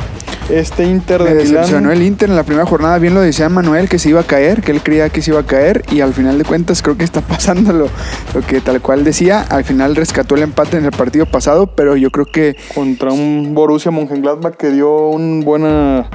Este 0.50 0.86
Inter 0.86 1.22
Me 1.24 1.30
de 1.32 1.36
decepcionó 1.36 1.90
Milán. 1.90 1.98
el 2.02 2.04
Inter 2.08 2.30
en 2.30 2.36
la 2.38 2.44
primera 2.44 2.66
jornada. 2.66 2.98
Bien 3.00 3.14
lo 3.14 3.20
decía 3.22 3.50
Manuel 3.50 3.90
que 3.90 4.00
se 4.00 4.10
iba 4.10 4.22
a 4.22 4.24
caer, 4.24 4.62
que 4.62 4.72
él 4.72 4.82
creía 4.82 5.10
que 5.10 5.22
se 5.22 5.32
iba 5.32 5.42
a 5.42 5.46
caer. 5.46 5.84
Y 5.92 6.00
al 6.02 6.14
final 6.14 6.38
de 6.38 6.46
cuentas, 6.46 6.82
creo 6.82 6.98
que 6.98 7.04
está 7.04 7.22
pasando 7.28 7.74
lo, 7.74 7.88
lo 8.34 8.42
que 8.48 8.62
tal 8.62 8.82
cual 8.82 9.04
decía. 9.04 9.42
Al 9.42 9.64
final 9.66 9.96
rescató 9.96 10.36
el 10.36 10.44
empate 10.44 10.78
en 10.78 10.86
el 10.86 10.92
partido 10.92 11.26
pasado, 11.26 11.68
pero 11.68 11.96
yo 11.98 12.12
creo 12.12 12.26
que 12.26 12.56
contra 12.74 13.12
un 13.12 13.54
Borussia 13.54 13.92
Mönchengladbach 13.92 14.56
que 14.56 14.72
dio 14.72 15.10
un 15.10 15.42
buena 15.44 16.10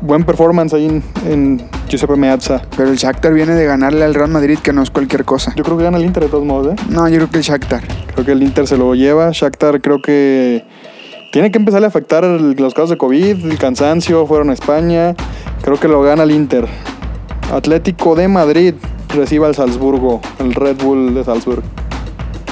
buen 0.00 0.24
performance 0.24 0.74
ahí 0.74 0.86
en, 0.86 1.02
en 1.26 1.70
Giuseppe 1.88 2.16
Meazza. 2.16 2.62
pero 2.76 2.90
el 2.90 2.96
Shakhtar 2.96 3.32
viene 3.32 3.54
de 3.54 3.64
ganarle 3.64 4.04
al 4.04 4.14
Real 4.14 4.30
Madrid, 4.30 4.58
que 4.60 4.72
no 4.72 4.82
es 4.82 4.90
cualquier 4.90 5.24
cosa. 5.24 5.52
Yo 5.56 5.62
creo 5.64 5.78
que 5.78 5.84
gana 5.84 5.96
el 5.96 6.04
Inter 6.04 6.24
de 6.24 6.28
todos 6.28 6.44
modos, 6.44 6.74
¿eh? 6.74 6.76
No, 6.90 7.08
yo 7.08 7.16
creo 7.18 7.30
que 7.30 7.36
el 7.38 7.42
Shakhtar. 7.44 7.82
Creo 8.12 8.26
que 8.26 8.32
el 8.32 8.42
Inter 8.42 8.66
se 8.66 8.76
lo 8.76 8.94
lleva. 8.94 9.30
Shakhtar 9.32 9.80
creo 9.80 10.02
que 10.02 10.64
tiene 11.32 11.50
que 11.50 11.56
empezar 11.56 11.82
a 11.82 11.86
afectar 11.86 12.24
los 12.24 12.74
casos 12.74 12.90
de 12.90 12.98
COVID, 12.98 13.50
el 13.50 13.58
cansancio, 13.58 14.26
fueron 14.26 14.50
a 14.50 14.52
España. 14.52 15.16
Creo 15.62 15.80
que 15.80 15.88
lo 15.88 16.02
gana 16.02 16.24
el 16.24 16.30
Inter. 16.30 16.66
Atlético 17.50 18.14
de 18.14 18.28
Madrid 18.28 18.74
recibe 19.08 19.46
al 19.46 19.54
Salzburgo, 19.54 20.20
el 20.38 20.54
Red 20.54 20.76
Bull 20.82 21.14
de 21.14 21.24
Salzburg. 21.24 21.62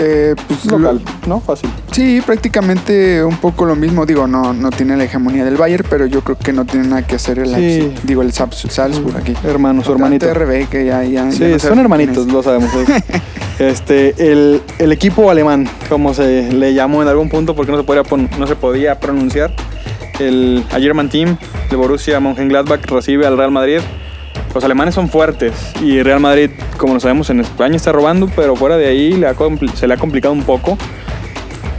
Eh, 0.03 0.35
pues, 0.49 0.65
Local, 0.65 1.03
lo- 1.05 1.29
¿no? 1.29 1.41
Fácil. 1.41 1.69
sí, 1.93 2.23
prácticamente 2.25 3.23
un 3.23 3.37
poco 3.37 3.67
lo 3.67 3.77
mismo. 3.77 4.07
Digo, 4.07 4.27
no, 4.27 4.55
no 4.55 4.71
tiene 4.71 4.97
la 4.97 5.05
hegemonía 5.05 5.45
del 5.45 5.57
Bayern, 5.57 5.85
pero 5.91 6.07
yo 6.07 6.23
creo 6.23 6.39
que 6.39 6.53
no 6.55 6.65
tiene 6.65 6.89
nada 6.89 7.07
que 7.07 7.17
hacer 7.17 7.39
el 7.39 7.55
Sí. 7.55 7.93
Digo, 8.05 8.23
el 8.23 8.33
Salz- 8.33 8.69
Salzburg 8.71 9.17
aquí. 9.19 9.35
Hermano, 9.45 9.85
su 9.85 9.93
hermanito. 9.93 10.33
RB, 10.33 10.69
que 10.71 10.87
ya, 10.87 11.05
ya, 11.05 11.27
ya 11.29 11.33
Sí, 11.33 11.45
no 11.45 11.59
son 11.59 11.79
hermanitos, 11.81 12.27
lo 12.29 12.43
sabemos. 12.43 12.71
este, 13.59 14.15
el, 14.33 14.63
el 14.79 14.93
equipo 14.93 15.31
alemán, 15.31 15.69
como 15.89 16.15
se 16.15 16.51
le 16.51 16.73
llamó 16.75 17.03
en 17.03 17.09
algún 17.09 17.29
punto 17.29 17.55
porque 17.55 17.71
no 17.73 17.79
se 17.79 17.85
podía, 17.85 18.03
pon- 18.03 18.31
no 18.39 18.47
se 18.47 18.57
podía 18.57 18.99
pronunciar. 18.99 19.53
El 20.19 20.65
German 20.71 21.09
Team 21.09 21.37
de 21.71 21.77
Borussia 21.77 22.21
Mönchengladbach 22.21 22.85
recibe 22.87 23.27
al 23.27 23.37
Real 23.39 23.51
Madrid. 23.51 23.81
Los 24.55 24.65
alemanes 24.65 24.95
son 24.95 25.09
fuertes 25.09 25.53
y 25.81 26.03
Real 26.03 26.19
Madrid, 26.21 26.51
como 26.77 26.95
lo 26.95 27.01
sabemos, 27.01 27.31
en 27.31 27.41
España 27.41 27.77
está 27.77 27.93
robando, 27.93 28.29
pero 28.35 28.57
fuera 28.57 28.77
de 28.77 28.89
ahí 28.89 29.13
le 29.13 29.29
ha 29.29 29.35
compli- 29.35 29.73
se 29.75 29.87
le 29.87 29.95
ha 29.95 29.97
complicado 29.97 30.35
un 30.35 30.43
poco. 30.43 30.77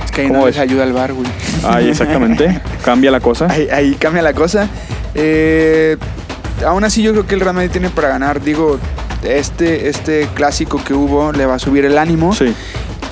Es 0.06 0.12
que 0.12 0.22
ahí 0.22 0.28
¿Cómo 0.28 0.40
no 0.40 0.46
ves? 0.46 0.56
les 0.56 0.62
ayuda 0.64 0.84
el 0.86 0.94
bar, 0.94 1.12
güey. 1.14 1.28
Ahí 1.66 1.90
exactamente, 1.90 2.62
cambia 2.86 3.12
la 3.12 3.20
cosa. 3.20 3.48
Ahí, 3.50 3.68
ahí 3.72 3.96
cambia 3.96 4.22
la 4.22 4.34
cosa. 4.34 4.70
Eh, 5.16 5.98
aún 6.66 6.84
así 6.86 7.02
yo 7.04 7.12
creo 7.12 7.28
que 7.28 7.36
el 7.36 7.42
Real 7.42 7.56
Madrid 7.56 7.72
tiene 7.72 7.90
para 7.90 8.08
ganar. 8.08 8.42
Digo, 8.42 8.80
este, 9.24 9.90
este 9.90 10.28
clásico 10.34 10.82
que 10.84 10.94
hubo 10.94 11.34
le 11.34 11.46
va 11.46 11.56
a 11.56 11.60
subir 11.60 11.84
el 11.86 11.98
ánimo. 11.98 12.34
Sí, 12.34 12.54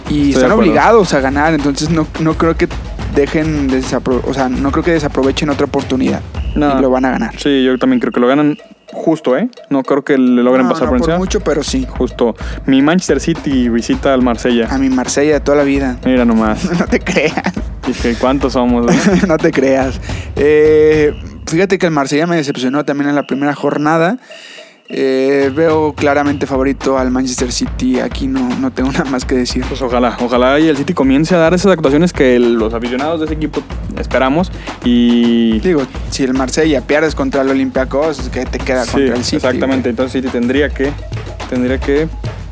y 0.10 0.32
están 0.34 0.51
obligados 0.53 1.14
a 1.14 1.20
ganar. 1.20 1.53
Entonces 1.53 1.89
no, 1.89 2.07
no 2.22 2.36
creo 2.36 2.55
que 2.55 2.70
dejen 3.14 3.70
desapro- 3.70 4.22
o 4.26 4.34
sea, 4.34 4.47
no 4.47 4.72
creo 4.72 4.86
que 4.86 4.91
desaprovechen 4.91 5.49
otra 5.49 5.66
oportunidad. 5.66 6.22
No. 6.55 6.80
Y 6.80 6.82
lo 6.82 6.89
van 6.89 7.03
a 7.05 7.12
ganar. 7.12 7.38
sí, 7.38 7.64
yo 7.64 7.78
también 7.78 7.99
creo 7.99 8.12
que 8.14 8.20
lo 8.22 8.28
ganan 8.28 8.57
justo, 8.91 9.37
¿eh? 9.37 9.49
No 9.69 9.83
creo 9.83 10.03
que 10.03 10.17
le 10.17 10.43
logren 10.43 10.65
No, 10.65 10.71
pasar 10.73 10.85
no 10.85 10.91
por 10.91 10.97
encima. 10.99 11.17
mucho, 11.17 11.39
pero 11.41 11.63
sí. 11.63 11.85
Justo. 11.89 12.35
Mi 12.65 12.81
Manchester 12.81 13.19
City 13.19 13.69
visita 13.69 14.13
al 14.13 14.21
Marsella. 14.21 14.67
A 14.69 14.77
mi 14.77 14.89
Marsella 14.89 15.33
de 15.33 15.39
toda 15.39 15.57
la 15.57 15.63
vida. 15.63 15.97
Mira 16.05 16.25
nomás. 16.25 16.69
no 16.79 16.85
te 16.87 16.99
creas. 16.99 17.53
Dije, 17.87 18.15
¿cuántos 18.19 18.53
somos? 18.53 18.85
no? 18.85 19.27
no 19.27 19.37
te 19.37 19.51
creas. 19.51 19.99
Eh, 20.35 21.13
fíjate 21.47 21.77
que 21.77 21.85
el 21.87 21.91
Marsella 21.91 22.27
me 22.27 22.35
decepcionó 22.35 22.85
también 22.85 23.09
en 23.09 23.15
la 23.15 23.23
primera 23.23 23.55
jornada. 23.55 24.17
Eh, 24.91 25.51
veo 25.55 25.93
claramente 25.93 26.47
favorito 26.47 26.97
al 26.97 27.11
Manchester 27.11 27.51
City. 27.51 27.99
Aquí 27.99 28.27
no, 28.27 28.49
no 28.59 28.71
tengo 28.71 28.91
nada 28.93 29.05
más 29.05 29.23
que 29.23 29.35
decir. 29.35 29.63
Pues 29.69 29.81
ojalá, 29.83 30.17
ojalá 30.19 30.59
y 30.59 30.67
el 30.67 30.77
City 30.77 30.93
comience 30.95 31.35
a 31.35 31.37
dar 31.37 31.53
esas 31.53 31.71
actuaciones 31.71 32.11
que 32.11 32.35
el- 32.35 32.55
los 32.55 32.73
aficionados 32.73 33.19
de 33.19 33.25
ese 33.27 33.35
equipo 33.35 33.61
esperamos 33.99 34.51
y 34.83 35.59
Digo, 35.59 35.83
si 36.09 36.23
el 36.23 36.33
Marsella 36.33 36.81
pierdes 36.81 37.13
contra 37.13 37.41
el 37.43 37.49
Olympiacos, 37.49 38.29
¿qué 38.33 38.45
te 38.45 38.57
queda 38.57 38.83
Sí, 38.85 38.91
contra 38.93 39.15
el 39.15 39.23
City? 39.23 39.35
exactamente. 39.35 39.89
Entonces 39.89 40.13
City 40.21 40.31
tendría 40.31 40.69
que 40.69 40.91
tendría 41.51 41.79
que 41.79 42.07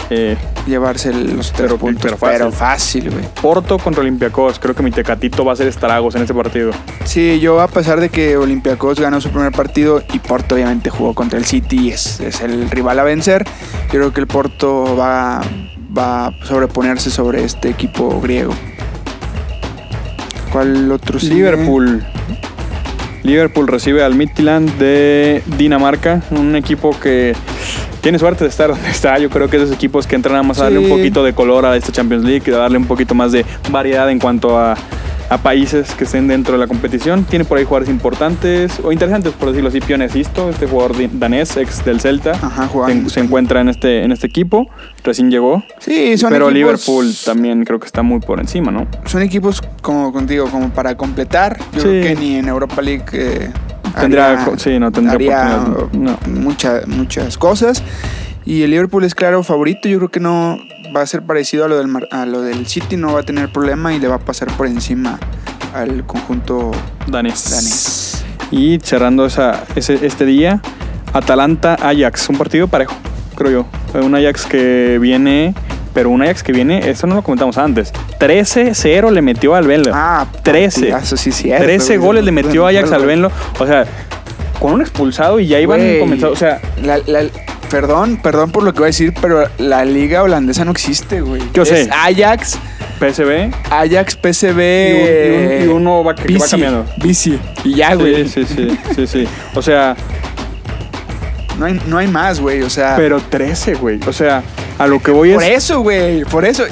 eh? 0.10 0.38
Llevarse 0.66 1.14
los 1.14 1.52
tres 1.52 1.68
Pero- 1.72 1.78
puntos. 1.78 2.02
pero 2.04 2.18
Pero 2.18 2.52
fácil. 2.52 3.10
güey. 3.12 3.24
Porto 3.42 3.78
contra 3.78 4.02
Olympiacos. 4.02 4.60
Creo 4.60 4.76
que 4.76 4.84
mi 4.84 4.92
Tecatito 4.92 5.44
va 5.46 5.52
a 5.52 5.54
hacer 5.54 5.68
estragos 5.68 6.16
en 6.16 6.24
ese 6.24 6.34
partido. 6.34 6.72
Sí, 7.06 7.40
yo 7.40 7.62
a 7.62 7.68
pesar 7.68 8.00
de 8.00 8.10
que 8.10 8.38
Olympiacos 8.38 9.00
ganó 9.00 9.20
su 9.22 9.30
primer 9.30 9.52
partido 9.52 10.04
y 10.14 10.20
Porto 10.20 10.56
obviamente 10.56 10.90
jugó 10.90 11.14
contra 11.14 11.38
el 11.40 11.46
City 11.46 11.88
y 11.88 11.92
es, 11.92 12.20
es 12.20 12.42
el 12.42 12.70
rival 12.70 13.00
a 13.00 13.04
vencer, 13.04 13.44
yo 13.46 13.90
creo 14.00 14.14
que 14.14 14.20
el 14.22 14.28
Porto 14.28 14.96
va, 14.98 15.42
va 15.98 16.28
a 16.28 16.34
sobreponerse 16.44 17.10
sobre 17.10 17.44
este 17.44 17.70
equipo 17.70 18.20
griego. 18.22 18.54
¿Cuál 20.52 20.92
otro 20.92 21.20
sigue? 21.20 21.36
Liverpool. 21.36 22.06
Liverpool 23.24 23.68
recibe 23.68 24.04
al 24.04 24.16
Midtjylland 24.16 24.78
de 24.78 25.44
Dinamarca, 25.58 26.22
un 26.32 26.56
equipo 26.56 26.98
que 27.00 27.36
tiene 28.02 28.20
suerte 28.20 28.44
de 28.44 28.50
estar 28.50 28.70
donde 28.70 28.90
está. 28.90 29.18
Yo 29.20 29.30
creo 29.30 29.50
que 29.50 29.58
esos 29.58 29.72
equipos 29.72 30.08
que 30.08 30.16
entran 30.16 30.34
nada 30.34 30.44
más 30.44 30.60
a 30.60 30.64
darle 30.64 30.80
Sí. 30.80 30.86
un 30.86 30.98
poquito 30.98 31.24
de 31.24 31.34
color 31.34 31.66
a 31.66 31.76
esta 31.76 31.92
Champions 31.92 32.24
League 32.24 32.44
y 32.48 32.52
a 32.52 32.58
darle 32.58 32.78
un 32.78 32.86
poquito 32.86 33.16
más 33.16 33.32
de 33.32 33.46
variedad 33.72 34.10
en 34.10 34.20
cuanto 34.20 34.58
a, 34.58 34.76
a 35.30 35.38
países 35.40 35.92
que 35.96 36.06
estén 36.06 36.28
dentro 36.28 36.54
de 36.54 36.60
la 36.60 36.68
competición. 36.68 37.26
Tiene 37.26 37.44
por 37.44 37.58
ahí 37.58 37.66
jugadores 37.66 37.90
importantes 37.90 38.80
o 38.84 38.92
interesantes, 38.94 39.34
por 39.34 39.50
decirlo 39.50 39.70
así. 39.70 39.82
Pione 39.82 40.08
Sisto, 40.10 40.50
este 40.50 40.68
jugador 40.68 40.96
danés, 41.20 41.58
ex 41.58 41.84
del 41.84 42.00
Celta, 42.00 42.32
Ajá, 42.32 42.70
se, 42.88 43.10
se 43.10 43.20
encuentra 43.20 43.60
en 43.62 43.70
este, 43.70 44.04
en 44.04 44.12
este 44.14 44.28
equipo. 44.28 44.68
Recién 45.04 45.30
llegó. 45.30 45.64
Sí, 45.80 46.18
son 46.18 46.30
Pero 46.32 46.46
equipos- 46.50 46.54
Liverpool 46.54 47.14
también 47.26 47.66
creo 47.66 47.80
que 47.80 47.88
está 47.88 48.04
muy 48.04 48.20
por 48.22 48.40
encima, 48.40 48.72
¿no? 48.72 48.88
Son 49.06 49.22
equipos, 49.22 49.62
como 49.82 50.14
contigo, 50.14 50.48
como 50.50 50.70
para 50.70 50.96
completar. 50.96 51.58
Yo 51.74 51.82
Sí. 51.82 51.88
creo 51.88 52.04
que 52.04 52.16
ni 52.16 52.36
en 52.38 52.48
Europa 52.48 52.82
League 52.82 53.04
eh, 53.14 53.50
Tendría- 54.02 54.42
haría- 54.44 54.58
sí, 54.60 54.80
no 54.80 54.92
tendría 54.92 55.14
haría, 55.44 55.62
oportunidad, 55.62 56.20
no. 56.28 56.34
mucha- 56.42 56.82
muchas 56.88 57.38
cosas. 57.38 57.84
Y 58.46 58.64
el 58.64 58.72
Liverpool 58.72 59.04
es 59.04 59.14
claro 59.16 59.44
favorito. 59.44 59.90
Yo 59.90 59.98
creo 59.98 60.10
que 60.10 60.20
no 60.22 60.58
va 60.96 61.02
a 61.02 61.06
ser 61.06 61.22
parecido 61.24 61.66
a 61.66 61.68
lo 61.68 61.78
del, 61.78 61.90
a 62.12 62.26
lo 62.26 62.42
del 62.42 62.66
City. 62.68 62.96
No 62.96 63.14
va 63.14 63.20
a 63.20 63.24
tener 63.24 63.52
problema 63.52 63.94
y 63.94 64.00
le 64.00 64.08
va 64.08 64.16
a 64.16 64.20
pasar 64.20 64.48
por 64.56 64.68
encima 64.68 65.20
al 65.74 66.06
conjunto 66.06 66.72
Danés. 67.08 67.50
danés. 67.50 68.24
Y 68.52 68.80
cerrando 68.82 69.26
esa, 69.26 69.64
ese, 69.76 70.06
este 70.06 70.26
día, 70.26 70.62
Atalanta-Ajax. 71.14 72.30
Un 72.30 72.38
partido 72.38 72.68
parejo, 72.68 72.94
creo 73.36 73.66
yo. 73.94 74.00
Un 74.02 74.16
Ajax 74.16 74.46
que 74.46 74.98
viene, 75.02 75.54
pero 75.98 76.12
un 76.12 76.22
Ajax 76.22 76.44
que 76.44 76.52
viene, 76.52 76.88
eso 76.92 77.08
no 77.08 77.16
lo 77.16 77.24
comentamos 77.24 77.58
antes. 77.58 77.92
13-0 78.20 79.10
le 79.10 79.24
metió 79.24 79.56
al 79.56 79.66
Venlo. 79.66 79.90
Ah, 79.96 80.28
13. 80.44 80.82
partidazo, 80.82 81.18
sí, 81.18 81.32
cierto, 81.32 81.64
13 81.66 81.98
güey. 81.98 82.06
goles 82.08 82.24
le 82.24 82.32
metió 82.32 82.68
Ajax 82.68 82.92
al. 82.92 83.04
Venlo. 83.08 83.32
O 83.58 83.66
sea, 83.66 83.84
con 84.60 84.74
un 84.74 84.82
expulsado 84.82 85.40
y 85.40 85.48
ya 85.48 85.60
iban 85.60 85.80
comenzando. 86.00 86.34
O 86.34 86.36
sea, 86.36 86.62
la- 86.84 87.00
la- 87.08 87.24
perdón, 87.72 88.18
perdón 88.22 88.52
por 88.52 88.62
lo 88.62 88.74
que 88.74 88.80
voy 88.82 88.86
a 88.86 88.94
decir, 88.94 89.12
pero 89.20 89.46
la 89.58 89.86
liga 89.86 90.22
holandesa 90.22 90.66
no 90.66 90.70
existe, 90.72 91.22
güey. 91.22 91.42
Yo 91.56 91.66
sé. 91.66 91.82
Es 91.82 91.90
Ajax, 91.92 92.60
PSV 93.00 93.52
Ajax, 93.72 94.16
PSV. 94.22 94.62
y, 94.62 95.32
un- 95.32 95.52
y 95.52 95.56
un- 95.56 95.64
y 95.64 95.68
uno 95.74 96.04
va, 96.04 96.14
que, 96.14 96.26
que 96.26 96.38
va 96.38 96.46
cambiando. 96.48 96.86
Bici. 96.98 97.40
Y 97.64 97.74
ya, 97.74 97.96
güey. 97.96 98.28
Sí, 98.28 98.46
sí, 98.46 98.56
sí, 98.70 98.78
sí, 98.96 99.08
sí. 99.08 99.28
O 99.56 99.64
sea, 99.64 99.96
No, 101.58 101.66
hay, 101.66 101.82
no 101.88 101.98
hay 101.98 102.08
más, 102.08 102.40
güey. 102.40 102.62
O 102.62 102.70
sea, 102.70 102.94
pero 102.96 103.20
13, 103.20 103.74
güey. 103.74 104.00
O 104.06 104.14
sea, 104.14 104.44
a 104.78 104.88
lo 104.88 105.00
que 105.00 105.12
voy 105.12 105.34
por 105.34 105.44
es... 105.44 105.64
eso, 105.66 105.82
güey. 105.82 106.24
Por 106.26 106.46
eso. 106.46 106.64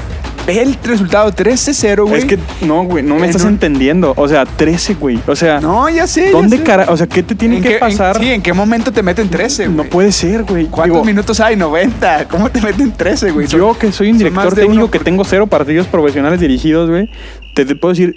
Ve 0.48 0.62
el 0.62 0.78
resultado 0.84 1.32
13-0, 1.32 2.04
güey. 2.08 2.20
Es 2.20 2.26
que 2.26 2.38
no, 2.62 2.84
güey, 2.84 3.04
no 3.04 3.16
me 3.16 3.22
En 3.24 3.30
estás 3.32 3.42
un- 3.42 3.54
entendiendo. 3.54 4.14
O 4.16 4.28
sea, 4.28 4.46
13, 4.46 4.94
güey. 4.94 5.20
O 5.26 5.36
sea, 5.36 5.60
No, 5.60 5.90
ya 5.90 6.06
sé. 6.06 6.30
¿dónde 6.30 6.62
cara? 6.62 6.86
O 6.90 6.96
sea, 6.96 7.08
¿qué 7.08 7.24
te 7.24 7.34
tiene 7.34 7.58
¿En 7.58 7.64
que 7.64 7.70
qué- 7.70 7.74
en- 7.76 7.80
pasar? 7.80 8.20
sí, 8.20 8.30
¿en 8.32 8.44
qué 8.44 8.54
momento 8.54 8.92
te 8.92 9.02
meten 9.02 9.28
13, 9.28 9.66
güey? 9.66 9.76
no 9.78 9.84
puede 9.86 10.12
ser, 10.12 10.44
güey. 10.44 10.66
¿Cuántos 10.68 10.98
Digo, 10.98 11.04
minutos 11.04 11.40
hay? 11.40 11.56
90. 11.56 12.28
¿Cómo 12.28 12.52
te 12.52 12.62
meten 12.62 12.92
13, 12.92 13.32
güey? 13.32 13.48
Yo 13.48 13.76
que 13.80 13.92
soy 13.92 14.12
un 14.12 14.20
director 14.20 14.54
técnico 14.54 14.74
uno 14.84 14.92
que 14.92 15.00
por- 15.00 15.04
tengo 15.06 15.24
cero 15.26 15.48
partidos 15.48 15.88
profesionales 15.88 16.40
dirigidos, 16.40 16.92
güey. 16.92 17.10
Te, 17.56 17.66
te 17.66 17.76
puedo 17.76 17.94
decir, 17.94 18.16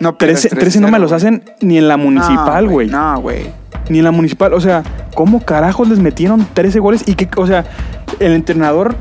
No, 0.00 0.16
pero 0.16 0.32
es 0.32 0.40
13, 0.42 0.56
13 0.56 0.80
no 0.80 0.88
me 0.88 0.98
los 0.98 1.10
13-0, 1.12 1.14
hacen 1.16 1.42
ni 1.60 1.78
en 1.78 1.88
la 1.88 1.96
municipal, 1.96 2.66
No, 2.66 2.70
güey. 2.70 2.88
No, 2.88 3.20
güey. 3.20 3.46
Ni 3.88 3.98
en 3.98 4.04
la 4.04 4.10
municipal. 4.10 4.52
O 4.54 4.60
sea, 4.60 4.82
¿cómo 5.14 5.44
carajos 5.44 5.88
les 5.88 5.98
metieron 5.98 6.46
13 6.54 6.78
goles? 6.78 7.02
Y 7.06 7.14
que, 7.14 7.28
o 7.36 7.46
sea, 7.46 7.64
el 8.20 8.32
entrenador, 8.32 8.94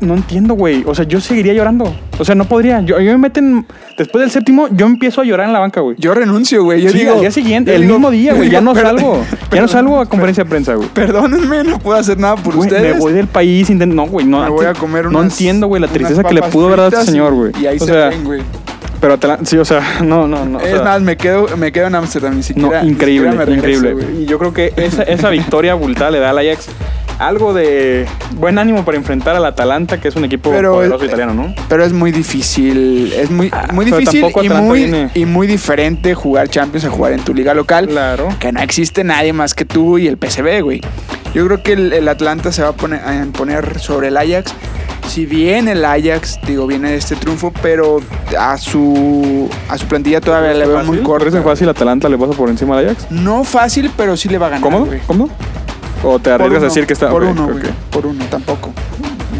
no 0.00 0.14
entiendo, 0.14 0.54
güey. 0.54 0.84
O 0.86 0.94
sea, 0.94 1.04
yo 1.04 1.20
seguiría 1.20 1.52
llorando. 1.52 1.92
O 2.18 2.24
sea, 2.24 2.34
no 2.34 2.44
podría. 2.44 2.80
Yo, 2.80 3.00
yo 3.00 3.12
me 3.12 3.18
meten, 3.18 3.66
después 3.98 4.20
del 4.22 4.30
séptimo, 4.30 4.68
yo 4.70 4.86
empiezo 4.86 5.20
a 5.20 5.24
llorar 5.24 5.46
en 5.46 5.52
la 5.52 5.58
banca, 5.58 5.80
güey. 5.80 5.96
Yo 5.98 6.14
renuncio, 6.14 6.62
güey. 6.64 6.80
Yo 6.80 6.90
Sí, 6.90 6.98
digo. 6.98 7.14
al 7.14 7.20
día 7.20 7.30
siguiente, 7.30 7.74
el 7.74 7.82
digo- 7.82 7.94
mismo 7.94 8.10
día, 8.10 8.34
güey. 8.34 8.48
Ya 8.50 8.60
no 8.60 8.72
perdón, 8.72 8.98
salgo. 8.98 9.24
Ya 9.52 9.60
no 9.62 9.68
salgo 9.68 10.00
a 10.00 10.06
conferencia 10.06 10.44
de 10.44 10.50
prensa, 10.50 10.74
güey. 10.74 10.88
Perdónenme, 10.88 11.64
no 11.64 11.78
puedo 11.78 11.98
hacer 11.98 12.18
nada 12.18 12.36
por 12.36 12.56
ustedes. 12.56 12.94
me 12.94 13.00
voy 13.00 13.12
del 13.12 13.26
país. 13.26 13.68
intent- 13.68 13.92
No, 13.94 14.06
güey, 14.06 14.24
no. 14.26 14.42
Me 14.42 14.48
voy 14.50 14.66
a 14.66 14.74
comer 14.74 15.06
No 15.10 15.18
unas- 15.18 15.32
entiendo, 15.32 15.66
güey, 15.66 15.82
la 15.82 15.88
tristeza 15.88 16.22
que 16.22 16.34
le 16.34 16.42
pudo 16.42 16.66
haber 16.66 16.78
dado 16.78 16.96
a 16.96 17.00
este 17.00 17.12
señor, 17.12 17.34
güey. 17.34 17.52
Y 17.60 17.66
ahí 17.66 17.78
o 17.80 17.84
se 17.84 18.10
güey. 18.24 18.42
Pero 19.00 19.14
Atalanta, 19.14 19.44
sí, 19.46 19.56
o 19.58 19.64
sea, 19.64 19.80
no, 20.04 20.26
no, 20.28 20.44
no. 20.44 20.58
o 20.58 20.60
Es 20.60 20.70
sea, 20.72 20.82
más, 20.82 21.00
me 21.02 21.16
quedo, 21.16 21.56
me 21.56 21.72
quedo 21.72 21.86
en 21.86 21.94
Amsterdam, 21.94 22.36
ni 22.36 22.42
siquiera. 22.42 22.78
no, 22.80 22.84
ni 22.84 22.90
increíble, 22.92 23.30
siquiera 23.30 23.46
me 23.46 23.56
regreso, 23.56 23.88
increíble. 23.88 24.22
y 24.22 24.26
yo 24.26 24.38
creo 24.38 24.52
que 24.52 24.72
esa, 24.76 25.02
esa 25.02 25.30
victoria 25.30 25.72
abultada 25.72 26.10
le 26.10 26.18
da 26.20 26.30
al 26.30 26.38
Ajax 26.38 26.66
algo 27.18 27.52
de 27.52 28.06
buen 28.36 28.58
ánimo 28.58 28.82
para 28.82 28.96
enfrentar 28.96 29.36
al 29.36 29.44
Atalanta, 29.44 30.00
que 30.00 30.08
es 30.08 30.16
un 30.16 30.24
equipo 30.24 30.50
Pero, 30.50 30.72
poderoso 30.72 31.04
italiano, 31.04 31.34
¿no? 31.34 31.54
Pero 31.68 31.84
es 31.84 31.92
muy 31.92 32.12
difícil, 32.12 33.12
es 33.12 33.30
muy, 33.30 33.50
Ah, 33.52 33.68
muy 33.72 33.84
difícil 33.84 34.24
y 34.42 34.48
muy, 34.48 34.78
viene- 34.84 35.10
y 35.14 35.26
muy 35.26 35.46
diferente 35.46 36.14
jugar 36.14 36.48
Champions 36.48 36.86
a 36.86 36.90
jugar 36.90 37.12
en 37.12 37.20
tu 37.20 37.34
liga 37.34 37.52
local. 37.52 37.88
Claro. 37.88 38.28
Que 38.38 38.52
no 38.52 38.60
existe 38.62 39.04
nadie 39.04 39.34
más 39.34 39.52
que 39.52 39.66
tú 39.66 39.98
y 39.98 40.06
el 40.06 40.16
PSV, 40.16 40.62
güey. 40.62 40.80
Yo 41.34 41.46
creo 41.46 41.62
que 41.62 41.72
el, 41.74 41.92
el 41.92 42.08
Atlanta 42.08 42.52
se 42.52 42.62
va 42.62 42.68
a 42.70 42.72
poner, 42.72 43.00
a 43.00 43.78
sobre 43.78 44.08
el 44.08 44.16
Ajax. 44.16 44.52
Si 45.08 45.26
bien 45.26 45.66
el 45.68 45.84
Ajax, 45.84 46.38
digo, 46.46 46.66
viene 46.66 46.90
de 46.90 46.96
este 46.96 47.16
triunfo, 47.16 47.52
pero 47.62 48.00
a 48.38 48.56
su, 48.58 49.48
a 49.68 49.76
su 49.76 49.86
plantilla 49.86 50.20
todavía 50.20 50.52
le 50.54 50.66
veo 50.66 50.84
muy 50.84 50.98
¿Corres 50.98 51.34
en 51.34 51.42
corta. 51.42 51.50
fácil 51.56 51.68
Atalanta 51.68 52.08
le 52.08 52.16
pasa 52.16 52.32
por 52.32 52.48
encima 52.48 52.78
al 52.78 52.86
Ajax? 52.86 53.06
No 53.10 53.42
fácil, 53.42 53.90
pero 53.96 54.16
sí 54.16 54.28
le 54.28 54.38
va 54.38 54.46
a 54.46 54.50
ganar. 54.50 54.62
¿Cómodo? 54.62 54.86
güey. 54.86 55.00
¿Cómodo? 55.06 55.30
¿O 56.04 56.18
te 56.18 56.30
arriesgas 56.30 56.62
a 56.62 56.66
decir 56.66 56.86
que 56.86 56.92
está 56.92 57.10
Por 57.10 57.24
uno, 57.24 57.48
güey. 57.48 57.64
Por 57.90 58.06
uno, 58.06 58.24
tampoco. 58.30 58.72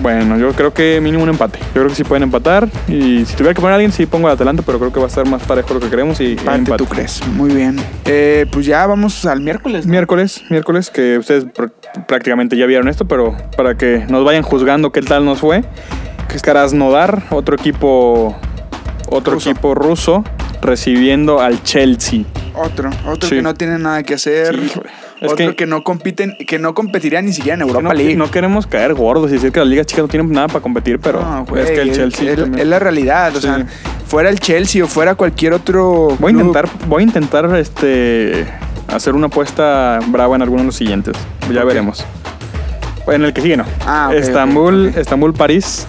Bueno, 0.03 0.39
yo 0.39 0.53
creo 0.53 0.73
que 0.73 0.99
mínimo 1.03 1.23
un 1.25 1.29
empate. 1.29 1.59
Yo 1.59 1.67
creo 1.75 1.89
que 1.89 1.95
sí 1.95 2.05
pueden 2.05 2.23
empatar. 2.23 2.69
Y 2.89 3.25
si 3.27 3.35
tuviera 3.35 3.53
que 3.55 3.61
poner 3.61 3.73
a 3.73 3.75
alguien, 3.77 3.93
sí 3.93 4.07
pongo 4.07 4.29
al 4.29 4.35
Atalanta, 4.35 4.63
pero 4.65 4.79
creo 4.79 4.93
que 4.93 4.99
va 4.99 5.07
a 5.07 5.09
estar 5.09 5.27
más 5.29 5.43
parejo 5.43 5.75
lo 5.75 5.81
que 5.81 5.91
queremos. 5.91 6.21
Y 6.21 6.33
Empate, 6.33 6.57
empate. 6.59 6.77
tú 6.79 6.87
crees. 6.87 7.27
Muy 7.29 7.51
bien. 7.55 7.77
Eh, 8.07 8.47
pues 8.51 8.65
ya 8.67 8.87
vamos 8.87 9.25
al 9.27 9.41
miércoles. 9.41 9.85
¿no? 9.87 9.91
Miércoles, 9.91 10.43
miércoles, 10.49 10.91
que 10.91 11.19
ustedes 11.19 11.47
pr- 11.47 11.73
prácticamente 12.07 12.57
ya 12.57 12.67
vieron 12.67 12.89
esto, 12.89 13.07
pero 13.07 13.37
para 13.57 13.77
que 13.77 14.07
nos 14.09 14.25
vayan 14.25 14.43
juzgando 14.43 14.91
qué 14.93 15.03
tal 15.03 15.25
nos 15.25 15.41
fue. 15.41 15.65
Que 16.29 16.37
es 16.37 16.43
Krasnodar, 16.43 17.25
otro 17.31 17.57
equipo, 17.57 18.37
otro 19.11 19.35
Ruso. 19.35 19.51
equipo 19.51 19.75
ruso, 19.75 20.25
recibiendo 20.63 21.41
al 21.41 21.63
Chelsea. 21.63 22.23
Otro, 22.55 22.91
otro 23.07 23.29
Sí. 23.29 23.37
que 23.37 23.43
no 23.43 23.55
tiene 23.55 23.79
nada 23.79 24.03
que 24.03 24.15
hacer. 24.15 24.57
Sí. 24.59 24.81
Es 25.21 25.33
otro 25.33 25.49
que- 25.51 25.57
que, 25.57 25.67
no 25.67 25.83
compiten, 25.85 26.35
que 26.47 26.59
no 26.59 26.73
competiría 26.75 27.21
ni 27.23 27.33
siquiera 27.33 27.55
en 27.57 27.63
Europa 27.63 27.83
no, 27.89 27.93
League. 27.93 28.17
no 28.17 28.31
queremos 28.31 28.67
caer 28.67 28.95
gordos 28.95 29.31
y 29.31 29.35
decir 29.35 29.53
que 29.53 29.61
las 29.61 29.69
ligas 29.69 29.87
chicas 29.87 30.05
no 30.05 30.09
tienen 30.09 30.33
nada 30.33 30.47
para 30.49 30.61
competir, 30.61 30.99
pero 30.99 31.21
No, 31.21 31.45
güey, 31.45 31.63
es 31.63 31.71
que 31.71 31.81
el 31.83 31.93
Chelsea. 31.93 32.33
es, 32.33 32.67
la 32.67 32.79
realidad. 32.79 33.31
O 33.37 33.41
Sí. 33.41 33.47
sea, 33.47 33.67
fuera 34.07 34.31
el 34.31 34.41
Chelsea 34.41 34.83
o 34.83 34.87
fuera 34.89 35.15
cualquier 35.15 35.53
otro. 35.53 36.17
Voy 36.19 36.33
a 36.33 36.35
club, 36.35 36.41
intentar, 36.49 36.69
voy 36.87 37.03
a 37.03 37.07
intentar 37.07 37.55
este 37.57 38.47
hacer 38.89 39.15
una 39.15 39.27
apuesta 39.27 40.01
brava 40.09 40.35
en 40.37 40.43
alguno 40.43 40.63
de 40.63 40.67
los 40.67 40.77
siguientes. 40.77 41.15
Ya 41.53 41.65
veremos. 41.65 42.05
En 43.07 43.25
el 43.25 43.33
que 43.33 43.41
sigue, 43.41 43.57
no. 43.57 43.65
Ah, 43.87 44.11
Estambul. 44.15 44.93
Estambul, 44.97 45.33
París. 45.35 45.87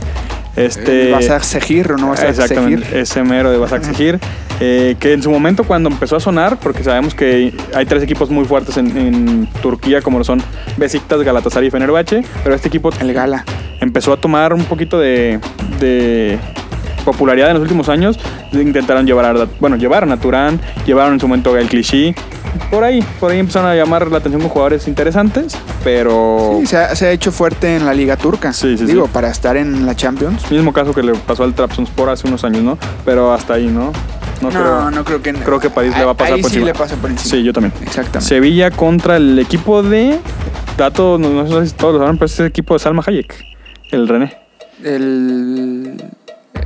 Este. 0.55 1.11
Vas 1.11 1.29
a 1.29 1.39
seguir 1.41 1.91
o 1.91 1.97
no 1.97 2.09
vas 2.09 2.21
a 2.21 2.29
Exactamente, 2.29 2.99
ese 2.99 3.23
mero 3.23 3.51
de 3.51 3.57
vas 3.57 3.71
a 3.71 3.77
exigir. 3.77 4.19
Eh, 4.59 4.95
que 4.99 5.13
en 5.13 5.23
su 5.23 5.31
momento 5.31 5.63
cuando 5.63 5.89
empezó 5.89 6.17
a 6.17 6.19
sonar, 6.19 6.59
porque 6.59 6.83
sabemos 6.83 7.15
que 7.15 7.51
hay 7.73 7.85
tres 7.85 8.03
equipos 8.03 8.29
muy 8.29 8.45
fuertes 8.45 8.77
en, 8.77 8.95
en 8.95 9.47
Turquía, 9.61 10.01
como 10.01 10.19
lo 10.19 10.23
son 10.23 10.41
Besiktas, 10.77 11.23
Galatasaray 11.23 11.69
y 11.69 11.71
Fenerbahce, 11.71 12.23
pero 12.43 12.55
este 12.55 12.67
equipo 12.67 12.91
El 12.99 13.11
Gala. 13.13 13.43
empezó 13.79 14.13
a 14.13 14.17
tomar 14.17 14.53
un 14.53 14.65
poquito 14.65 14.99
de, 14.99 15.39
de 15.79 16.37
popularidad 17.03 17.49
en 17.49 17.55
los 17.55 17.61
últimos 17.63 17.89
años. 17.89 18.19
Intentaron 18.53 19.05
llevar 19.05 19.25
a, 19.25 19.47
bueno, 19.59 19.75
llevaron 19.77 20.11
a 20.11 20.17
Turán, 20.19 20.59
llevaron 20.85 21.13
en 21.13 21.19
su 21.19 21.27
momento 21.27 21.53
a 21.53 21.59
El 21.59 21.67
Clichy. 21.69 22.13
Por 22.69 22.83
ahí, 22.83 23.01
por 23.19 23.31
ahí 23.31 23.39
empezaron 23.39 23.69
a 23.69 23.75
llamar 23.75 24.07
la 24.11 24.17
atención 24.17 24.41
con 24.41 24.49
jugadores 24.49 24.87
interesantes, 24.87 25.57
pero 25.85 26.57
Sí, 26.59 26.67
se, 26.67 26.77
ha, 26.77 26.95
se 26.95 27.07
ha 27.07 27.11
hecho 27.11 27.31
fuerte 27.31 27.77
en 27.77 27.85
la 27.85 27.93
Liga 27.93 28.17
Turca. 28.17 28.51
Sí, 28.51 28.77
sí, 28.77 28.85
Digo, 28.85 29.05
sí. 29.05 29.11
para 29.13 29.29
estar 29.29 29.55
en 29.55 29.85
la 29.85 29.95
Champions. 29.95 30.51
mismo 30.51 30.73
caso 30.73 30.93
que 30.93 31.01
le 31.01 31.13
pasó 31.13 31.43
al 31.45 31.53
Trabzonspor 31.53 32.09
hace 32.09 32.27
unos 32.27 32.43
años, 32.43 32.61
¿no? 32.63 32.77
Pero 33.05 33.33
hasta 33.33 33.53
ahí, 33.53 33.67
¿no? 33.67 33.91
No, 34.41 34.49
No, 34.49 34.49
creo. 34.49 34.91
no 34.91 35.03
creo 35.05 35.21
que. 35.21 35.33
creo 35.33 35.59
que 35.59 35.69
París 35.69 35.93
le 35.97 36.03
va 36.03 36.11
a 36.11 36.13
pasar 36.15 36.33
ahí 36.35 36.41
por 36.41 36.51
sí 36.51 36.57
encima. 36.57 36.73
le 36.73 36.77
pasa 36.77 36.95
por 36.97 37.09
encima. 37.11 37.29
Sí, 37.35 37.43
yo 37.43 37.53
también. 37.53 37.73
Exactamente. 37.81 38.27
Sevilla 38.27 38.71
contra 38.71 39.15
el 39.17 39.39
equipo 39.39 39.81
de 39.83 40.19
dato, 40.77 41.17
no, 41.19 41.29
no 41.29 41.47
sé 41.47 41.67
si 41.67 41.73
todos 41.75 41.93
lo 41.93 41.99
saben, 42.01 42.17
pero 42.17 42.25
es 42.25 42.39
el 42.39 42.47
equipo 42.47 42.73
de 42.73 42.79
Salma 42.79 43.03
Hayek, 43.05 43.33
el 43.91 44.07
René. 44.09 44.35
¿El, 44.83 46.03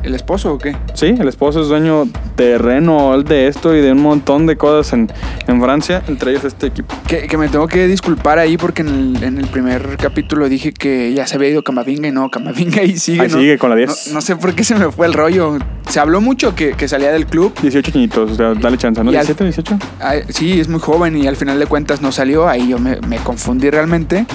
el 0.05 0.15
esposo 0.15 0.53
o 0.53 0.57
qué? 0.57 0.75
Sí, 0.93 1.07
el 1.19 1.27
esposo 1.27 1.61
es 1.61 1.67
dueño 1.67 2.07
de 2.37 2.57
Renault, 2.57 3.27
de 3.27 3.47
esto 3.47 3.75
y 3.75 3.81
de 3.81 3.91
un 3.91 4.01
montón 4.01 4.45
de 4.45 4.55
cosas 4.57 4.93
en, 4.93 5.11
en 5.47 5.61
Francia, 5.61 6.03
entre 6.07 6.31
ellos 6.31 6.43
este 6.45 6.67
equipo. 6.67 6.93
Que, 7.07 7.27
que 7.27 7.37
me 7.37 7.49
tengo 7.49 7.67
que 7.67 7.87
disculpar 7.87 8.39
ahí 8.39 8.57
porque 8.57 8.81
en 8.81 8.87
el, 9.17 9.23
en 9.23 9.37
el 9.37 9.47
primer 9.47 9.97
capítulo 9.97 10.47
dije 10.49 10.71
que 10.73 11.13
ya 11.13 11.27
se 11.27 11.35
había 11.35 11.49
ido 11.49 11.63
Camavinga 11.63 12.07
y 12.07 12.11
no, 12.11 12.29
Camavinga 12.29 12.81
ahí 12.81 12.97
sigue. 12.97 13.21
Ahí 13.21 13.29
¿no? 13.29 13.37
sigue 13.39 13.57
con 13.57 13.69
la 13.69 13.75
10. 13.75 14.07
No, 14.09 14.13
no 14.15 14.21
sé 14.21 14.35
por 14.35 14.53
qué 14.53 14.63
se 14.63 14.75
me 14.75 14.91
fue 14.91 15.07
el 15.07 15.13
rollo. 15.13 15.57
Se 15.89 15.99
habló 15.99 16.21
mucho 16.21 16.55
que, 16.55 16.71
que 16.73 16.87
salía 16.87 17.11
del 17.11 17.25
club. 17.27 17.53
18 17.61 17.91
añitos, 17.95 18.31
o 18.31 18.35
sea, 18.35 18.53
dale 18.55 18.77
chance, 18.77 19.03
¿no? 19.03 19.11
Y 19.11 19.15
al- 19.15 19.25
17, 19.25 19.43
18. 19.43 19.77
Ay, 19.99 20.21
sí, 20.29 20.59
es 20.59 20.67
muy 20.67 20.79
joven 20.79 21.15
y 21.17 21.27
al 21.27 21.35
final 21.35 21.59
de 21.59 21.65
cuentas 21.67 22.01
no 22.01 22.11
salió. 22.11 22.47
Ahí 22.47 22.69
yo 22.69 22.79
me, 22.79 22.99
me 23.07 23.17
confundí 23.17 23.69
realmente. 23.69 24.25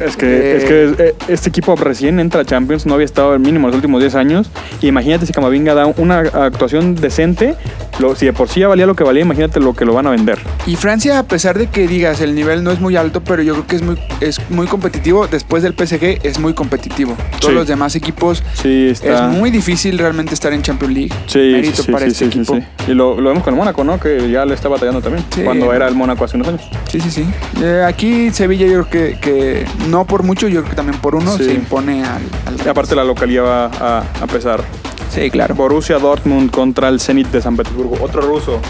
Es 0.00 0.16
que, 0.16 0.26
Eh. 0.26 0.56
es 0.56 0.64
que 0.64 1.02
eh, 1.08 1.14
este 1.28 1.48
equipo 1.48 1.74
recién 1.76 2.20
entra 2.20 2.40
a 2.42 2.44
Champions, 2.44 2.86
no 2.86 2.94
había 2.94 3.04
estado 3.04 3.32
al 3.32 3.40
mínimo 3.40 3.66
los 3.68 3.76
últimos 3.76 4.00
10 4.00 4.14
años. 4.14 4.50
Y 4.80 4.86
imagínate 4.88 5.26
si 5.26 5.32
Camavinga 5.32 5.74
da 5.74 5.86
una 5.86 6.18
actuación 6.20 6.94
decente, 6.94 7.54
lo, 7.98 8.14
si 8.14 8.26
de 8.26 8.32
por 8.32 8.48
sí 8.48 8.60
ya 8.60 8.68
valía 8.68 8.86
lo 8.86 8.94
que 8.94 9.02
valía, 9.04 9.22
imagínate 9.22 9.58
lo 9.60 9.74
que 9.74 9.84
lo 9.84 9.92
van 9.94 10.06
a 10.06 10.10
vender. 10.10 10.38
Y 10.66 10.76
Francia, 10.76 11.18
a 11.18 11.22
pesar 11.24 11.58
de 11.58 11.66
que 11.66 11.88
digas 11.88 12.20
el 12.20 12.34
nivel 12.34 12.62
no 12.62 12.70
es 12.70 12.80
muy 12.80 12.96
alto, 12.96 13.22
pero 13.24 13.42
yo 13.42 13.54
creo 13.54 13.66
que 13.66 13.76
es 13.76 13.82
muy, 13.82 13.98
es 14.20 14.40
muy 14.50 14.66
competitivo. 14.66 15.26
Después 15.26 15.62
del 15.62 15.74
PSG 15.74 16.20
es 16.22 16.38
muy 16.38 16.54
competitivo. 16.54 17.16
Todos 17.40 17.46
Sí. 17.52 17.52
los 17.52 17.66
demás 17.66 17.96
equipos 17.96 18.42
Sí, 18.54 18.88
está. 18.90 19.30
es 19.30 19.36
muy 19.36 19.50
difícil 19.50 19.98
realmente 19.98 20.34
estar 20.34 20.52
en 20.52 20.62
Champions 20.62 20.94
League. 20.94 21.12
Sí, 21.26 21.38
Mérito 21.38 21.82
sí, 21.82 21.90
para 21.92 22.06
este 22.06 22.26
equipo. 22.26 22.58
Y 22.86 22.92
lo, 22.94 23.20
lo 23.20 23.30
vemos 23.30 23.42
con 23.42 23.54
el 23.54 23.58
Mónaco, 23.58 23.82
¿no? 23.84 23.98
Que 23.98 24.30
ya 24.30 24.44
le 24.44 24.54
está 24.54 24.68
batallando 24.68 25.00
también. 25.00 25.24
Sí. 25.34 25.42
Cuando 25.42 25.72
era 25.72 25.88
el 25.88 25.94
Mónaco 25.94 26.24
hace 26.24 26.36
unos 26.36 26.48
años. 26.48 26.62
Sí, 26.88 27.00
sí, 27.00 27.10
sí. 27.10 27.24
Eh, 27.62 27.82
aquí 27.86 28.30
Sevilla 28.30 28.66
yo 28.66 28.84
creo 28.84 28.88
que, 28.88 29.18
que 29.20 29.64
no 29.88 30.04
por 30.04 30.22
mucho, 30.22 30.46
yo 30.48 30.60
creo 30.60 30.70
que 30.70 30.76
también 30.76 31.00
por 31.00 31.14
uno 31.14 31.36
Sí. 31.36 31.44
se 31.44 31.54
impone 31.54 32.04
al... 32.04 32.22
al- 32.46 32.56
Y 32.64 32.68
aparte 32.68 32.94
la 32.94 33.04
localidad 33.04 33.44
va 33.44 33.64
a, 33.66 34.04
a 34.22 34.26
pesar. 34.26 34.62
Sí, 35.10 35.30
claro. 35.30 35.54
Borussia 35.54 35.98
Dortmund 35.98 36.50
contra 36.50 36.88
el 36.88 37.00
Zenit 37.00 37.28
de 37.28 37.40
San 37.42 37.56
Petersburgo. 37.56 37.96
Otro 38.02 38.20
ruso. 38.22 38.60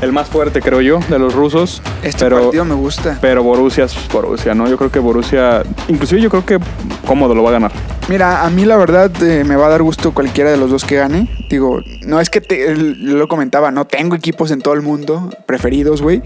El 0.00 0.10
más 0.12 0.26
fuerte, 0.26 0.60
creo 0.60 0.80
yo, 0.80 0.98
de 1.08 1.16
los 1.16 1.32
rusos. 1.32 1.80
Este 2.02 2.24
pero, 2.24 2.40
partido 2.42 2.64
me 2.64 2.74
gusta. 2.74 3.18
pero 3.20 3.44
Borussia 3.44 3.84
es 3.84 3.94
Borussia, 4.12 4.52
¿no? 4.52 4.66
Yo 4.68 4.76
creo 4.76 4.90
que 4.90 4.98
Borussia... 4.98 5.62
Inclusive 5.86 6.20
yo 6.20 6.28
creo 6.28 6.44
que 6.44 6.58
cómodo 7.06 7.36
lo 7.36 7.44
va 7.44 7.50
a 7.50 7.52
ganar. 7.52 7.70
Mira, 8.08 8.44
a 8.44 8.50
mí 8.50 8.64
la 8.64 8.76
verdad 8.76 9.12
eh, 9.22 9.44
me 9.44 9.54
va 9.54 9.66
a 9.66 9.68
dar 9.70 9.82
gusto 9.82 10.12
cualquiera 10.12 10.50
de 10.50 10.56
los 10.56 10.70
dos 10.70 10.84
que 10.84 10.96
gane. 10.96 11.28
Digo, 11.48 11.80
no 12.04 12.18
es 12.20 12.30
que 12.30 12.40
te, 12.40 12.74
lo 12.74 13.28
comentaba, 13.28 13.70
no 13.70 13.84
tengo 13.86 14.16
equipos 14.16 14.50
en 14.50 14.60
todo 14.60 14.74
el 14.74 14.82
mundo 14.82 15.30
preferidos, 15.46 16.02
güey. 16.02 16.20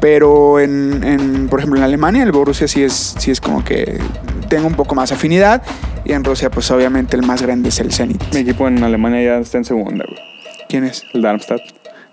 Pero 0.00 0.60
en, 0.60 1.04
en, 1.04 1.48
por 1.48 1.60
ejemplo, 1.60 1.78
en 1.78 1.84
Alemania 1.84 2.22
el 2.22 2.32
Borussia 2.32 2.66
sí 2.66 2.82
es, 2.82 3.14
sí 3.18 3.30
es 3.30 3.40
como 3.40 3.62
que 3.62 3.98
tengo 4.48 4.66
un 4.66 4.74
poco 4.74 4.94
más 4.94 5.12
afinidad. 5.12 5.62
Y 6.04 6.12
en 6.12 6.24
Rusia, 6.24 6.50
pues 6.50 6.70
obviamente 6.70 7.16
el 7.16 7.22
más 7.22 7.42
grande 7.42 7.68
es 7.68 7.78
el 7.80 7.92
Zenit. 7.92 8.22
Mi 8.32 8.40
equipo 8.40 8.66
en 8.66 8.82
Alemania 8.82 9.22
ya 9.22 9.38
está 9.38 9.58
en 9.58 9.64
segunda, 9.64 10.04
güey. 10.08 10.20
¿Quién 10.68 10.84
es? 10.84 11.04
El 11.12 11.22
Darmstadt. 11.22 11.60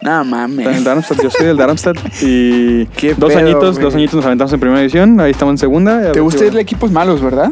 No 0.02 0.24
mames. 0.24 0.68
el 0.68 0.84
Darmstadt, 0.84 1.24
yo 1.24 1.30
soy 1.32 1.48
del 1.48 1.58
Darmstadt 1.58 1.98
y 2.22 2.86
dos 3.18 3.34
pedo, 3.34 3.40
añitos, 3.40 3.80
dos 3.80 3.96
añitos 3.96 4.16
nos 4.16 4.26
aventamos 4.26 4.54
en 4.54 4.60
primera 4.60 4.80
división, 4.80 5.20
ahí 5.20 5.32
estamos 5.32 5.54
en 5.54 5.58
segunda. 5.58 6.12
¿Te 6.12 6.20
gusta 6.20 6.46
irle 6.46 6.60
a 6.60 6.62
equipos 6.62 6.92
malos, 6.92 7.22
verdad? 7.22 7.52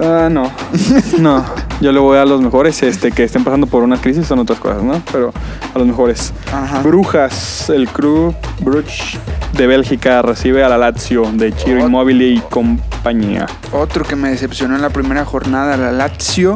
Ah, 0.00 0.28
no. 0.30 0.50
No. 1.18 1.44
Yo 1.80 1.92
le 1.92 1.98
voy 1.98 2.16
a 2.18 2.24
los 2.24 2.40
mejores, 2.40 2.82
este, 2.82 3.12
que 3.12 3.24
estén 3.24 3.44
pasando 3.44 3.66
por 3.66 3.82
una 3.82 3.98
crisis 4.00 4.26
son 4.26 4.38
otras 4.38 4.58
cosas, 4.58 4.82
¿no? 4.82 5.00
Pero 5.12 5.32
a 5.74 5.78
los 5.78 5.86
mejores. 5.86 6.32
Ajá. 6.52 6.80
Brujas, 6.82 7.68
el 7.70 7.86
Club 7.88 8.34
Bruges 8.60 9.18
de 9.52 9.66
Bélgica 9.66 10.22
recibe 10.22 10.64
a 10.64 10.68
la 10.70 10.78
Lazio 10.78 11.30
de 11.32 11.52
Chiro. 11.54 11.80
Immobile 11.86 12.28
y 12.28 12.38
compañía. 12.50 13.46
Otro 13.72 14.04
que 14.04 14.16
me 14.16 14.30
decepcionó 14.30 14.74
en 14.76 14.82
la 14.82 14.90
primera 14.90 15.24
jornada, 15.26 15.76
la 15.76 15.92
Lazio. 15.92 16.54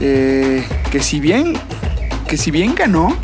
eh, 0.00 0.64
que 0.90 1.00
si 1.00 1.18
bien. 1.20 1.54
Que 2.28 2.36
si 2.36 2.50
bien 2.52 2.74
ganó. 2.76 3.14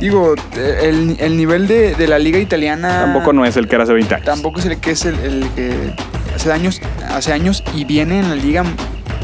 Digo, 0.00 0.34
el, 0.56 1.16
el 1.18 1.36
nivel 1.36 1.66
de, 1.66 1.94
de 1.94 2.06
la 2.06 2.18
liga 2.20 2.38
italiana. 2.38 3.00
Tampoco 3.04 3.32
no 3.32 3.44
es 3.44 3.56
el 3.56 3.66
que 3.66 3.74
era 3.74 3.84
hace 3.84 3.92
20 3.92 4.14
años. 4.14 4.24
Tampoco 4.26 4.60
es 4.60 4.66
el 4.66 4.78
que 4.78 4.92
es 4.92 5.04
el, 5.04 5.14
el 5.18 5.48
que 5.56 5.92
hace 6.38 6.52
años, 6.52 6.80
hace 7.08 7.32
años 7.32 7.62
y 7.74 7.84
viene 7.84 8.20
en 8.20 8.28
la 8.30 8.36
liga 8.36 8.64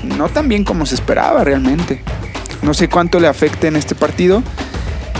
no 0.03 0.29
tan 0.29 0.49
bien 0.49 0.65
como 0.65 0.85
se 0.87 0.95
esperaba 0.97 1.45
realmente. 1.45 2.03
No 2.63 2.75
sé 2.75 2.89
cuánto 2.89 3.21
le 3.21 3.29
afecte 3.29 3.69
en 3.69 3.77
este 3.77 3.95
partido. 3.95 4.43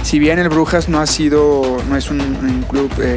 Si 0.03 0.19
bien 0.19 0.39
el 0.39 0.49
Brujas 0.49 0.89
no 0.89 1.01
ha 1.01 1.07
sido, 1.07 1.79
no 1.89 1.97
es 1.97 2.11
un, 2.11 2.21
un 2.21 2.65
club 2.69 2.91
eh, 3.01 3.17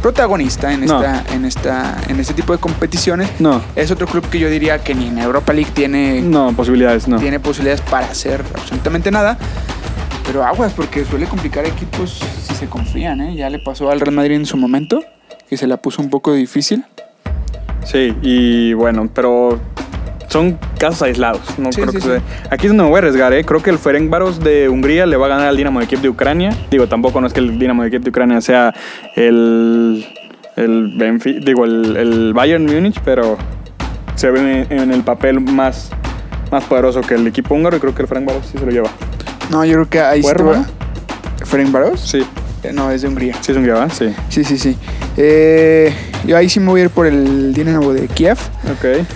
protagonista 0.00 0.72
en 0.72 0.86
No. 0.86 1.02
esta, 1.02 1.34
en 1.34 1.44
esta, 1.44 1.96
en 2.08 2.20
este 2.20 2.34
tipo 2.34 2.52
de 2.52 2.58
competiciones, 2.58 3.28
No, 3.40 3.60
es 3.74 3.90
otro 3.90 4.06
club 4.06 4.28
que 4.30 4.38
yo 4.38 4.48
diría 4.48 4.78
que 4.82 4.94
ni 4.94 5.08
en 5.08 5.18
Europa 5.18 5.52
League 5.52 5.70
tiene, 5.74 6.22
no, 6.22 6.52
posibilidades, 6.54 7.08
no. 7.08 7.18
tiene 7.18 7.40
posibilidades 7.40 7.80
para 7.82 8.06
hacer 8.06 8.42
absolutamente 8.54 9.10
nada. 9.10 9.36
Pero 10.26 10.44
aguas, 10.44 10.72
porque 10.72 11.04
suele 11.04 11.26
complicar 11.26 11.66
equipos 11.66 12.20
si 12.46 12.54
se 12.54 12.66
confían, 12.66 13.20
¿eh? 13.20 13.34
Ya 13.36 13.50
le 13.50 13.58
pasó 13.58 13.90
al 13.90 14.00
Real 14.00 14.14
Madrid 14.14 14.36
en 14.36 14.46
su 14.46 14.56
momento, 14.56 15.02
que 15.48 15.56
se 15.56 15.66
la 15.66 15.76
puso 15.76 16.00
un 16.02 16.10
poco 16.10 16.32
difícil. 16.32 16.84
Sí, 17.86 18.14
y 18.22 18.72
bueno, 18.74 19.08
pero 19.14 19.58
son 20.28 20.58
casos 20.78 21.02
aislados. 21.02 21.40
No 21.56 21.70
Sí, 21.72 21.80
creo 21.80 21.92
sí, 21.92 21.96
que 21.98 22.02
sí. 22.02 22.08
se- 22.08 22.20
Aquí 22.50 22.66
es 22.66 22.70
donde 22.70 22.82
me 22.82 22.88
voy 22.90 22.96
a 22.96 22.98
arriesgar, 22.98 23.32
¿eh? 23.32 23.44
Creo 23.44 23.62
que 23.62 23.70
el 23.70 23.78
Ferencváros 23.78 24.40
de 24.40 24.68
Hungría 24.68 25.06
le 25.06 25.16
va 25.16 25.26
a 25.26 25.28
ganar 25.28 25.46
al 25.48 25.56
Dinamo 25.56 25.78
de 25.80 25.86
Kiev 25.86 26.00
de 26.00 26.08
Ucrania. 26.08 26.50
Digo, 26.70 26.88
tampoco 26.88 27.20
no 27.20 27.26
es 27.28 27.32
que 27.32 27.40
el 27.40 27.58
Dinamo 27.58 27.84
de 27.84 27.90
Kiev 27.90 28.02
de 28.02 28.10
Ucrania 28.10 28.40
sea 28.40 28.74
el 29.14 30.04
el 30.56 30.94
Benfi- 30.96 31.38
digo 31.44 31.64
el, 31.66 31.96
el 31.96 32.32
Bayern 32.34 32.64
Múnich, 32.64 32.98
pero 33.04 33.36
se 34.16 34.30
ve 34.30 34.66
en, 34.70 34.78
en 34.80 34.90
el 34.90 35.02
papel 35.02 35.40
más 35.40 35.90
más 36.50 36.64
poderoso 36.64 37.02
que 37.02 37.14
el 37.14 37.26
equipo 37.26 37.54
húngaro 37.54 37.76
y 37.76 37.80
creo 37.80 37.94
que 37.94 38.02
el 38.02 38.08
Ferencváros 38.08 38.46
sí 38.46 38.58
se 38.58 38.64
lo 38.64 38.72
lleva. 38.72 38.88
No, 39.50 39.64
yo 39.64 39.74
creo 39.74 39.88
que 39.90 40.00
ahí 40.00 40.22
¿Huerva? 40.22 40.52
va- 40.52 40.66
¿Ferencváros? 41.44 42.00
Sí, 42.00 42.25
No, 42.72 42.90
es 42.90 43.02
de 43.02 43.08
Hungría. 43.08 43.34
sí 43.40 43.52
es 43.52 43.56
Hungría, 43.56 43.74
¿verdad? 43.74 43.92
Sí. 43.96 44.14
Sí, 44.28 44.44
sí, 44.44 44.58
sí. 44.58 44.76
Eh, 45.16 45.94
yo 46.26 46.36
ahí 46.36 46.48
sí 46.48 46.60
me 46.60 46.68
voy 46.70 46.80
a 46.80 46.84
ir 46.84 46.90
por 46.90 47.06
el 47.06 47.52
Dinamo 47.52 47.92
de 47.92 48.08
Kiev. 48.08 48.38
Ok. 48.70 49.06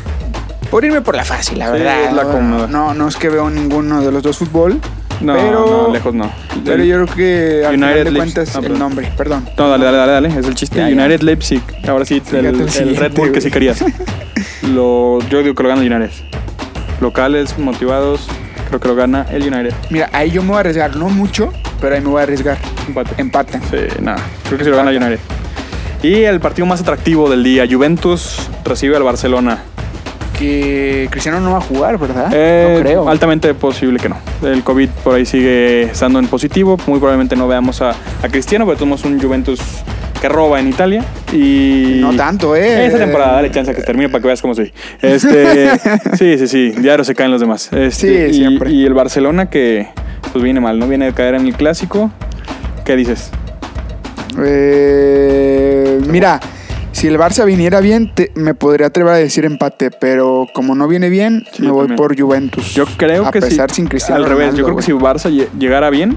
Por 0.70 0.84
irme 0.84 1.00
por 1.00 1.16
la 1.16 1.24
fácil, 1.24 1.58
la 1.58 1.66
Sí, 1.66 1.72
verdad. 1.72 2.12
la 2.12 2.22
no, 2.24 2.30
cómoda. 2.30 2.66
no, 2.68 2.94
no 2.94 3.08
es 3.08 3.16
que 3.16 3.28
veo 3.28 3.50
ninguno 3.50 4.02
de 4.02 4.12
los 4.12 4.22
dos 4.22 4.38
fútbol. 4.38 4.80
No, 5.20 5.34
pero, 5.34 5.86
no, 5.88 5.92
lejos 5.92 6.14
no. 6.14 6.30
Pero 6.64 6.82
yo 6.84 7.04
creo 7.04 7.16
que 7.16 7.66
al 7.66 7.74
United 7.74 7.88
final 7.90 8.04
de 8.04 8.10
Leipzig. 8.12 8.34
cuentas 8.34 8.56
Ah, 8.56 8.60
el 8.64 8.78
nombre, 8.78 9.12
perdón. 9.18 9.46
No, 9.58 9.68
dale, 9.68 9.84
dale, 9.84 9.96
dale, 9.98 10.12
dale. 10.12 10.28
Es 10.28 10.46
el 10.46 10.54
chiste. 10.54 10.78
Ya, 10.78 10.88
ya. 10.88 10.94
United 10.94 11.20
Leipzig. 11.22 11.60
Ahora 11.86 12.04
sí, 12.06 12.22
el, 12.32 12.96
Red 12.96 13.12
Bull 13.12 13.32
que 13.32 13.40
sí 13.42 13.50
querías. 13.50 13.84
Lo, 14.62 15.18
yo 15.28 15.42
digo 15.42 15.54
que 15.54 15.62
lo 15.62 15.68
gana 15.68 15.82
el 15.82 15.92
United. 15.92 16.10
Locales, 17.00 17.58
motivados. 17.58 18.28
Creo 18.68 18.80
que 18.80 18.88
lo 18.88 18.94
gana 18.94 19.26
el 19.30 19.42
United. 19.42 19.74
Mira, 19.90 20.08
ahí 20.12 20.30
yo 20.30 20.42
me 20.42 20.48
voy 20.48 20.56
a 20.58 20.60
arriesgar, 20.60 20.94
no 20.96 21.08
mucho, 21.08 21.52
pero 21.80 21.94
ahí 21.94 22.00
me 22.00 22.08
voy 22.08 22.20
a 22.20 22.22
arriesgar. 22.24 22.58
Empate. 22.86 23.10
Empatan. 23.18 23.62
Sí, 23.70 23.76
nada. 24.00 24.18
Creo 24.46 24.58
que 24.58 24.64
sí 24.64 24.70
lo 24.70 24.76
gana 24.76 24.90
United. 24.90 25.18
Y 26.02 26.22
el 26.22 26.40
partido 26.40 26.66
más 26.66 26.80
atractivo 26.80 27.28
del 27.30 27.42
día. 27.44 27.66
Juventus 27.70 28.48
recibe 28.64 28.96
al 28.96 29.02
Barcelona. 29.02 29.62
Que 30.38 31.08
Cristiano 31.10 31.38
no 31.40 31.52
va 31.52 31.58
a 31.58 31.60
jugar, 31.60 31.98
¿verdad? 31.98 32.30
Eh, 32.32 32.74
no 32.76 32.82
creo. 32.82 33.08
Altamente 33.10 33.52
posible 33.52 33.98
que 33.98 34.08
no. 34.08 34.16
El 34.42 34.62
COVID 34.62 34.88
por 35.04 35.14
ahí 35.16 35.26
sigue 35.26 35.82
estando 35.82 36.18
en 36.18 36.28
positivo. 36.28 36.78
Muy 36.86 36.98
probablemente 36.98 37.36
no 37.36 37.46
veamos 37.46 37.82
a, 37.82 37.90
a 37.90 38.28
Cristiano, 38.30 38.64
pero 38.64 38.78
tenemos 38.78 39.04
un 39.04 39.20
Juventus 39.20 39.60
que 40.18 40.28
roba 40.30 40.58
en 40.58 40.68
Italia. 40.68 41.04
Y 41.30 41.98
No 42.00 42.14
tanto, 42.16 42.56
¿eh? 42.56 42.86
Esta 42.86 42.98
temporada, 42.98 43.32
dale 43.34 43.50
chance 43.50 43.70
a 43.70 43.74
que 43.74 43.82
termine 43.82 44.08
para 44.08 44.22
que 44.22 44.28
veas 44.28 44.40
cómo 44.40 44.54
soy. 44.54 44.72
Este, 45.02 45.68
sí, 46.18 46.38
sí, 46.38 46.48
sí. 46.48 46.70
Diario 46.70 47.04
se 47.04 47.14
caen 47.14 47.30
los 47.30 47.40
demás. 47.42 47.70
Este, 47.72 47.90
Sí, 48.30 48.30
y- 48.30 48.34
siempre. 48.40 48.70
Y 48.72 48.86
el 48.86 48.94
Barcelona 48.94 49.50
que 49.50 49.88
pues 50.32 50.42
viene 50.44 50.60
mal, 50.60 50.78
¿no? 50.78 50.86
Viene 50.88 51.06
de 51.06 51.12
caer 51.12 51.34
en 51.34 51.46
el 51.46 51.54
clásico. 51.54 52.10
¿Qué 52.84 52.96
dices? 52.96 53.30
Eh, 54.38 56.00
mira, 56.08 56.40
si 56.92 57.06
el 57.08 57.18
Barça 57.18 57.44
viniera 57.44 57.80
bien, 57.80 58.12
te- 58.14 58.30
me 58.34 58.54
podría 58.54 58.86
atrever 58.88 59.12
a 59.14 59.16
decir 59.16 59.44
empate, 59.44 59.90
pero 59.90 60.46
como 60.54 60.74
no 60.74 60.86
viene 60.88 61.08
bien, 61.08 61.44
Sí, 61.52 61.62
me 61.62 61.70
voy 61.70 61.80
también. 61.88 61.96
por 61.96 62.18
Juventus. 62.20 62.74
Yo 62.74 62.84
creo 62.96 63.26
a 63.26 63.30
que 63.30 63.40
pesar 63.40 63.70
si, 63.70 63.76
sin 63.76 63.86
Cristiano 63.88 64.22
Al 64.22 64.28
revés, 64.28 64.54
yo 64.54 64.64
creo 64.64 64.76
que 64.76 64.82
si. 64.82 64.92
Barça 64.92 65.30
lle- 65.30 65.48
llegara 65.58 65.90
bien, 65.90 66.16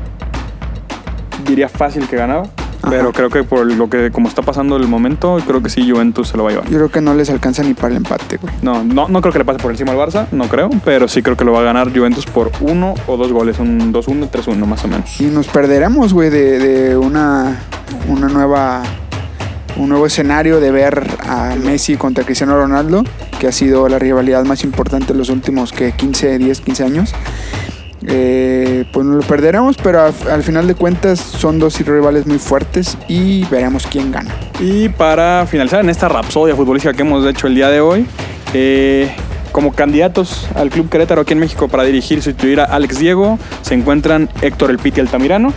diría 1.46 1.70
fácil 1.70 2.08
que 2.08 2.16
ganaba. 2.16 2.44
Pero 2.90 3.12
creo 3.14 3.30
que 3.30 3.44
por 3.44 3.66
lo 3.72 3.90
que 3.90 4.12
como 4.12 4.28
está 4.28 4.42
pasando 4.42 4.76
el 4.78 4.88
momento, 4.88 5.38
creo 5.46 5.62
que 5.62 5.70
sí 5.70 5.90
Juventus 5.90 6.30
se 6.30 6.38
lo 6.38 6.44
va 6.44 6.50
a 6.50 6.54
llevar. 6.54 6.70
Yo 6.70 6.78
creo 6.78 6.90
que 6.90 7.02
no 7.02 7.14
les 7.14 7.30
alcanza 7.30 7.64
ni 7.64 7.74
para 7.74 7.90
el 7.90 7.98
empate, 7.98 8.38
güey. 8.38 8.54
No, 8.62 8.84
no, 8.84 9.08
no 9.08 9.22
creo 9.22 9.32
que 9.32 9.40
le 9.40 9.46
pase 9.46 9.60
por 9.60 9.72
encima 9.72 9.92
al 9.92 9.98
Barça, 9.98 10.28
no 10.32 10.48
creo, 10.48 10.70
pero 10.84 11.08
sí 11.08 11.22
creo 11.22 11.38
que 11.38 11.46
lo 11.46 11.54
va 11.54 11.60
a 11.60 11.64
ganar 11.64 11.96
Juventus 11.96 12.26
por 12.26 12.52
uno 12.62 12.94
o 13.08 13.18
dos 13.18 13.32
goles, 13.32 13.60
un 13.60 13.94
2-1, 13.94 14.30
3-1 14.30 14.66
más 14.66 14.84
o 14.84 14.88
menos. 14.88 15.20
Y 15.20 15.26
nos 15.26 15.48
perderemos, 15.48 16.14
güey, 16.14 16.30
de, 16.30 16.60
de 16.60 16.98
una, 16.98 17.60
una 18.08 18.28
nueva 18.28 18.84
un 19.76 19.90
nuevo 19.90 20.06
escenario 20.06 20.60
de 20.60 20.72
ver 20.72 21.04
a 21.26 21.56
Messi 21.56 21.98
contra 21.98 22.24
Cristiano 22.24 22.56
Ronaldo, 22.58 23.04
que 23.40 23.48
ha 23.48 23.52
sido 23.52 23.88
la 23.90 24.00
rivalidad 24.00 24.46
más 24.46 24.64
importante 24.64 25.14
en 25.14 25.18
los 25.18 25.30
últimos 25.30 25.72
que 25.72 25.92
15, 25.94 26.38
10, 26.38 26.62
15 26.62 26.84
años. 26.84 27.14
Eh, 28.08 28.86
pues 28.92 29.06
no 29.06 29.16
lo 29.16 29.24
perderemos, 29.24 29.78
pero 29.82 30.02
al, 30.02 30.14
al 30.30 30.44
final 30.44 30.68
de 30.68 30.76
cuentas 30.76 31.20
son 31.20 31.60
dos 31.60 31.80
rivales 31.80 32.26
muy 32.26 32.38
fuertes 32.38 32.98
y 33.08 33.46
veremos 33.46 33.88
quién 33.88 34.12
gana. 34.12 34.32
Y 34.60 34.90
para 34.90 35.46
finalizar 35.48 35.82
en 35.82 35.90
esta 35.90 36.10
rapsodia 36.10 36.56
futbolística 36.56 36.94
que 36.94 37.02
hemos 37.02 37.26
hecho 37.26 37.48
el 37.48 37.56
día 37.56 37.70
de 37.70 37.82
hoy, 37.82 38.06
eh, 38.54 39.12
como 39.52 39.74
candidatos 39.74 40.48
al 40.56 40.70
Club 40.70 40.90
Querétaro 40.90 41.22
aquí 41.22 41.34
en 41.34 41.40
México 41.40 41.68
para 41.68 41.84
dirigir 41.84 42.18
y 42.18 42.22
sustituir 42.22 42.60
a 42.60 42.66
Alex 42.66 43.00
Diego, 43.00 43.40
se 43.62 43.76
encuentran 43.76 44.30
Héctor 44.42 44.72
El 44.72 44.80
Piti 44.80 45.00
Altamirano 45.00 45.54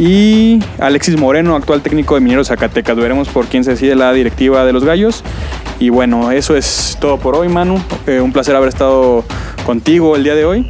y 0.00 0.60
Alexis 0.78 1.16
Moreno, 1.18 1.54
actual 1.54 1.80
técnico 1.82 2.14
de 2.14 2.20
Mineros 2.20 2.48
Zacatecas. 2.48 2.96
Veremos 2.96 3.28
por 3.28 3.46
quién 3.46 3.64
se 3.64 3.72
decide 3.72 3.94
la 3.94 4.12
directiva 4.12 4.64
de 4.64 4.72
los 4.72 4.84
Gallos. 4.84 5.22
Y 5.78 5.90
bueno, 5.90 6.30
eso 6.30 6.56
es 6.56 6.96
todo 7.00 7.18
por 7.18 7.36
hoy, 7.36 7.48
Manu. 7.48 7.80
Eh, 8.06 8.20
un 8.20 8.32
placer 8.32 8.56
haber 8.56 8.68
estado 8.68 9.24
contigo 9.64 10.16
el 10.16 10.24
día 10.24 10.34
de 10.34 10.44
hoy. 10.44 10.66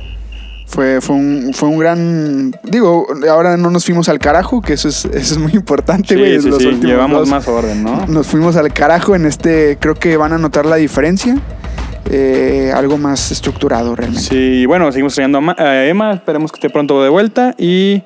Fue, 0.66 1.00
fue, 1.00 1.14
un, 1.16 1.52
fue 1.54 1.68
un 1.68 1.78
gran. 1.78 2.54
Digo, 2.64 3.06
ahora 3.30 3.56
no 3.56 3.70
nos 3.70 3.84
fuimos 3.84 4.08
al 4.08 4.18
carajo, 4.18 4.60
que 4.60 4.72
eso 4.72 4.88
es, 4.88 5.04
eso 5.12 5.34
es 5.34 5.38
muy 5.38 5.52
importante, 5.52 6.14
Sí, 6.14 6.20
güey. 6.20 6.40
sí, 6.40 6.48
Los 6.50 6.58
sí, 6.58 6.66
últimos 6.66 6.86
llevamos 6.90 7.20
dos 7.20 7.28
más 7.28 7.46
orden, 7.48 7.82
¿no? 7.84 8.04
Nos 8.08 8.26
fuimos 8.26 8.56
al 8.56 8.72
carajo 8.72 9.14
en 9.14 9.26
este. 9.26 9.78
Creo 9.80 9.94
que 9.94 10.16
van 10.16 10.32
a 10.32 10.38
notar 10.38 10.66
la 10.66 10.76
diferencia. 10.76 11.38
Eh, 12.08 12.70
algo 12.74 12.98
más 12.98 13.32
estructurado 13.32 13.96
realmente. 13.96 14.28
Sí, 14.28 14.64
bueno, 14.66 14.90
seguimos 14.92 15.18
Ma- 15.42 15.56
a 15.58 15.86
Emma. 15.86 16.12
Esperemos 16.12 16.52
que 16.52 16.56
esté 16.56 16.70
pronto 16.70 17.02
de 17.02 17.08
vuelta. 17.08 17.54
Y 17.58 18.02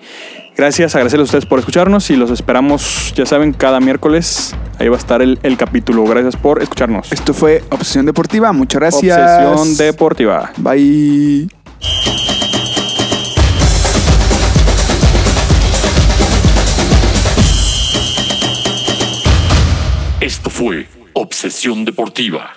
gracias, 0.56 0.94
agradecerles 0.94 1.24
a 1.24 1.28
ustedes 1.28 1.46
por 1.46 1.58
escucharnos. 1.58 2.08
Y 2.10 2.16
los 2.16 2.30
esperamos, 2.30 3.12
ya 3.14 3.26
saben, 3.26 3.52
cada 3.52 3.78
miércoles. 3.80 4.54
Ahí 4.78 4.88
va 4.88 4.96
a 4.96 4.98
estar 4.98 5.20
el, 5.22 5.38
el 5.42 5.56
capítulo. 5.58 6.04
Gracias 6.04 6.36
por 6.36 6.62
escucharnos. 6.62 7.12
Esto 7.12 7.34
fue 7.34 7.62
Obsesión 7.70 8.06
Deportiva. 8.06 8.52
Muchas 8.52 8.80
gracias. 8.80 9.18
Obsesión 9.46 9.76
Deportiva. 9.76 10.50
Bye. 10.58 11.48
Fue 20.60 20.86
Obsesión 21.14 21.86
Deportiva. 21.86 22.52